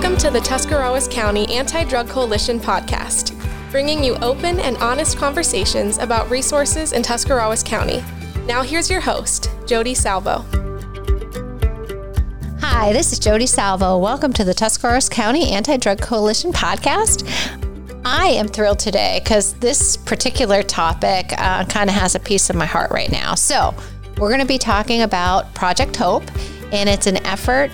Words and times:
Welcome 0.00 0.18
to 0.20 0.30
the 0.30 0.40
Tuscarawas 0.40 1.06
County 1.08 1.46
Anti 1.54 1.84
Drug 1.84 2.08
Coalition 2.08 2.58
podcast, 2.58 3.38
bringing 3.70 4.02
you 4.02 4.14
open 4.22 4.58
and 4.58 4.78
honest 4.78 5.18
conversations 5.18 5.98
about 5.98 6.30
resources 6.30 6.94
in 6.94 7.02
Tuscarawas 7.02 7.62
County. 7.62 8.02
Now, 8.46 8.62
here's 8.62 8.88
your 8.88 9.02
host, 9.02 9.50
Jody 9.66 9.92
Salvo. 9.92 10.42
Hi, 12.60 12.94
this 12.94 13.12
is 13.12 13.18
Jody 13.18 13.44
Salvo. 13.44 13.98
Welcome 13.98 14.32
to 14.32 14.42
the 14.42 14.54
Tuscarawas 14.54 15.10
County 15.10 15.50
Anti 15.50 15.76
Drug 15.76 16.00
Coalition 16.00 16.50
podcast. 16.50 17.28
I 18.02 18.28
am 18.28 18.48
thrilled 18.48 18.78
today 18.78 19.20
because 19.22 19.52
this 19.56 19.98
particular 19.98 20.62
topic 20.62 21.34
uh, 21.36 21.66
kind 21.66 21.90
of 21.90 21.96
has 21.96 22.14
a 22.14 22.20
piece 22.20 22.48
of 22.48 22.56
my 22.56 22.64
heart 22.64 22.90
right 22.90 23.12
now. 23.12 23.34
So, 23.34 23.74
we're 24.16 24.28
going 24.28 24.40
to 24.40 24.46
be 24.46 24.56
talking 24.56 25.02
about 25.02 25.52
Project 25.52 25.94
Hope, 25.96 26.24
and 26.72 26.88
it's 26.88 27.06
an 27.06 27.18
effort 27.26 27.70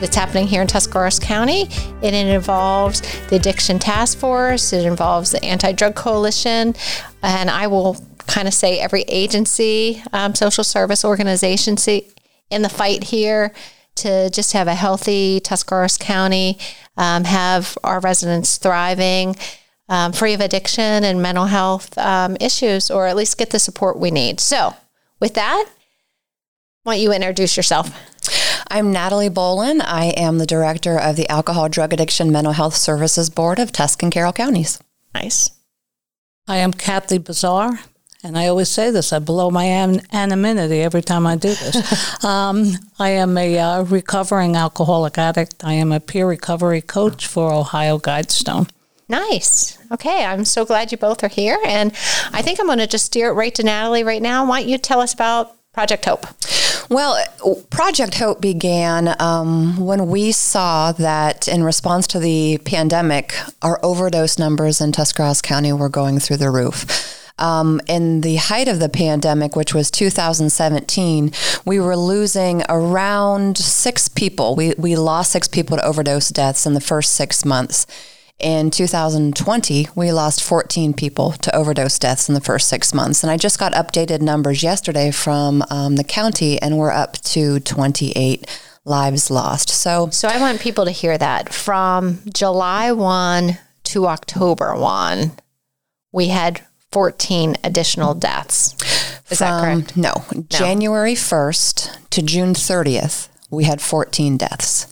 that's 0.00 0.16
happening 0.16 0.46
here 0.46 0.62
in 0.62 0.66
Tuscarawas 0.66 1.18
County. 1.18 1.68
It 2.02 2.14
involves 2.14 3.02
the 3.28 3.36
Addiction 3.36 3.78
Task 3.78 4.18
Force, 4.18 4.72
it 4.72 4.84
involves 4.84 5.30
the 5.30 5.44
Anti 5.44 5.72
Drug 5.72 5.94
Coalition, 5.94 6.74
and 7.22 7.50
I 7.50 7.66
will 7.66 7.96
kind 8.26 8.48
of 8.48 8.54
say 8.54 8.78
every 8.78 9.02
agency, 9.02 10.02
um, 10.12 10.34
social 10.34 10.64
service 10.64 11.04
organization 11.04 11.76
in 12.50 12.62
the 12.62 12.68
fight 12.68 13.04
here 13.04 13.52
to 13.96 14.30
just 14.30 14.52
have 14.52 14.66
a 14.66 14.74
healthy 14.74 15.40
Tuscarawas 15.40 15.98
County, 15.98 16.58
um, 16.96 17.24
have 17.24 17.76
our 17.84 18.00
residents 18.00 18.56
thriving. 18.56 19.36
Um, 19.88 20.12
free 20.12 20.34
of 20.34 20.40
addiction 20.40 21.02
and 21.02 21.20
mental 21.20 21.46
health 21.46 21.98
um, 21.98 22.36
issues, 22.38 22.92
or 22.92 23.08
at 23.08 23.16
least 23.16 23.36
get 23.36 23.50
the 23.50 23.58
support 23.58 23.98
we 23.98 24.12
need. 24.12 24.38
So, 24.38 24.76
with 25.18 25.34
that, 25.34 25.66
why 26.84 26.94
don't 26.94 27.02
you 27.02 27.12
introduce 27.12 27.56
yourself? 27.56 27.90
I'm 28.68 28.92
Natalie 28.92 29.28
Bollon. 29.28 29.80
I 29.80 30.06
am 30.16 30.38
the 30.38 30.46
director 30.46 30.98
of 30.98 31.16
the 31.16 31.28
Alcohol, 31.28 31.68
Drug 31.68 31.92
Addiction, 31.92 32.30
Mental 32.30 32.52
Health 32.52 32.76
Services 32.76 33.30
Board 33.30 33.58
of 33.58 33.72
Tuscan 33.72 34.10
Carroll 34.10 34.32
Counties. 34.32 34.78
Nice. 35.14 35.50
I 36.46 36.58
am 36.58 36.72
Kathy 36.72 37.18
Bazaar, 37.18 37.80
and 38.22 38.38
I 38.38 38.46
always 38.46 38.68
say 38.68 38.90
this 38.90 39.12
I 39.12 39.18
blow 39.18 39.50
my 39.50 39.64
an- 39.64 40.02
anonymity 40.12 40.82
every 40.82 41.02
time 41.02 41.26
I 41.26 41.36
do 41.36 41.48
this. 41.48 42.24
um, 42.24 42.72
I 42.98 43.10
am 43.10 43.36
a 43.36 43.58
uh, 43.58 43.82
recovering 43.82 44.56
alcoholic 44.56 45.18
addict. 45.18 45.64
I 45.64 45.72
am 45.74 45.92
a 45.92 46.00
peer 46.00 46.28
recovery 46.28 46.80
coach 46.80 47.26
for 47.26 47.52
Ohio 47.52 47.98
Guidestone. 47.98 48.68
Nice. 49.08 49.76
Okay, 49.90 50.24
I'm 50.24 50.44
so 50.44 50.64
glad 50.64 50.92
you 50.92 50.98
both 50.98 51.24
are 51.24 51.28
here. 51.28 51.58
And 51.66 51.92
I 52.32 52.42
think 52.42 52.60
I'm 52.60 52.66
going 52.66 52.78
to 52.78 52.86
just 52.86 53.06
steer 53.06 53.30
it 53.30 53.34
right 53.34 53.54
to 53.56 53.64
Natalie 53.64 54.04
right 54.04 54.22
now. 54.22 54.46
Why 54.46 54.60
don't 54.60 54.68
you 54.68 54.78
tell 54.78 55.00
us 55.00 55.12
about 55.12 55.56
Project 55.72 56.04
Hope? 56.04 56.26
Well, 56.90 57.22
Project 57.70 58.16
Hope 58.16 58.40
began 58.40 59.14
um, 59.22 59.76
when 59.76 60.08
we 60.08 60.32
saw 60.32 60.90
that 60.90 61.46
in 61.46 61.62
response 61.62 62.08
to 62.08 62.18
the 62.18 62.58
pandemic, 62.64 63.32
our 63.62 63.78
overdose 63.84 64.40
numbers 64.40 64.80
in 64.80 64.90
Tuscarawas 64.90 65.40
County 65.40 65.72
were 65.72 65.88
going 65.88 66.18
through 66.18 66.38
the 66.38 66.50
roof. 66.50 67.16
Um, 67.38 67.80
in 67.86 68.22
the 68.22 68.36
height 68.36 68.66
of 68.66 68.80
the 68.80 68.88
pandemic, 68.88 69.54
which 69.54 69.72
was 69.72 69.88
2017, 69.92 71.32
we 71.64 71.78
were 71.78 71.96
losing 71.96 72.64
around 72.68 73.56
six 73.56 74.08
people. 74.08 74.56
We, 74.56 74.74
we 74.76 74.96
lost 74.96 75.30
six 75.30 75.46
people 75.46 75.76
to 75.76 75.86
overdose 75.86 76.30
deaths 76.30 76.66
in 76.66 76.74
the 76.74 76.80
first 76.80 77.12
six 77.12 77.44
months. 77.44 77.86
In 78.40 78.70
2020, 78.70 79.88
we 79.94 80.12
lost 80.12 80.42
14 80.42 80.94
people 80.94 81.32
to 81.32 81.54
overdose 81.54 81.98
deaths 81.98 82.26
in 82.26 82.34
the 82.34 82.40
first 82.40 82.68
six 82.68 82.94
months. 82.94 83.22
And 83.22 83.30
I 83.30 83.36
just 83.36 83.58
got 83.58 83.74
updated 83.74 84.22
numbers 84.22 84.62
yesterday 84.62 85.10
from 85.10 85.62
um, 85.68 85.96
the 85.96 86.04
county, 86.04 86.60
and 86.60 86.78
we're 86.78 86.90
up 86.90 87.18
to 87.18 87.60
28 87.60 88.46
lives 88.86 89.30
lost. 89.30 89.68
So, 89.68 90.08
so 90.08 90.26
I 90.26 90.40
want 90.40 90.60
people 90.60 90.86
to 90.86 90.90
hear 90.90 91.18
that 91.18 91.52
from 91.52 92.20
July 92.32 92.92
1 92.92 93.58
to 93.84 94.06
October 94.06 94.74
1, 94.74 95.32
we 96.12 96.28
had 96.28 96.62
14 96.92 97.56
additional 97.62 98.14
deaths. 98.14 98.72
Is 99.30 99.38
from, 99.38 99.48
that 99.48 99.60
correct? 99.60 99.96
No. 99.98 100.12
no. 100.34 100.42
January 100.48 101.14
1st 101.14 102.08
to 102.08 102.22
June 102.22 102.54
30th, 102.54 103.28
we 103.50 103.64
had 103.64 103.82
14 103.82 104.38
deaths. 104.38 104.86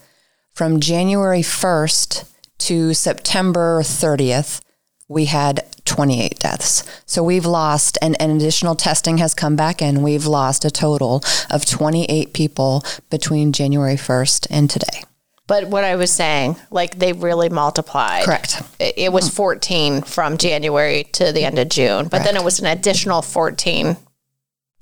From 0.53 0.81
January 0.81 1.41
1st 1.41 2.25
to 2.59 2.95
September 2.95 3.83
30th, 3.83 4.61
we 5.09 5.25
had 5.25 5.65
28 5.85 6.39
deaths. 6.39 6.85
So 7.07 7.23
we've 7.23 7.47
lost, 7.47 7.97
and, 8.03 8.21
and 8.21 8.33
additional 8.33 8.75
testing 8.75 9.19
has 9.19 9.35
come 9.35 9.57
back 9.57 9.81
in. 9.81 10.03
We've 10.03 10.27
lost 10.27 10.65
a 10.65 10.71
total 10.71 11.23
of 11.51 11.65
28 11.65 12.35
people 12.35 12.85
between 13.09 13.53
January 13.53 13.97
1st 13.97 14.47
and 14.51 14.69
today. 14.69 15.03
But 15.47 15.69
what 15.69 15.83
I 15.83 15.97
was 15.97 16.11
saying, 16.13 16.57
like 16.71 16.99
they 16.99 17.15
really 17.15 17.49
multiplied. 17.49 18.25
Correct. 18.25 18.63
It, 18.79 19.11
was 19.11 19.25
mm-hmm. 19.25 19.37
14 19.37 20.03
from 20.03 20.37
January 20.37 21.05
to 21.13 21.33
the 21.33 21.45
end 21.45 21.59
of 21.59 21.71
June, 21.71 22.05
but 22.05 22.19
Correct. 22.19 22.25
then 22.27 22.37
it 22.37 22.45
was 22.45 22.61
an 22.61 22.67
additional 22.67 23.23
14 23.23 23.97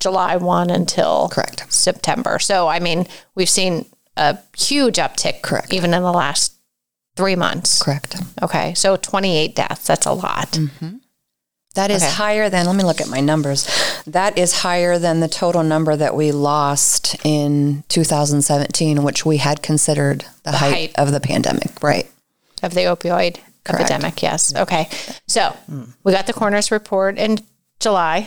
July 0.01 0.37
1 0.37 0.71
until 0.71 1.29
Correct. 1.29 1.73
September. 1.73 2.41
So, 2.41 2.67
I 2.67 2.81
mean, 2.81 3.07
we've 3.37 3.49
seen 3.49 3.87
a 4.17 4.39
huge 4.57 4.97
uptick 4.97 5.43
Correct. 5.43 5.73
even 5.73 5.95
in 5.95 6.03
the 6.03 6.13
last 6.13 6.56
three 7.17 7.37
months. 7.37 7.83
Correct. 7.83 8.17
Okay. 8.43 8.75
So 8.75 8.97
28 8.97 9.55
deaths. 9.55 9.87
That's 9.87 10.07
a 10.07 10.13
lot. 10.13 10.53
Mm-hmm. 10.53 10.97
That 11.75 11.91
is 11.91 12.03
okay. 12.03 12.13
higher 12.13 12.49
than, 12.49 12.65
let 12.65 12.75
me 12.75 12.85
look 12.85 13.03
at 13.03 13.09
my 13.09 13.21
numbers. 13.21 13.69
That 14.07 14.39
is 14.39 14.61
higher 14.61 14.99
than 14.99 15.21
the 15.21 15.29
total 15.29 15.63
number 15.63 15.95
that 15.95 16.17
we 16.17 16.33
lost 16.33 17.17
in 17.23 17.85
2017, 17.89 19.03
which 19.03 19.27
we 19.27 19.37
had 19.37 19.63
considered 19.63 20.21
the, 20.45 20.53
the 20.53 20.57
height, 20.57 20.73
height, 20.73 20.95
of 20.97 21.13
the 21.13 21.21
pandemic, 21.21 21.83
right? 21.83 22.11
Of 22.63 22.73
the 22.73 22.83
opioid 22.83 23.41
Correct. 23.65 23.91
epidemic, 23.91 24.23
yes. 24.23 24.55
Okay. 24.57 24.89
So 25.27 25.55
mm. 25.71 25.93
we 26.03 26.13
got 26.13 26.27
the 26.27 26.33
coroner's 26.33 26.71
report 26.71 27.19
in 27.19 27.41
July. 27.79 28.27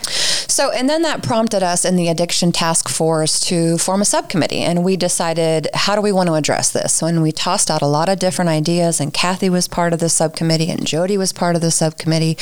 So, 0.50 0.72
and 0.72 0.90
then 0.90 1.04
that 1.04 1.22
prompted 1.22 1.62
us 1.62 1.86
in 1.86 1.96
the 1.96 2.08
addiction 2.08 2.52
task 2.52 2.90
force 2.90 3.40
to 3.42 3.78
form 3.78 4.02
a 4.02 4.06
subcommittee. 4.06 4.62
And 4.62 4.84
we 4.84 4.98
decided, 4.98 5.68
how 5.74 5.96
do 5.96 6.02
we 6.02 6.12
want 6.12 6.28
to 6.28 6.34
address 6.34 6.72
this? 6.72 7.04
And 7.04 7.22
we 7.22 7.32
tossed 7.32 7.70
out 7.70 7.84
a 7.84 7.88
lot 7.88 8.10
of 8.10 8.18
different 8.18 8.50
ideas, 8.50 9.00
and 9.00 9.14
Kathy 9.14 9.50
was 9.50 9.68
part 9.68 9.94
of 9.94 10.00
the 10.00 10.10
subcommittee, 10.10 10.72
and 10.72 10.86
Jody 10.86 11.18
was 11.18 11.32
part 11.32 11.56
of 11.56 11.62
the 11.62 11.72
subcommittee. 11.72 12.38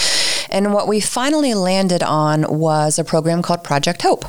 And 0.49 0.73
what 0.73 0.87
we 0.87 1.01
finally 1.01 1.53
landed 1.53 2.01
on 2.01 2.45
was 2.47 2.97
a 2.97 3.03
program 3.03 3.41
called 3.41 3.63
Project 3.63 4.01
Hope. 4.03 4.25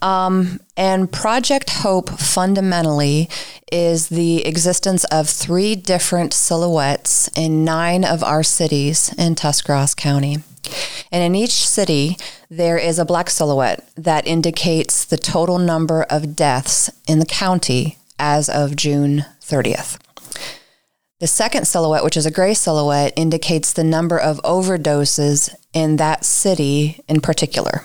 Um, 0.00 0.60
and 0.76 1.10
Project 1.10 1.70
Hope 1.70 2.10
fundamentally 2.10 3.28
is 3.72 4.08
the 4.08 4.46
existence 4.46 5.04
of 5.04 5.28
three 5.28 5.74
different 5.74 6.32
silhouettes 6.32 7.28
in 7.36 7.64
nine 7.64 8.04
of 8.04 8.22
our 8.22 8.42
cities 8.42 9.12
in 9.18 9.34
Tuscarawas 9.34 9.94
County. 9.94 10.38
And 11.10 11.22
in 11.22 11.34
each 11.34 11.66
city, 11.66 12.16
there 12.50 12.78
is 12.78 12.98
a 12.98 13.04
black 13.04 13.30
silhouette 13.30 13.88
that 13.96 14.26
indicates 14.26 15.04
the 15.04 15.16
total 15.16 15.58
number 15.58 16.02
of 16.04 16.36
deaths 16.36 16.90
in 17.06 17.18
the 17.18 17.26
county 17.26 17.98
as 18.18 18.48
of 18.48 18.76
June 18.76 19.24
30th. 19.40 19.98
The 21.20 21.26
second 21.26 21.66
silhouette, 21.66 22.04
which 22.04 22.16
is 22.16 22.26
a 22.26 22.30
gray 22.30 22.54
silhouette, 22.54 23.12
indicates 23.16 23.72
the 23.72 23.84
number 23.84 24.18
of 24.18 24.42
overdoses 24.42 25.54
in 25.72 25.96
that 25.96 26.24
city 26.24 27.00
in 27.08 27.20
particular. 27.20 27.84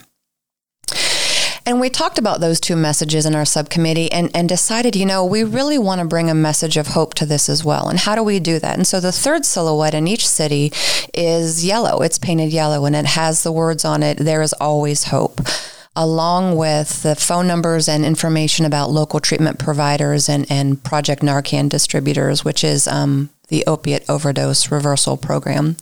And 1.69 1.79
we 1.79 1.91
talked 1.91 2.17
about 2.17 2.41
those 2.41 2.59
two 2.59 2.75
messages 2.75 3.27
in 3.27 3.35
our 3.35 3.45
subcommittee 3.45 4.11
and, 4.11 4.31
and 4.33 4.49
decided, 4.49 4.95
you 4.95 5.05
know, 5.05 5.23
we 5.23 5.43
really 5.43 5.77
want 5.77 6.01
to 6.01 6.07
bring 6.07 6.27
a 6.27 6.33
message 6.33 6.77
of 6.77 6.87
hope 6.87 7.13
to 7.13 7.27
this 7.27 7.47
as 7.47 7.63
well. 7.63 7.89
And 7.89 7.99
how 7.99 8.15
do 8.15 8.23
we 8.23 8.39
do 8.39 8.57
that? 8.57 8.75
And 8.75 8.87
so 8.87 8.99
the 8.99 9.11
third 9.11 9.45
silhouette 9.45 9.93
in 9.93 10.07
each 10.07 10.27
city 10.27 10.73
is 11.13 11.63
yellow. 11.63 12.01
It's 12.01 12.17
painted 12.17 12.51
yellow 12.51 12.85
and 12.85 12.95
it 12.95 13.05
has 13.05 13.43
the 13.43 13.51
words 13.51 13.85
on 13.85 14.01
it, 14.01 14.17
there 14.17 14.41
is 14.41 14.53
always 14.53 15.03
hope 15.03 15.41
along 15.95 16.55
with 16.55 17.03
the 17.03 17.15
phone 17.15 17.45
numbers 17.45 17.87
and 17.87 18.03
information 18.03 18.65
about 18.65 18.89
local 18.89 19.19
treatment 19.19 19.59
providers 19.59 20.27
and, 20.27 20.47
and 20.49 20.83
Project 20.83 21.21
Narcan 21.21 21.69
distributors, 21.69 22.43
which 22.43 22.63
is 22.63 22.87
um, 22.87 23.29
the 23.49 23.63
opiate 23.67 24.09
overdose 24.09 24.71
reversal 24.71 25.17
program. 25.17 25.77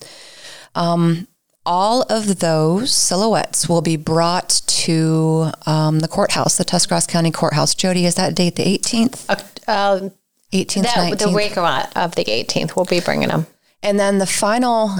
Um, 0.74 1.28
all 1.68 2.00
of 2.08 2.38
those 2.38 2.90
silhouettes 2.90 3.68
will 3.68 3.82
be 3.82 3.96
brought 3.96 4.62
to 4.66 5.50
um, 5.66 6.00
the 6.00 6.08
courthouse, 6.08 6.56
the 6.56 6.64
Tuscarawas 6.64 7.06
County 7.06 7.30
Courthouse. 7.30 7.74
Jody, 7.74 8.06
is 8.06 8.14
that 8.14 8.34
date 8.34 8.56
the 8.56 8.64
18th? 8.64 9.26
Uh, 9.68 10.08
18th, 10.50 10.82
that, 10.82 11.12
19th? 11.12 11.18
The 11.18 11.30
week 11.30 11.58
of 11.58 12.14
the 12.14 12.24
18th, 12.24 12.74
we'll 12.74 12.86
be 12.86 13.00
bringing 13.00 13.28
them. 13.28 13.46
And 13.82 14.00
then 14.00 14.16
the 14.16 14.26
final 14.26 14.92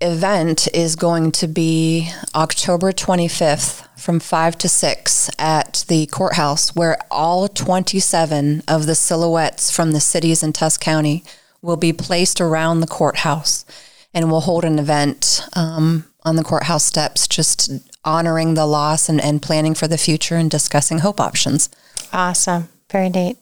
event 0.00 0.66
is 0.72 0.96
going 0.96 1.30
to 1.32 1.46
be 1.46 2.10
October 2.34 2.90
25th 2.90 3.86
from 3.98 4.18
5 4.18 4.58
to 4.58 4.68
6 4.68 5.30
at 5.38 5.84
the 5.88 6.06
courthouse, 6.06 6.74
where 6.74 6.96
all 7.10 7.48
27 7.48 8.62
of 8.66 8.86
the 8.86 8.94
silhouettes 8.94 9.70
from 9.70 9.92
the 9.92 10.00
cities 10.00 10.42
in 10.42 10.54
Tusc 10.54 10.80
County 10.80 11.22
will 11.60 11.76
be 11.76 11.92
placed 11.92 12.40
around 12.40 12.80
the 12.80 12.86
courthouse. 12.86 13.66
And 14.14 14.30
we'll 14.30 14.40
hold 14.40 14.64
an 14.64 14.78
event 14.78 15.42
um, 15.54 16.06
on 16.24 16.36
the 16.36 16.44
courthouse 16.44 16.84
steps, 16.84 17.28
just 17.28 17.70
honoring 18.04 18.54
the 18.54 18.66
loss 18.66 19.08
and, 19.08 19.20
and 19.20 19.42
planning 19.42 19.74
for 19.74 19.86
the 19.86 19.98
future 19.98 20.36
and 20.36 20.50
discussing 20.50 20.98
hope 20.98 21.20
options. 21.20 21.68
Awesome. 22.12 22.68
Very 22.90 23.08
neat. 23.08 23.38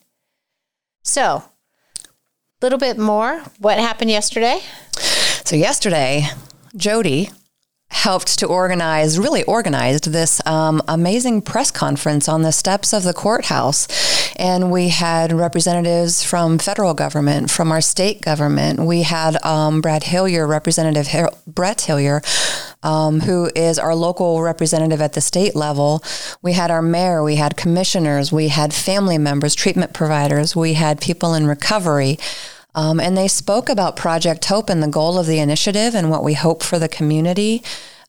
So, 1.03 1.43
a 2.03 2.05
little 2.61 2.79
bit 2.79 2.97
more. 2.97 3.41
What 3.59 3.77
happened 3.77 4.09
yesterday? 4.09 4.61
So 5.45 5.55
yesterday, 5.55 6.27
Jody 6.75 7.29
helped 7.93 8.39
to 8.39 8.47
organize, 8.47 9.19
really 9.19 9.43
organized 9.43 10.11
this 10.11 10.45
um, 10.47 10.81
amazing 10.87 11.41
press 11.41 11.69
conference 11.69 12.27
on 12.27 12.41
the 12.41 12.51
steps 12.51 12.91
of 12.91 13.03
the 13.03 13.13
courthouse. 13.13 13.87
And 14.35 14.71
we 14.71 14.89
had 14.89 15.31
representatives 15.31 16.23
from 16.23 16.57
federal 16.57 16.95
government, 16.95 17.51
from 17.51 17.71
our 17.71 17.81
state 17.81 18.19
government. 18.21 18.79
We 18.79 19.03
had 19.03 19.41
um, 19.45 19.79
Brad 19.79 20.01
Hillyer, 20.03 20.47
Representative 20.49 21.07
Her- 21.07 21.29
Brett 21.45 21.77
Hillyer, 21.77 22.21
um, 22.83 23.21
who 23.21 23.51
is 23.55 23.77
our 23.77 23.95
local 23.95 24.41
representative 24.41 24.99
at 24.99 25.13
the 25.13 25.21
state 25.21 25.55
level. 25.55 26.03
We 26.41 26.53
had 26.53 26.71
our 26.71 26.81
mayor, 26.81 27.23
we 27.23 27.35
had 27.35 27.55
commissioners, 27.55 28.31
we 28.31 28.47
had 28.47 28.73
family 28.73 29.19
members, 29.19 29.53
treatment 29.53 29.93
providers, 29.93 30.55
we 30.55 30.73
had 30.73 30.99
people 30.99 31.35
in 31.35 31.45
recovery. 31.45 32.17
Um, 32.75 32.99
and 32.99 33.15
they 33.15 33.27
spoke 33.27 33.69
about 33.69 33.95
Project 33.95 34.45
Hope 34.45 34.69
and 34.69 34.81
the 34.81 34.87
goal 34.87 35.19
of 35.19 35.27
the 35.27 35.39
initiative 35.39 35.93
and 35.93 36.09
what 36.09 36.23
we 36.23 36.33
hope 36.33 36.63
for 36.63 36.79
the 36.79 36.89
community, 36.89 37.63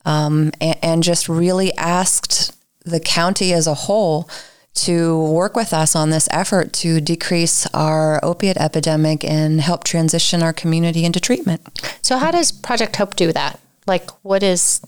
um, 0.05 0.52
and, 0.61 0.78
and 0.82 1.02
just 1.02 1.28
really 1.28 1.75
asked 1.76 2.56
the 2.84 3.00
county 3.00 3.52
as 3.52 3.66
a 3.66 3.75
whole 3.75 4.28
to 4.75 5.22
work 5.31 5.55
with 5.55 5.72
us 5.72 5.94
on 5.94 6.11
this 6.11 6.28
effort 6.32 6.72
to 6.72 7.00
decrease 7.00 7.66
our 7.72 8.22
opiate 8.25 8.56
epidemic 8.56 9.25
and 9.25 9.61
help 9.61 9.84
transition 9.84 10.43
our 10.43 10.52
community 10.52 11.05
into 11.05 11.20
treatment. 11.20 11.81
So, 12.02 12.19
how 12.19 12.31
does 12.31 12.50
Project 12.50 12.96
Hope 12.96 13.14
do 13.14 13.32
that? 13.32 13.61
Like, 13.87 14.11
what 14.25 14.43
is 14.43 14.84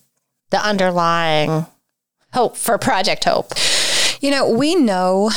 the 0.50 0.58
underlying 0.58 1.66
hope 2.32 2.56
for 2.56 2.78
Project 2.78 3.24
Hope? 3.24 3.52
You 4.20 4.30
know, 4.30 4.48
we 4.48 4.74
know 4.74 5.30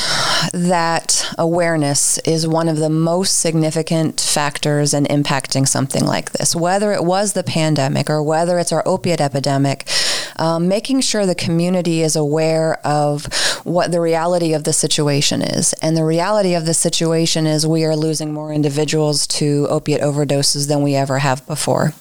that 0.54 1.34
awareness 1.36 2.16
is 2.18 2.46
one 2.46 2.66
of 2.66 2.78
the 2.78 2.88
most 2.88 3.38
significant 3.38 4.18
factors 4.20 4.94
in 4.94 5.04
impacting 5.04 5.68
something 5.68 6.04
like 6.04 6.32
this, 6.32 6.56
whether 6.56 6.92
it 6.92 7.04
was 7.04 7.34
the 7.34 7.42
pandemic 7.42 8.08
or 8.08 8.22
whether 8.22 8.58
it's 8.58 8.72
our 8.72 8.82
opiate 8.86 9.20
epidemic. 9.20 9.86
Um, 10.36 10.68
making 10.68 11.02
sure 11.02 11.26
the 11.26 11.34
community 11.34 12.00
is 12.00 12.16
aware 12.16 12.78
of 12.86 13.26
what 13.64 13.92
the 13.92 14.00
reality 14.00 14.54
of 14.54 14.64
the 14.64 14.72
situation 14.72 15.42
is. 15.42 15.74
And 15.82 15.94
the 15.94 16.04
reality 16.04 16.54
of 16.54 16.64
the 16.64 16.72
situation 16.72 17.46
is 17.46 17.66
we 17.66 17.84
are 17.84 17.94
losing 17.94 18.32
more 18.32 18.50
individuals 18.50 19.26
to 19.26 19.66
opiate 19.68 20.00
overdoses 20.00 20.68
than 20.68 20.82
we 20.82 20.94
ever 20.94 21.18
have 21.18 21.46
before. 21.46 21.92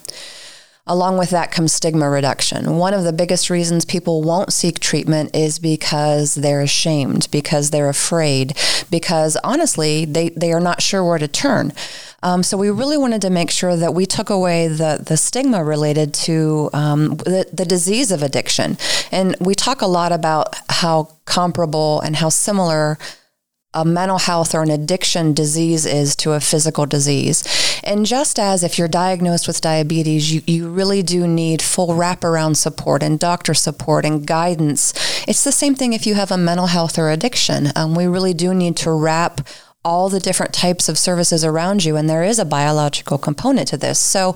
Along 0.90 1.20
with 1.20 1.30
that 1.30 1.52
comes 1.52 1.72
stigma 1.72 2.10
reduction. 2.10 2.78
One 2.78 2.96
of 2.96 3.04
the 3.04 3.14
biggest 3.14 3.52
reasons 3.52 3.86
people 3.86 4.24
won't 4.24 4.52
seek 4.52 4.80
treatment 4.80 5.36
is 5.36 5.60
because 5.60 6.34
they're 6.34 6.62
ashamed, 6.62 7.28
because 7.30 7.70
they're 7.70 7.90
afraid, 7.90 8.58
because 8.90 9.38
honestly, 9.44 10.06
they, 10.06 10.30
they 10.30 10.52
are 10.52 10.60
not 10.60 10.82
sure 10.82 11.04
where 11.04 11.20
to 11.20 11.28
turn. 11.28 11.74
Um, 12.24 12.42
so 12.42 12.58
we 12.58 12.72
really 12.72 12.98
wanted 12.98 13.22
to 13.22 13.30
make 13.30 13.52
sure 13.52 13.76
that 13.76 13.94
we 13.94 14.08
took 14.08 14.32
away 14.32 14.68
the, 14.68 15.04
the 15.06 15.16
stigma 15.16 15.64
related 15.64 16.12
to 16.26 16.72
um, 16.74 17.10
the, 17.18 17.48
the 17.54 17.66
disease 17.66 18.12
of 18.12 18.24
addiction. 18.24 18.76
And 19.12 19.36
we 19.40 19.54
talk 19.54 19.84
a 19.84 19.88
lot 19.88 20.12
about 20.12 20.56
how 20.70 21.10
comparable 21.26 22.02
and 22.02 22.16
how 22.16 22.30
similar 22.30 22.98
a 23.74 23.86
mental 23.86 24.18
health 24.18 24.56
or 24.56 24.64
an 24.64 24.72
addiction 24.72 25.34
disease 25.34 25.86
is 25.86 26.16
to 26.16 26.34
a 26.34 26.40
physical 26.40 26.88
disease. 26.88 27.44
And 27.84 28.06
just 28.06 28.40
as 28.40 28.64
if 28.64 28.80
you're 28.80 28.88
diagnosed 28.88 29.48
with 29.48 29.62
diabetes, 29.62 30.34
you, 30.34 30.42
you 30.48 30.70
really 30.70 31.04
do 31.04 31.28
need 31.28 31.62
full 31.62 31.90
wraparound 31.90 32.58
support 32.58 33.04
and 33.04 33.20
doctor 33.20 33.54
support 33.54 34.06
and 34.06 34.26
guidance. 34.26 34.94
It's 35.28 35.44
the 35.44 35.52
same 35.52 35.76
thing 35.76 35.94
if 35.94 36.08
you 36.08 36.16
have 36.16 36.32
a 36.32 36.38
mental 36.38 36.68
health 36.68 36.98
or 36.98 37.12
addiction. 37.12 37.70
Um, 37.76 37.94
we 37.94 38.08
really 38.08 38.34
do 38.34 38.56
need 38.56 38.76
to 38.78 38.92
wrap 38.92 39.48
all 39.86 40.10
the 40.10 40.20
different 40.20 40.54
types 40.54 40.90
of 40.90 40.98
services 40.98 41.46
around 41.46 41.86
you, 41.86 41.96
and 41.96 42.10
there 42.10 42.24
is 42.24 42.38
a 42.38 42.46
biological 42.46 43.18
component 43.18 43.68
to 43.70 43.78
this. 43.78 43.98
So, 43.98 44.34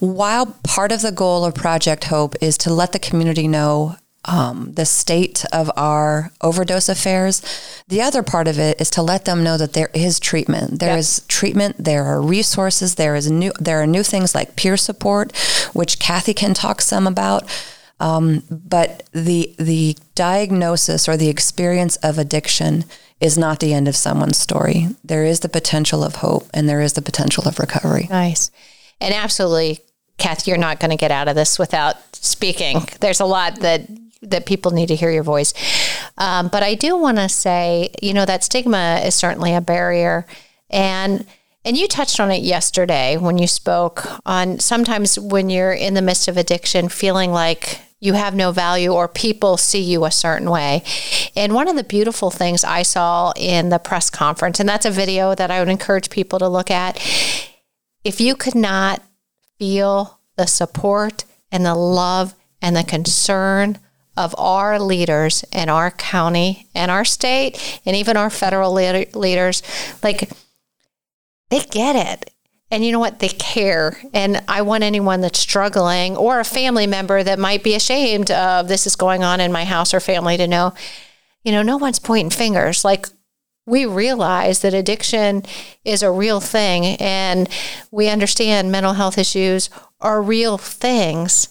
while 0.00 0.56
part 0.64 0.90
of 0.90 1.02
the 1.02 1.12
goal 1.12 1.44
of 1.44 1.54
Project 1.54 2.04
Hope 2.04 2.34
is 2.40 2.56
to 2.58 2.72
let 2.72 2.92
the 2.92 2.98
community 2.98 3.46
know 3.46 3.96
um, 4.26 4.72
the 4.72 4.84
state 4.84 5.44
of 5.52 5.70
our 5.76 6.32
overdose 6.40 6.88
affairs. 6.88 7.42
The 7.88 8.02
other 8.02 8.22
part 8.22 8.48
of 8.48 8.58
it 8.58 8.80
is 8.80 8.90
to 8.90 9.02
let 9.02 9.24
them 9.24 9.44
know 9.44 9.56
that 9.56 9.72
there 9.72 9.90
is 9.94 10.20
treatment. 10.20 10.80
There 10.80 10.90
yep. 10.90 10.98
is 10.98 11.24
treatment. 11.28 11.76
There 11.78 12.04
are 12.04 12.20
resources. 12.20 12.96
There 12.96 13.14
is 13.14 13.30
new. 13.30 13.52
There 13.60 13.80
are 13.80 13.86
new 13.86 14.02
things 14.02 14.34
like 14.34 14.56
peer 14.56 14.76
support, 14.76 15.36
which 15.72 15.98
Kathy 15.98 16.34
can 16.34 16.54
talk 16.54 16.80
some 16.82 17.06
about. 17.06 17.44
Um, 17.98 18.42
but 18.50 19.04
the 19.12 19.54
the 19.58 19.96
diagnosis 20.14 21.08
or 21.08 21.16
the 21.16 21.28
experience 21.28 21.96
of 21.96 22.18
addiction 22.18 22.84
is 23.20 23.38
not 23.38 23.60
the 23.60 23.72
end 23.72 23.88
of 23.88 23.96
someone's 23.96 24.38
story. 24.38 24.88
There 25.02 25.24
is 25.24 25.40
the 25.40 25.48
potential 25.48 26.04
of 26.04 26.16
hope, 26.16 26.48
and 26.52 26.68
there 26.68 26.82
is 26.82 26.92
the 26.92 27.02
potential 27.02 27.48
of 27.48 27.58
recovery. 27.58 28.06
Nice, 28.10 28.50
and 29.00 29.14
absolutely, 29.14 29.80
Kathy, 30.18 30.50
you're 30.50 30.58
not 30.58 30.78
going 30.78 30.90
to 30.90 30.96
get 30.96 31.10
out 31.10 31.28
of 31.28 31.36
this 31.36 31.58
without 31.58 31.96
speaking. 32.14 32.86
There's 33.00 33.20
a 33.20 33.24
lot 33.24 33.60
that 33.60 33.88
that 34.22 34.46
people 34.46 34.70
need 34.70 34.88
to 34.88 34.96
hear 34.96 35.10
your 35.10 35.22
voice. 35.22 35.52
Um, 36.18 36.48
but 36.48 36.62
I 36.62 36.74
do 36.74 36.96
want 36.96 37.18
to 37.18 37.28
say, 37.28 37.90
you 38.02 38.14
know, 38.14 38.24
that 38.24 38.44
stigma 38.44 39.00
is 39.04 39.14
certainly 39.14 39.54
a 39.54 39.60
barrier, 39.60 40.26
and 40.70 41.26
and 41.64 41.76
you 41.76 41.88
touched 41.88 42.20
on 42.20 42.30
it 42.30 42.42
yesterday 42.42 43.16
when 43.16 43.38
you 43.38 43.48
spoke 43.48 44.06
on 44.24 44.60
sometimes 44.60 45.18
when 45.18 45.50
you're 45.50 45.72
in 45.72 45.94
the 45.94 46.02
midst 46.02 46.28
of 46.28 46.36
addiction, 46.36 46.88
feeling 46.88 47.32
like 47.32 47.80
you 47.98 48.12
have 48.12 48.34
no 48.34 48.52
value 48.52 48.92
or 48.92 49.08
people 49.08 49.56
see 49.56 49.80
you 49.80 50.04
a 50.04 50.10
certain 50.10 50.50
way. 50.50 50.84
And 51.34 51.54
one 51.54 51.66
of 51.66 51.76
the 51.76 51.82
beautiful 51.82 52.30
things 52.30 52.62
I 52.62 52.82
saw 52.82 53.32
in 53.36 53.70
the 53.70 53.78
press 53.78 54.10
conference, 54.10 54.60
and 54.60 54.68
that's 54.68 54.86
a 54.86 54.90
video 54.90 55.34
that 55.34 55.50
I 55.50 55.58
would 55.58 55.68
encourage 55.68 56.10
people 56.10 56.38
to 56.38 56.48
look 56.48 56.70
at, 56.70 56.98
if 58.04 58.20
you 58.20 58.36
could 58.36 58.54
not 58.54 59.02
feel 59.58 60.20
the 60.36 60.46
support 60.46 61.24
and 61.50 61.64
the 61.64 61.74
love 61.74 62.34
and 62.62 62.76
the 62.76 62.84
concern 62.84 63.78
of 64.16 64.34
our 64.38 64.78
leaders 64.78 65.44
in 65.52 65.68
our 65.68 65.90
county 65.90 66.68
and 66.74 66.90
our 66.90 67.04
state 67.04 67.80
and 67.84 67.96
even 67.96 68.16
our 68.16 68.30
federal 68.30 68.72
leaders 68.72 69.62
like 70.02 70.30
they 71.50 71.60
get 71.60 71.96
it. 71.96 72.32
And 72.70 72.84
you 72.84 72.90
know 72.90 72.98
what? 72.98 73.20
They 73.20 73.28
care. 73.28 73.96
And 74.12 74.42
i 74.48 74.62
want 74.62 74.82
anyone 74.82 75.20
that's 75.20 75.38
struggling 75.38 76.16
or 76.16 76.40
a 76.40 76.44
family 76.44 76.86
member 76.86 77.22
that 77.22 77.38
might 77.38 77.62
be 77.62 77.74
ashamed 77.74 78.30
of 78.30 78.68
this 78.68 78.86
is 78.86 78.96
going 78.96 79.22
on 79.22 79.40
in 79.40 79.52
my 79.52 79.64
house 79.64 79.94
or 79.94 80.00
family 80.00 80.36
to 80.36 80.46
know 80.46 80.74
you 81.44 81.52
know 81.52 81.62
no 81.62 81.76
one's 81.76 82.00
pointing 82.00 82.30
fingers. 82.30 82.84
Like 82.84 83.06
we 83.66 83.86
realize 83.86 84.60
that 84.60 84.74
addiction 84.74 85.42
is 85.84 86.02
a 86.02 86.10
real 86.10 86.40
thing 86.40 86.96
and 86.96 87.48
we 87.90 88.08
understand 88.08 88.72
mental 88.72 88.94
health 88.94 89.18
issues 89.18 89.70
are 90.00 90.22
real 90.22 90.58
things. 90.58 91.48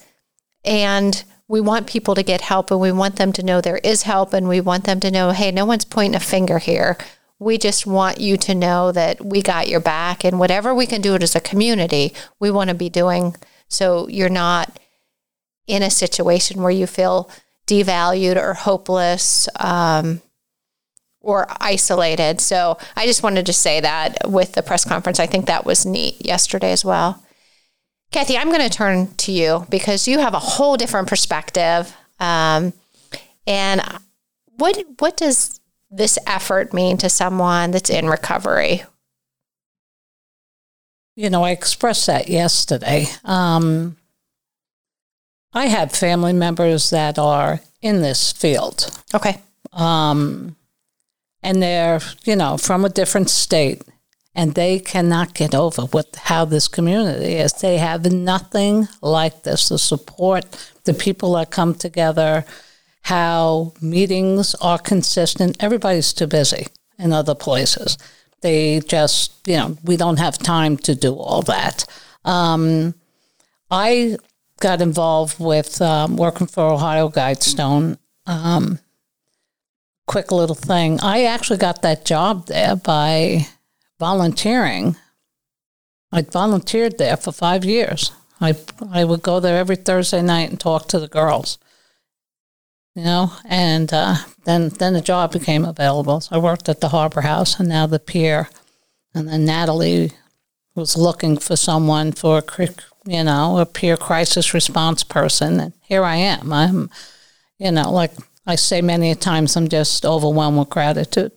And 0.64 1.24
we 1.48 1.62
want 1.62 1.88
people 1.88 2.16
to 2.16 2.24
get 2.24 2.42
help 2.42 2.72
and 2.72 2.80
we 2.80 2.92
want 2.92 3.18
them 3.18 3.32
to 3.34 3.44
know 3.44 3.62
there 3.62 3.78
is 3.78 4.04
help 4.04 4.34
and 4.34 4.48
we 4.48 4.60
want 4.60 4.86
them 4.86 5.00
to 5.00 5.12
know, 5.12 5.32
hey, 5.32 5.52
no 5.52 5.66
one's 5.66 5.86
pointing 5.86 6.16
a 6.16 6.20
finger 6.20 6.58
here. 6.58 6.98
We 7.38 7.58
just 7.58 7.86
want 7.86 8.20
you 8.20 8.38
to 8.38 8.56
know 8.56 8.92
that 8.92 9.24
we 9.24 9.42
got 9.42 9.68
your 9.68 9.80
back 9.80 10.24
and 10.24 10.40
whatever 10.40 10.74
we 10.74 10.88
can 10.88 11.02
do 11.02 11.14
it 11.16 11.24
as 11.24 11.36
a 11.36 11.42
community, 11.42 12.14
we 12.40 12.50
want 12.50 12.70
to 12.70 12.76
be 12.76 12.90
doing 12.90 13.36
so 13.68 14.08
you're 14.08 14.30
not 14.30 14.80
in 15.68 15.84
a 15.84 15.90
situation 15.90 16.62
where 16.62 16.72
you 16.72 16.88
feel 16.88 17.30
devalued 17.68 18.38
or 18.38 18.54
hopeless 18.54 19.50
um, 19.60 20.22
or 21.20 21.48
isolated. 21.60 22.40
So 22.40 22.78
I 22.96 23.06
just 23.06 23.24
wanted 23.24 23.48
to 23.48 23.54
say 23.54 23.80
that 23.82 24.30
with 24.30 24.54
the 24.54 24.64
press 24.64 24.86
conference. 24.86 25.20
I 25.20 25.26
think 25.26 25.48
that 25.48 25.66
was 25.66 25.86
neat 25.86 26.24
yesterday 26.26 26.72
as 26.72 26.86
well. 26.86 27.25
Kathy, 28.12 28.38
I'm 28.38 28.50
going 28.50 28.62
to 28.62 28.70
turn 28.70 29.14
to 29.16 29.32
you 29.32 29.66
because 29.70 30.08
you 30.08 30.20
have 30.20 30.34
a 30.34 30.40
whole 30.40 30.78
different 30.78 31.08
perspective. 31.08 31.96
Um, 32.20 32.74
and 33.46 33.82
what 34.58 34.82
what 35.00 35.18
does 35.18 35.60
this 35.92 36.18
effort 36.26 36.74
mean 36.74 36.98
to 36.98 37.10
someone 37.10 37.72
that's 37.72 37.90
in 37.90 38.08
recovery? 38.08 38.84
You 41.16 41.30
know, 41.30 41.44
I 41.44 41.52
expressed 41.52 42.08
that 42.08 42.28
yesterday. 42.28 43.08
Um, 43.24 43.96
I 45.54 45.68
have 45.68 45.92
family 45.94 46.34
members 46.34 46.90
that 46.90 47.18
are 47.18 47.62
in 47.82 48.02
this 48.02 48.34
field. 48.34 48.90
Okay. 49.14 49.42
Um, 49.72 50.58
and 51.42 51.62
they're, 51.64 52.02
you 52.26 52.36
know, 52.36 52.58
from 52.58 52.84
a 52.84 52.90
different 52.90 53.30
state 53.30 53.84
and 54.36 54.54
they 54.54 54.80
cannot 54.80 55.34
get 55.34 55.56
over 55.56 55.84
what 55.84 56.16
how 56.24 56.46
this 56.46 56.68
community 56.68 57.36
is. 57.36 57.54
They 57.54 57.78
have 57.78 58.12
nothing 58.12 58.88
like 59.02 59.44
this. 59.44 59.70
The 59.70 59.80
support, 59.80 60.46
the 60.84 60.94
people 60.94 61.34
that 61.34 61.52
come 61.52 61.74
together, 61.74 62.46
how 63.04 63.74
meetings 63.82 64.54
are 64.56 64.78
consistent. 64.78 65.64
Everybody's 65.64 66.12
too 66.14 66.28
busy 66.28 66.68
in 67.00 67.14
other 67.14 67.36
places. 67.36 67.98
They 68.42 68.82
just, 68.82 69.48
you 69.48 69.56
know, 69.56 69.78
we 69.84 69.98
don't 69.98 70.20
have 70.20 70.38
time 70.38 70.78
to 70.78 70.94
do 70.94 71.16
all 71.16 71.42
that. 71.44 71.86
Um, 72.26 72.94
I 73.72 74.18
got 74.60 74.82
involved 74.82 75.40
with 75.40 75.82
um, 75.82 76.18
working 76.18 76.48
for 76.48 76.66
Ohio 76.66 77.10
Guidestone. 77.10 77.98
Um, 78.28 78.80
quick 80.08 80.32
little 80.32 80.56
thing. 80.56 81.00
I 81.02 81.24
actually 81.24 81.58
got 81.58 81.82
that 81.82 82.06
job 82.06 82.48
there 82.48 82.76
by 82.76 83.48
volunteering 84.00 84.96
I 86.16 86.22
volunteered 86.22 86.98
there 86.98 87.18
for 87.18 87.34
five 87.34 87.66
years. 87.66 88.14
I 88.40 88.56
I 88.90 89.04
would 89.04 89.22
go 89.22 89.42
there 89.42 89.58
every 89.58 89.76
Thursday 89.76 90.22
night 90.22 90.50
and 90.50 90.60
talk 90.60 90.88
to 90.88 91.00
the 91.00 91.10
girls. 91.10 91.58
You 92.96 93.04
know, 93.04 93.32
and 93.44 93.92
uh, 93.94 94.16
then 94.46 94.70
then 94.70 94.96
a 94.96 95.02
job 95.02 95.34
became 95.34 95.66
available. 95.66 96.22
So 96.22 96.38
I 96.38 96.40
worked 96.40 96.70
at 96.70 96.80
the 96.80 96.90
Harbor 96.90 97.22
House 97.22 97.60
and 97.60 97.68
now 97.68 97.86
the 97.86 98.00
Pier, 98.00 98.50
and 99.14 99.28
then 99.28 99.44
Natalie 99.44 100.12
was 100.74 100.96
looking 100.96 101.38
for 101.38 101.58
someone 101.58 102.14
for 102.14 102.42
you 103.06 103.24
know 103.24 103.58
a 103.58 103.66
peer 103.66 103.98
crisis 103.98 104.54
response 104.54 105.04
person, 105.04 105.60
and 105.60 105.74
here 105.82 106.06
I 106.06 106.16
am. 106.16 106.54
I'm, 106.54 106.90
you 107.58 107.72
know, 107.72 107.92
like 107.92 108.12
I 108.48 108.56
say 108.56 108.82
many 108.82 109.14
times, 109.16 109.58
I'm 109.58 109.68
just 109.68 110.06
overwhelmed 110.06 110.60
with 110.60 110.70
gratitude. 110.70 111.34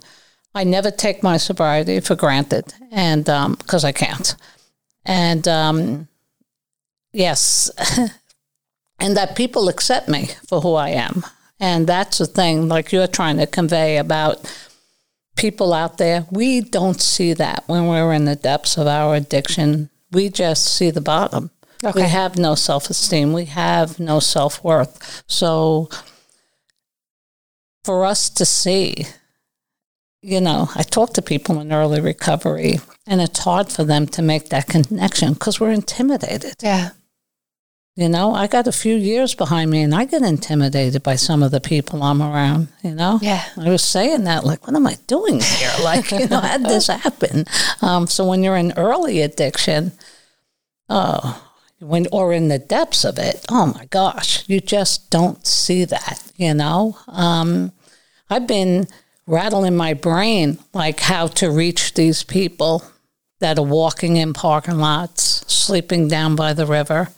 I 0.58 0.64
never 0.64 0.90
take 0.90 1.22
my 1.22 1.36
sobriety 1.36 2.00
for 2.00 2.16
granted, 2.16 2.74
and 2.90 3.24
because 3.24 3.84
um, 3.84 3.88
I 3.88 3.92
can't. 3.92 4.34
And 5.04 5.46
um, 5.46 6.08
yes, 7.12 7.70
and 8.98 9.16
that 9.16 9.36
people 9.36 9.68
accept 9.68 10.08
me 10.08 10.30
for 10.48 10.60
who 10.60 10.74
I 10.74 10.88
am. 10.88 11.24
And 11.60 11.86
that's 11.86 12.18
the 12.18 12.26
thing, 12.26 12.66
like 12.66 12.90
you're 12.90 13.06
trying 13.06 13.36
to 13.36 13.46
convey 13.46 13.98
about 13.98 14.52
people 15.36 15.72
out 15.72 15.96
there. 15.98 16.26
We 16.32 16.60
don't 16.60 17.00
see 17.00 17.34
that 17.34 17.62
when 17.68 17.86
we're 17.86 18.12
in 18.12 18.24
the 18.24 18.34
depths 18.34 18.76
of 18.76 18.88
our 18.88 19.14
addiction. 19.14 19.90
We 20.10 20.28
just 20.28 20.74
see 20.74 20.90
the 20.90 21.00
bottom. 21.00 21.52
Okay. 21.84 22.02
We 22.02 22.08
have 22.08 22.36
no 22.36 22.56
self 22.56 22.90
esteem. 22.90 23.32
We 23.32 23.44
have 23.44 24.00
no 24.00 24.18
self 24.18 24.64
worth. 24.64 25.22
So 25.28 25.88
for 27.84 28.04
us 28.04 28.28
to 28.30 28.44
see 28.44 29.06
you 30.20 30.40
know, 30.40 30.68
I 30.74 30.82
talk 30.82 31.12
to 31.14 31.22
people 31.22 31.60
in 31.60 31.72
early 31.72 32.00
recovery, 32.00 32.80
and 33.06 33.20
it's 33.20 33.40
hard 33.40 33.70
for 33.70 33.84
them 33.84 34.06
to 34.08 34.22
make 34.22 34.48
that 34.48 34.66
connection 34.66 35.34
because 35.34 35.60
we're 35.60 35.70
intimidated. 35.70 36.56
Yeah. 36.62 36.90
You 37.98 38.08
know, 38.08 38.32
I 38.32 38.46
got 38.46 38.68
a 38.68 38.72
few 38.72 38.94
years 38.94 39.34
behind 39.34 39.72
me 39.72 39.82
and 39.82 39.92
I 39.92 40.04
get 40.04 40.22
intimidated 40.22 41.02
by 41.02 41.16
some 41.16 41.42
of 41.42 41.50
the 41.50 41.60
people 41.60 42.04
I'm 42.04 42.22
around, 42.22 42.68
you 42.84 42.94
know? 42.94 43.18
Yeah. 43.20 43.44
I 43.56 43.70
was 43.70 43.82
saying 43.82 44.22
that, 44.22 44.44
like, 44.44 44.64
what 44.68 44.76
am 44.76 44.86
I 44.86 44.98
doing 45.08 45.40
here? 45.40 45.72
Like, 45.82 46.12
you 46.12 46.28
know, 46.28 46.38
how 46.38 46.58
did 46.58 46.68
this 46.68 46.86
happen? 46.86 47.44
Um, 47.82 48.06
so 48.06 48.24
when 48.24 48.44
you're 48.44 48.56
in 48.56 48.72
early 48.76 49.20
addiction, 49.20 49.90
oh, 50.88 51.44
when 51.80 52.06
or 52.12 52.32
in 52.32 52.46
the 52.46 52.60
depths 52.60 53.04
of 53.04 53.18
it, 53.18 53.44
oh 53.48 53.66
my 53.66 53.86
gosh, 53.86 54.48
you 54.48 54.60
just 54.60 55.10
don't 55.10 55.44
see 55.44 55.84
that, 55.84 56.22
you 56.36 56.54
know? 56.54 56.96
Um, 57.08 57.72
I've 58.30 58.46
been 58.46 58.86
rattle 59.28 59.64
in 59.64 59.76
my 59.76 59.94
brain 59.94 60.58
like 60.72 61.00
how 61.00 61.26
to 61.26 61.50
reach 61.50 61.94
these 61.94 62.24
people 62.24 62.82
that 63.40 63.58
are 63.58 63.64
walking 63.64 64.16
in 64.16 64.32
parking 64.32 64.78
lots, 64.78 65.44
sleeping 65.52 66.08
down 66.08 66.34
by 66.34 66.52
the 66.52 66.66
river. 66.66 67.08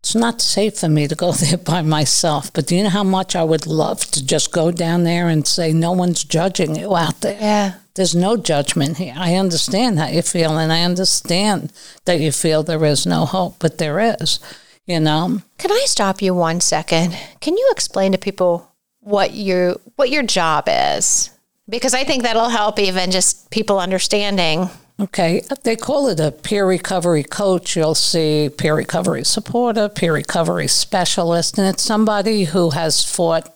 It's 0.00 0.14
not 0.14 0.40
safe 0.40 0.78
for 0.78 0.88
me 0.88 1.06
to 1.06 1.14
go 1.14 1.32
there 1.32 1.58
by 1.58 1.82
myself, 1.82 2.52
but 2.52 2.66
do 2.66 2.76
you 2.76 2.84
know 2.84 2.90
how 2.90 3.04
much 3.04 3.36
I 3.36 3.44
would 3.44 3.66
love 3.66 4.04
to 4.12 4.24
just 4.24 4.52
go 4.52 4.70
down 4.70 5.04
there 5.04 5.28
and 5.28 5.46
say, 5.46 5.72
No 5.72 5.92
one's 5.92 6.24
judging 6.24 6.76
you 6.76 6.96
out 6.96 7.20
there? 7.20 7.38
Yeah. 7.40 7.74
There's 7.94 8.14
no 8.14 8.36
judgment 8.36 8.98
here. 8.98 9.14
I 9.16 9.36
understand 9.36 9.98
how 9.98 10.08
you 10.08 10.20
feel, 10.20 10.58
and 10.58 10.70
I 10.70 10.82
understand 10.82 11.72
that 12.04 12.20
you 12.20 12.30
feel 12.30 12.62
there 12.62 12.84
is 12.84 13.06
no 13.06 13.24
hope, 13.24 13.56
but 13.58 13.78
there 13.78 13.98
is, 13.98 14.38
you 14.84 15.00
know. 15.00 15.40
Can 15.56 15.72
I 15.72 15.84
stop 15.86 16.20
you 16.20 16.34
one 16.34 16.60
second? 16.60 17.18
Can 17.40 17.56
you 17.56 17.68
explain 17.72 18.12
to 18.12 18.18
people 18.18 18.70
what 19.06 19.34
your 19.34 19.76
what 19.94 20.10
your 20.10 20.24
job 20.24 20.64
is 20.68 21.30
because 21.68 21.94
I 21.94 22.02
think 22.02 22.24
that'll 22.24 22.48
help 22.48 22.80
even 22.80 23.12
just 23.12 23.50
people 23.50 23.78
understanding. 23.78 24.68
Okay, 24.98 25.42
they 25.62 25.76
call 25.76 26.08
it 26.08 26.18
a 26.18 26.32
peer 26.32 26.66
recovery 26.66 27.22
coach. 27.22 27.76
You'll 27.76 27.94
see 27.94 28.48
peer 28.48 28.74
recovery 28.74 29.24
supporter, 29.24 29.88
peer 29.88 30.12
recovery 30.12 30.66
specialist, 30.66 31.56
and 31.56 31.68
it's 31.68 31.84
somebody 31.84 32.44
who 32.44 32.70
has 32.70 33.04
fought 33.04 33.54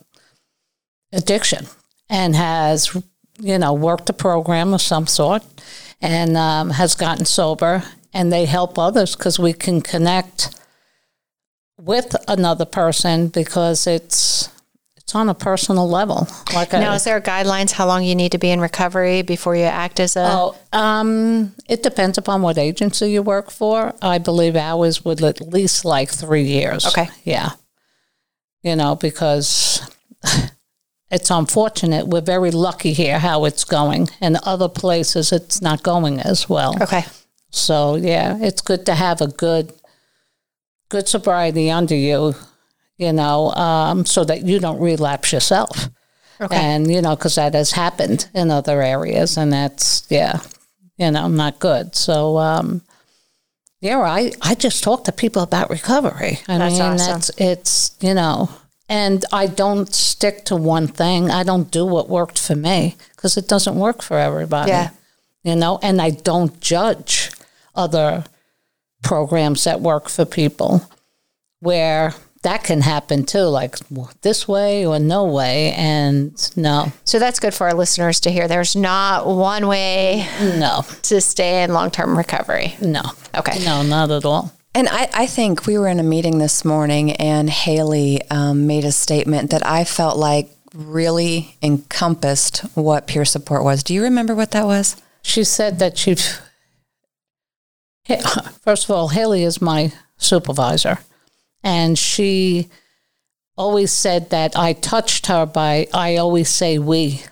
addiction 1.12 1.66
and 2.09 2.37
has, 2.37 2.97
you 3.40 3.59
know, 3.59 3.73
worked 3.73 4.09
a 4.11 4.12
program 4.12 4.73
of 4.73 4.83
some 4.83 5.07
sort 5.07 5.42
and 6.00 6.37
um, 6.37 6.71
has 6.71 6.95
gotten 6.95 7.25
sober, 7.25 7.83
and 8.12 8.33
they 8.33 8.45
help 8.45 8.78
others 8.78 9.16
because 9.16 9.38
we 9.38 9.52
can 9.52 9.80
connect 9.80 10.54
with 11.80 12.14
another 12.28 12.66
person 12.66 13.28
because 13.28 13.87
it's 13.87 14.50
it's 15.10 15.16
on 15.16 15.28
a 15.28 15.34
personal 15.34 15.88
level. 15.88 16.28
Like 16.54 16.72
now, 16.72 16.92
a, 16.92 16.94
is 16.94 17.02
there 17.02 17.20
guidelines 17.20 17.72
how 17.72 17.84
long 17.84 18.04
you 18.04 18.14
need 18.14 18.30
to 18.30 18.38
be 18.38 18.50
in 18.50 18.60
recovery 18.60 19.22
before 19.22 19.56
you 19.56 19.64
act 19.64 19.98
as 19.98 20.14
a? 20.14 20.24
Oh, 20.24 20.56
um, 20.72 21.52
it 21.68 21.82
depends 21.82 22.16
upon 22.16 22.42
what 22.42 22.56
agency 22.58 23.10
you 23.10 23.20
work 23.20 23.50
for. 23.50 23.92
I 24.00 24.18
believe 24.18 24.54
ours 24.54 25.04
would 25.04 25.20
at 25.24 25.40
least 25.40 25.84
like 25.84 26.10
three 26.10 26.44
years. 26.44 26.86
Okay. 26.86 27.08
Yeah. 27.24 27.50
You 28.62 28.76
know, 28.76 28.94
because 28.94 29.82
it's 31.10 31.30
unfortunate. 31.30 32.06
We're 32.06 32.20
very 32.20 32.52
lucky 32.52 32.92
here 32.92 33.18
how 33.18 33.46
it's 33.46 33.64
going. 33.64 34.10
In 34.20 34.36
other 34.44 34.68
places, 34.68 35.32
it's 35.32 35.60
not 35.60 35.82
going 35.82 36.20
as 36.20 36.48
well. 36.48 36.80
Okay. 36.80 37.02
So 37.50 37.96
yeah, 37.96 38.38
it's 38.40 38.60
good 38.60 38.86
to 38.86 38.94
have 38.94 39.20
a 39.20 39.26
good, 39.26 39.72
good 40.88 41.08
sobriety 41.08 41.68
under 41.68 41.96
you 41.96 42.36
you 43.00 43.14
know, 43.14 43.50
um, 43.54 44.04
so 44.04 44.25
that 44.25 44.45
you 44.45 44.61
don't 44.61 44.78
relapse 44.78 45.33
yourself. 45.33 45.88
Okay. 46.38 46.54
And, 46.54 46.90
you 46.90 47.00
know, 47.00 47.16
because 47.16 47.37
that 47.37 47.54
has 47.54 47.73
happened 47.73 48.28
in 48.35 48.50
other 48.50 48.83
areas 48.83 49.38
and 49.38 49.50
that's, 49.50 50.07
yeah, 50.11 50.40
you 50.99 51.11
know, 51.11 51.26
not 51.26 51.59
good. 51.59 51.95
So, 51.97 52.37
um, 52.37 52.83
yeah, 53.80 54.00
I, 54.00 54.33
I 54.42 54.54
just 54.54 54.85
talk 54.85 55.04
to 55.04 55.12
people 55.12 55.40
about 55.40 55.71
recovery. 55.71 56.40
And 56.47 56.62
I 56.62 56.69
that's 56.69 56.78
mean, 56.78 56.92
awesome. 56.92 57.12
that's, 57.12 57.30
it's, 57.38 57.97
you 58.02 58.12
know, 58.12 58.50
and 58.87 59.25
I 59.33 59.47
don't 59.47 59.95
stick 59.95 60.45
to 60.47 60.57
one 60.57 60.87
thing. 60.87 61.30
I 61.30 61.42
don't 61.42 61.71
do 61.71 61.87
what 61.87 62.11
worked 62.11 62.38
for 62.38 62.57
me 62.57 62.97
because 63.16 63.38
it 63.38 63.49
doesn't 63.49 63.76
work 63.76 64.02
for 64.02 64.19
everybody. 64.19 64.73
Yeah. 64.73 64.90
You 65.42 65.57
know, 65.57 65.78
and 65.83 66.02
I 66.02 66.11
don't 66.11 66.61
judge 66.61 67.30
other 67.75 68.25
programs 69.02 69.64
that 69.64 69.80
work 69.80 70.11
for 70.11 70.26
people 70.26 70.87
where 71.61 72.14
that 72.42 72.64
can 72.64 72.80
happen 72.80 73.25
too, 73.25 73.42
like 73.42 73.76
this 74.23 74.49
way 74.49 74.87
or 74.87 74.99
no 74.99 75.26
way. 75.26 75.73
And 75.73 76.50
no. 76.56 76.92
So 77.04 77.18
that's 77.18 77.38
good 77.38 77.52
for 77.52 77.66
our 77.66 77.75
listeners 77.75 78.20
to 78.20 78.30
hear. 78.30 78.49
There's 78.49 78.75
not 78.75 79.26
one 79.26 79.66
way 79.66 80.26
no. 80.40 80.85
to 81.02 81.20
stay 81.20 81.62
in 81.62 81.73
long 81.73 81.90
term 81.90 82.16
recovery. 82.16 82.76
No. 82.80 83.02
Okay. 83.37 83.62
No, 83.64 83.82
not 83.82 84.11
at 84.11 84.25
all. 84.25 84.52
And 84.75 84.88
I, 84.88 85.09
I 85.12 85.26
think 85.26 85.66
we 85.66 85.78
were 85.78 85.88
in 85.88 85.99
a 85.99 86.04
meeting 86.04 86.38
this 86.38 86.64
morning 86.64 87.12
and 87.12 87.50
Haley 87.50 88.20
um, 88.30 88.66
made 88.66 88.85
a 88.85 88.92
statement 88.92 89.50
that 89.50 89.66
I 89.66 89.85
felt 89.85 90.16
like 90.16 90.49
really 90.73 91.56
encompassed 91.61 92.59
what 92.75 93.09
peer 93.09 93.25
support 93.25 93.64
was. 93.64 93.82
Do 93.82 93.92
you 93.92 94.04
remember 94.04 94.35
what 94.35 94.52
that 94.52 94.66
was? 94.66 94.97
She 95.23 95.42
said 95.42 95.80
that 95.80 95.99
she, 95.99 96.14
first 98.62 98.85
of 98.85 98.90
all, 98.92 99.09
Haley 99.09 99.42
is 99.42 99.61
my 99.61 99.92
supervisor. 100.16 101.00
And 101.62 101.98
she 101.98 102.68
always 103.56 103.92
said 103.92 104.30
that 104.30 104.56
I 104.56 104.72
touched 104.72 105.26
her 105.26 105.46
by, 105.46 105.86
I 105.92 106.16
always 106.16 106.48
say 106.48 106.78
we. 106.78 107.22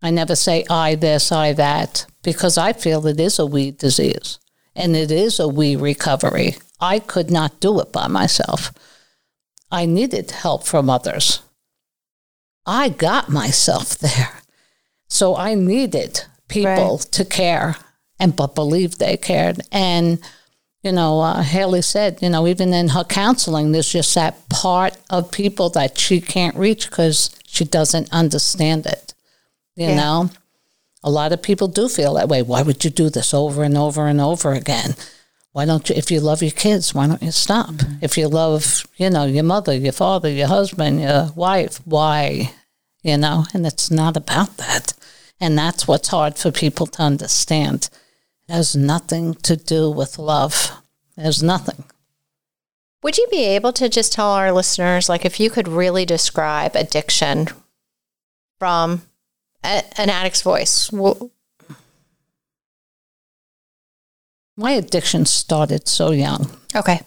I 0.00 0.10
never 0.10 0.36
say 0.36 0.64
I 0.70 0.94
this, 0.94 1.32
I 1.32 1.52
that, 1.54 2.06
because 2.22 2.56
I 2.56 2.72
feel 2.72 3.06
it 3.06 3.20
is 3.20 3.38
a 3.38 3.46
we 3.46 3.72
disease 3.72 4.38
and 4.74 4.96
it 4.96 5.10
is 5.10 5.40
a 5.40 5.48
we 5.48 5.76
recovery. 5.76 6.56
I 6.80 7.00
could 7.00 7.30
not 7.30 7.60
do 7.60 7.80
it 7.80 7.92
by 7.92 8.06
myself. 8.06 8.72
I 9.70 9.84
needed 9.86 10.30
help 10.30 10.64
from 10.64 10.88
others. 10.88 11.42
I 12.64 12.88
got 12.88 13.28
myself 13.28 13.98
there. 13.98 14.30
So 15.08 15.36
I 15.36 15.54
needed 15.54 16.22
people 16.48 16.98
right. 16.98 17.12
to 17.12 17.24
care 17.24 17.76
and 18.20 18.36
but 18.36 18.54
believe 18.54 18.98
they 18.98 19.16
cared. 19.16 19.60
And 19.72 20.20
you 20.82 20.92
know, 20.92 21.20
uh, 21.20 21.42
Haley 21.42 21.82
said, 21.82 22.18
you 22.22 22.30
know, 22.30 22.46
even 22.46 22.72
in 22.72 22.88
her 22.88 23.04
counseling, 23.04 23.72
there's 23.72 23.92
just 23.92 24.14
that 24.14 24.48
part 24.48 24.96
of 25.10 25.30
people 25.30 25.70
that 25.70 25.98
she 25.98 26.20
can't 26.20 26.56
reach 26.56 26.88
because 26.88 27.36
she 27.46 27.64
doesn't 27.64 28.12
understand 28.12 28.86
it. 28.86 29.14
You 29.74 29.88
yeah. 29.88 29.96
know, 29.96 30.30
a 31.02 31.10
lot 31.10 31.32
of 31.32 31.42
people 31.42 31.68
do 31.68 31.88
feel 31.88 32.14
that 32.14 32.28
way. 32.28 32.42
Why 32.42 32.62
would 32.62 32.84
you 32.84 32.90
do 32.90 33.10
this 33.10 33.34
over 33.34 33.64
and 33.64 33.76
over 33.76 34.06
and 34.06 34.20
over 34.20 34.52
again? 34.52 34.94
Why 35.52 35.64
don't 35.64 35.88
you, 35.88 35.96
if 35.96 36.10
you 36.10 36.20
love 36.20 36.42
your 36.42 36.52
kids, 36.52 36.94
why 36.94 37.08
don't 37.08 37.22
you 37.22 37.32
stop? 37.32 37.70
Mm-hmm. 37.70 38.04
If 38.04 38.16
you 38.16 38.28
love, 38.28 38.86
you 38.96 39.10
know, 39.10 39.24
your 39.24 39.44
mother, 39.44 39.74
your 39.74 39.92
father, 39.92 40.30
your 40.30 40.46
husband, 40.46 41.00
your 41.00 41.32
wife, 41.34 41.80
why? 41.84 42.52
You 43.02 43.16
know, 43.16 43.46
and 43.52 43.66
it's 43.66 43.90
not 43.90 44.16
about 44.16 44.56
that. 44.58 44.92
And 45.40 45.58
that's 45.58 45.88
what's 45.88 46.08
hard 46.08 46.36
for 46.36 46.52
people 46.52 46.86
to 46.86 47.02
understand 47.02 47.88
has 48.48 48.74
nothing 48.74 49.34
to 49.34 49.56
do 49.56 49.90
with 49.90 50.18
love. 50.18 50.72
Has 51.16 51.42
nothing. 51.42 51.84
Would 53.02 53.18
you 53.18 53.26
be 53.30 53.44
able 53.44 53.72
to 53.74 53.88
just 53.88 54.12
tell 54.12 54.30
our 54.30 54.52
listeners, 54.52 55.08
like, 55.08 55.24
if 55.24 55.38
you 55.38 55.50
could 55.50 55.68
really 55.68 56.04
describe 56.04 56.74
addiction 56.74 57.48
from 58.58 59.02
a, 59.62 59.84
an 60.00 60.10
addict's 60.10 60.42
voice? 60.42 60.90
Well, 60.90 61.30
my 64.56 64.72
addiction 64.72 65.26
started 65.26 65.86
so 65.86 66.10
young. 66.10 66.50
Okay. 66.74 67.00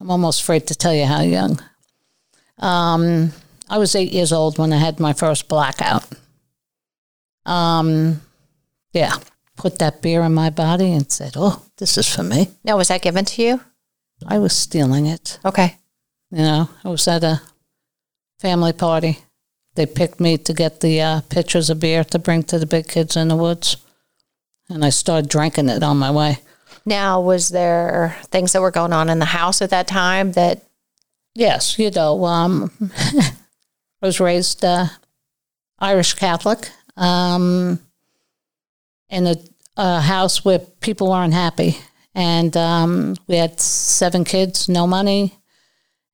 I'm 0.00 0.10
almost 0.10 0.42
afraid 0.42 0.66
to 0.66 0.74
tell 0.74 0.94
you 0.94 1.06
how 1.06 1.20
young. 1.20 1.60
Um, 2.58 3.32
I 3.68 3.78
was 3.78 3.94
eight 3.94 4.12
years 4.12 4.32
old 4.32 4.58
when 4.58 4.72
I 4.72 4.78
had 4.78 5.00
my 5.00 5.12
first 5.12 5.48
blackout. 5.48 6.04
Um, 7.46 8.20
yeah, 8.92 9.16
put 9.56 9.78
that 9.78 10.02
beer 10.02 10.22
in 10.22 10.34
my 10.34 10.50
body 10.50 10.92
and 10.92 11.10
said, 11.10 11.34
"Oh, 11.36 11.62
this 11.78 11.96
is 11.98 12.12
for 12.12 12.22
me." 12.22 12.48
Now, 12.64 12.76
was 12.76 12.88
that 12.88 13.02
given 13.02 13.24
to 13.26 13.42
you? 13.42 13.60
I 14.26 14.38
was 14.38 14.54
stealing 14.54 15.06
it. 15.06 15.38
Okay. 15.44 15.76
You 16.30 16.42
know, 16.42 16.70
I 16.84 16.88
was 16.88 17.08
at 17.08 17.24
a 17.24 17.40
family 18.38 18.72
party. 18.72 19.18
They 19.74 19.86
picked 19.86 20.20
me 20.20 20.36
to 20.38 20.52
get 20.52 20.80
the 20.80 21.00
uh, 21.00 21.20
pitchers 21.22 21.70
of 21.70 21.80
beer 21.80 22.04
to 22.04 22.18
bring 22.18 22.42
to 22.44 22.58
the 22.58 22.66
big 22.66 22.88
kids 22.88 23.16
in 23.16 23.28
the 23.28 23.36
woods, 23.36 23.76
and 24.68 24.84
I 24.84 24.90
started 24.90 25.30
drinking 25.30 25.68
it 25.68 25.82
on 25.82 25.96
my 25.98 26.10
way. 26.10 26.38
Now, 26.86 27.20
was 27.20 27.50
there 27.50 28.16
things 28.24 28.52
that 28.52 28.62
were 28.62 28.70
going 28.70 28.92
on 28.92 29.08
in 29.08 29.18
the 29.18 29.26
house 29.26 29.62
at 29.62 29.70
that 29.70 29.86
time 29.86 30.32
that 30.32 30.62
Yes, 31.34 31.78
you 31.78 31.90
know, 31.90 32.24
um, 32.24 32.70
I 32.90 33.32
was 34.02 34.20
raised 34.20 34.64
uh, 34.64 34.86
Irish 35.78 36.14
Catholic 36.14 36.70
um, 36.96 37.78
in 39.10 39.26
a, 39.26 39.36
a 39.76 40.00
house 40.00 40.44
where 40.44 40.58
people 40.58 41.10
weren't 41.10 41.34
happy. 41.34 41.76
And 42.14 42.56
um, 42.56 43.16
we 43.26 43.36
had 43.36 43.60
seven 43.60 44.24
kids, 44.24 44.68
no 44.68 44.86
money. 44.86 45.38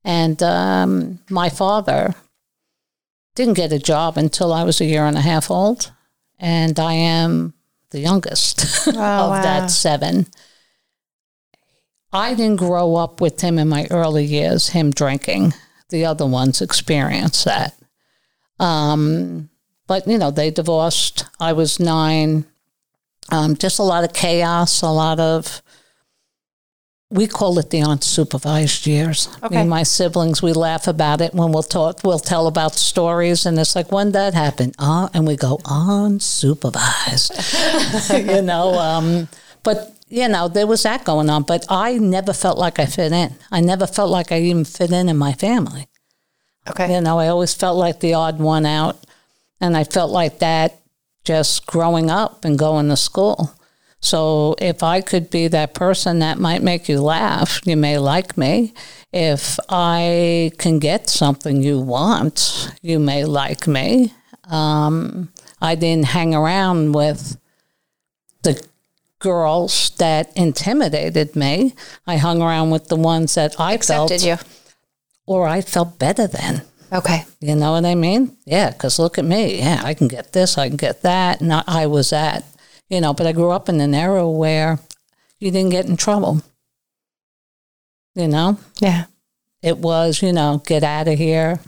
And 0.04 0.42
um, 0.42 1.20
my 1.30 1.48
father 1.48 2.14
didn't 3.34 3.54
get 3.54 3.72
a 3.72 3.78
job 3.78 4.16
until 4.16 4.52
I 4.52 4.64
was 4.64 4.80
a 4.80 4.84
year 4.84 5.04
and 5.04 5.16
a 5.16 5.22
half 5.22 5.50
old. 5.50 5.92
And 6.38 6.78
I 6.78 6.92
am 6.92 7.54
the 7.90 8.00
youngest 8.00 8.86
of 8.88 8.96
wow. 8.96 9.42
that 9.42 9.70
seven. 9.70 10.26
I 12.12 12.34
didn't 12.34 12.56
grow 12.56 12.96
up 12.96 13.20
with 13.20 13.40
him 13.40 13.58
in 13.58 13.68
my 13.68 13.86
early 13.90 14.24
years, 14.24 14.70
him 14.70 14.90
drinking. 14.90 15.54
The 15.88 16.04
other 16.04 16.26
ones 16.26 16.62
experienced 16.62 17.44
that. 17.44 17.74
Um, 18.58 19.50
but, 19.86 20.06
you 20.06 20.18
know, 20.18 20.30
they 20.30 20.50
divorced. 20.50 21.26
I 21.38 21.52
was 21.52 21.78
nine. 21.78 22.46
Um, 23.30 23.56
just 23.56 23.78
a 23.78 23.82
lot 23.82 24.04
of 24.04 24.12
chaos, 24.12 24.82
a 24.82 24.88
lot 24.90 25.18
of, 25.20 25.62
we 27.10 27.26
call 27.26 27.58
it 27.58 27.70
the 27.70 27.78
unsupervised 27.80 28.86
years. 28.86 29.28
Me 29.28 29.34
Okay. 29.46 29.56
and 29.56 29.70
my 29.70 29.82
siblings, 29.84 30.42
we 30.42 30.52
laugh 30.52 30.86
about 30.88 31.20
it 31.20 31.34
when 31.34 31.52
we'll 31.52 31.62
talk, 31.62 32.00
we'll 32.04 32.18
tell 32.18 32.46
about 32.46 32.74
stories. 32.74 33.46
And 33.46 33.58
it's 33.58 33.74
like, 33.76 33.92
when 33.92 34.12
that 34.12 34.34
happened? 34.34 34.74
Uh, 34.78 35.08
and 35.14 35.26
we 35.26 35.36
go, 35.36 35.58
unsupervised. 35.58 37.30
you 38.36 38.42
know, 38.42 38.74
um, 38.78 39.28
but 39.62 39.92
you 40.08 40.28
know, 40.28 40.46
there 40.48 40.66
was 40.66 40.82
that 40.84 41.04
going 41.04 41.28
on, 41.30 41.42
but 41.42 41.64
I 41.68 41.98
never 41.98 42.32
felt 42.32 42.58
like 42.58 42.78
I 42.78 42.86
fit 42.86 43.12
in. 43.12 43.34
I 43.50 43.60
never 43.60 43.86
felt 43.86 44.10
like 44.10 44.30
I 44.30 44.40
even 44.40 44.64
fit 44.64 44.92
in 44.92 45.08
in 45.08 45.16
my 45.16 45.32
family. 45.32 45.88
Okay. 46.68 46.94
You 46.94 47.00
know, 47.00 47.18
I 47.18 47.28
always 47.28 47.54
felt 47.54 47.76
like 47.76 48.00
the 48.00 48.14
odd 48.14 48.38
one 48.38 48.66
out. 48.66 48.96
And 49.60 49.76
I 49.76 49.84
felt 49.84 50.10
like 50.10 50.38
that 50.40 50.80
just 51.26 51.66
growing 51.66 52.10
up 52.10 52.44
and 52.44 52.58
going 52.58 52.88
to 52.88 52.96
school. 52.96 53.52
So 54.00 54.54
if 54.58 54.82
I 54.82 55.00
could 55.00 55.30
be 55.30 55.48
that 55.48 55.74
person 55.74 56.20
that 56.20 56.38
might 56.38 56.62
make 56.62 56.88
you 56.88 57.00
laugh, 57.02 57.60
you 57.66 57.76
may 57.76 57.98
like 57.98 58.38
me. 58.38 58.72
If 59.12 59.58
I 59.68 60.52
can 60.58 60.78
get 60.78 61.10
something 61.10 61.62
you 61.62 61.80
want, 61.80 62.70
you 62.82 62.98
may 63.00 63.24
like 63.24 63.66
me. 63.66 64.12
Um, 64.48 65.32
I 65.60 65.74
didn't 65.74 66.06
hang 66.06 66.34
around 66.34 66.92
with 66.92 67.36
the 68.42 68.64
girls 69.18 69.90
that 69.98 70.30
intimidated 70.36 71.34
me. 71.34 71.74
I 72.06 72.18
hung 72.18 72.40
around 72.40 72.70
with 72.70 72.86
the 72.88 72.96
ones 72.96 73.34
that 73.34 73.58
I 73.58 73.72
Accepted 73.72 74.20
felt 74.20 74.40
you. 74.40 74.46
or 75.26 75.48
I 75.48 75.62
felt 75.62 75.98
better 75.98 76.28
than. 76.28 76.62
Okay. 76.92 77.24
You 77.40 77.56
know 77.56 77.72
what 77.72 77.84
I 77.84 77.94
mean? 77.94 78.36
Yeah, 78.44 78.70
because 78.70 78.98
look 78.98 79.18
at 79.18 79.24
me. 79.24 79.58
Yeah, 79.58 79.80
I 79.84 79.94
can 79.94 80.08
get 80.08 80.32
this, 80.32 80.56
I 80.56 80.68
can 80.68 80.76
get 80.76 81.02
that. 81.02 81.40
And 81.40 81.52
I, 81.52 81.62
I 81.66 81.86
was 81.86 82.10
that, 82.10 82.44
you 82.88 83.00
know, 83.00 83.12
but 83.12 83.26
I 83.26 83.32
grew 83.32 83.50
up 83.50 83.68
in 83.68 83.80
an 83.80 83.94
era 83.94 84.28
where 84.28 84.78
you 85.38 85.50
didn't 85.50 85.70
get 85.72 85.86
in 85.86 85.96
trouble. 85.96 86.42
You 88.14 88.28
know, 88.28 88.58
Yeah. 88.80 89.04
it 89.62 89.78
was, 89.78 90.22
you 90.22 90.32
know, 90.32 90.62
get 90.64 90.82
out 90.82 91.08
of 91.08 91.18
here, 91.18 91.60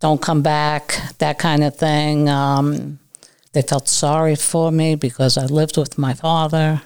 don't 0.00 0.20
come 0.20 0.42
back, 0.42 1.00
that 1.18 1.38
kind 1.38 1.64
of 1.64 1.76
thing. 1.76 2.28
Um, 2.28 2.98
they 3.52 3.62
felt 3.62 3.88
sorry 3.88 4.34
for 4.36 4.70
me 4.70 4.96
because 4.96 5.38
I 5.38 5.46
lived 5.46 5.78
with 5.78 5.96
my 5.96 6.12
father. 6.12 6.82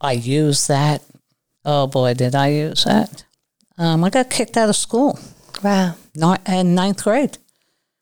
I 0.00 0.12
used 0.12 0.68
that. 0.68 1.02
Oh 1.64 1.88
boy, 1.88 2.14
did 2.14 2.34
I 2.36 2.48
use 2.48 2.84
that. 2.84 3.24
Um, 3.76 4.04
I 4.04 4.10
got 4.10 4.30
kicked 4.30 4.56
out 4.56 4.68
of 4.68 4.76
school 4.76 5.18
Wow. 5.64 5.94
not 6.14 6.46
in 6.48 6.74
ninth 6.74 7.02
grade 7.02 7.38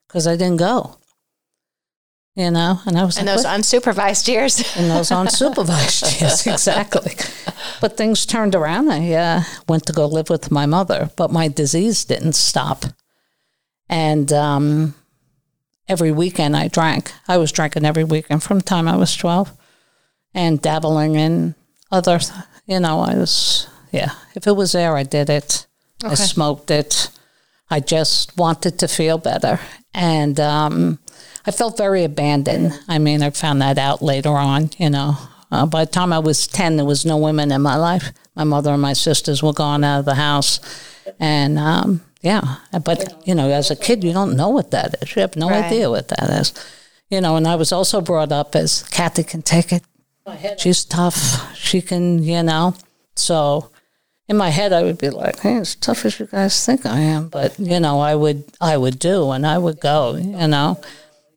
because 0.07 0.27
I 0.27 0.37
didn't 0.37 0.59
go. 0.59 0.99
You 2.35 2.51
know, 2.51 2.81
and 2.87 2.99
I 2.99 3.05
was 3.05 3.19
And 3.19 3.27
like, 3.27 3.37
those 3.37 3.45
"What?" 3.45 3.61
unsupervised 3.61 4.27
years. 4.27 4.77
in 4.77 4.89
those 4.89 5.11
unsupervised 5.11 6.03
years, 6.21 6.47
exactly. 6.47 7.15
But 7.81 7.97
things 7.99 8.25
turned 8.25 8.55
around. 8.55 8.91
I 8.91 9.13
uh, 9.13 9.43
went 9.69 9.85
to 9.87 9.93
go 9.93 10.07
live 10.07 10.31
with 10.31 10.51
my 10.51 10.65
mother, 10.65 11.11
but 11.17 11.31
my 11.31 11.49
disease 11.49 12.05
didn't 12.07 12.33
stop. 12.33 12.85
And 13.89 14.33
um, 14.33 14.95
every 15.89 16.11
weekend 16.11 16.57
I 16.57 16.69
drank. 16.69 17.13
I 17.29 17.37
was 17.37 17.53
drinking 17.53 17.85
every 17.85 18.05
weekend 18.05 18.43
from 18.43 18.59
the 18.61 18.65
time 18.65 18.89
I 18.89 18.97
was 18.97 19.15
12 19.15 19.53
and 20.33 20.63
dabbling 20.63 21.17
in 21.17 21.55
other, 21.91 22.19
you 22.65 22.81
know, 22.81 23.01
I 23.01 23.15
was, 23.15 23.69
yeah, 23.91 24.13
if 24.35 24.47
it 24.47 24.57
was 24.57 24.73
there, 24.73 24.97
I 24.97 25.03
did 25.03 25.29
it. 25.29 25.67
I 26.03 26.15
smoked 26.15 26.71
it. 26.71 27.11
I 27.73 27.81
just 27.81 28.37
wanted 28.37 28.79
to 28.81 28.87
feel 28.87 29.17
better. 29.17 29.59
And 29.95 30.39
um, 30.39 30.99
I 31.47 31.51
felt 31.53 31.79
very 31.79 32.05
abandoned. 32.05 32.79
I 32.87 32.99
mean, 32.99 33.23
I 33.23 33.31
found 33.31 33.63
that 33.63 33.79
out 33.79 34.03
later 34.03 34.29
on, 34.37 34.71
you 34.79 34.91
know. 34.91 35.17
Uh, 35.51 35.65
by 35.65 35.85
the 35.87 35.91
time 35.91 36.13
I 36.13 36.19
was 36.19 36.47
10, 36.47 36.77
there 36.77 36.85
was 36.85 37.07
no 37.07 37.17
women 37.17 37.51
in 37.51 37.63
my 37.63 37.77
life. 37.77 38.13
My 38.37 38.45
mother 38.45 38.73
and 38.73 38.83
my 38.83 38.93
sisters 38.93 39.43
were 39.43 39.55
gone 39.55 39.85
out 39.85 40.01
of 40.01 40.05
the 40.05 40.15
house. 40.17 40.61
And 41.19 41.59
um, 41.59 42.03
yeah, 42.21 42.57
but, 42.85 43.27
you 43.27 43.35
know, 43.35 43.49
as 43.51 43.71
a 43.71 43.77
kid, 43.77 44.05
you 44.05 44.13
don't 44.13 44.37
know 44.37 44.51
what 44.51 44.71
that 44.73 44.95
is. 45.03 45.17
You 45.17 45.23
have 45.23 45.35
no 45.37 45.49
Right. 45.49 45.65
idea 45.65 45.89
what 45.89 46.09
that 46.09 46.29
is. 46.31 46.53
You 47.09 47.23
know, 47.23 47.37
and 47.37 47.49
I 47.49 47.57
was 47.57 47.73
also 47.73 48.01
brought 48.03 48.33
up 48.33 48.55
as 48.55 48.83
Kathy 48.85 49.25
can 49.25 49.41
take 49.43 49.73
it. 49.73 49.83
She's 50.59 50.85
tough. 50.85 51.57
She 51.57 51.81
can, 51.81 52.23
you 52.23 52.43
know. 52.43 52.75
So 53.17 53.72
in 54.33 54.39
my 54.39 54.49
head, 54.49 54.73
I 54.73 54.83
would 54.83 54.97
be 54.99 55.11
like, 55.11 55.41
"Hey, 55.41 55.57
as 55.59 55.75
tough 55.75 56.05
as 56.07 56.19
you 56.19 56.27
guys 56.27 56.65
think 56.67 56.87
I 56.87 57.01
am," 57.17 57.29
but 57.29 57.51
you 57.59 57.79
know, 57.79 58.01
I 58.01 58.15
would, 58.15 58.43
I 58.61 58.75
would 58.83 58.99
do, 58.99 59.31
and 59.31 59.47
I 59.47 59.59
would 59.59 59.79
go, 59.79 60.17
you 60.17 60.49
know. 60.49 60.81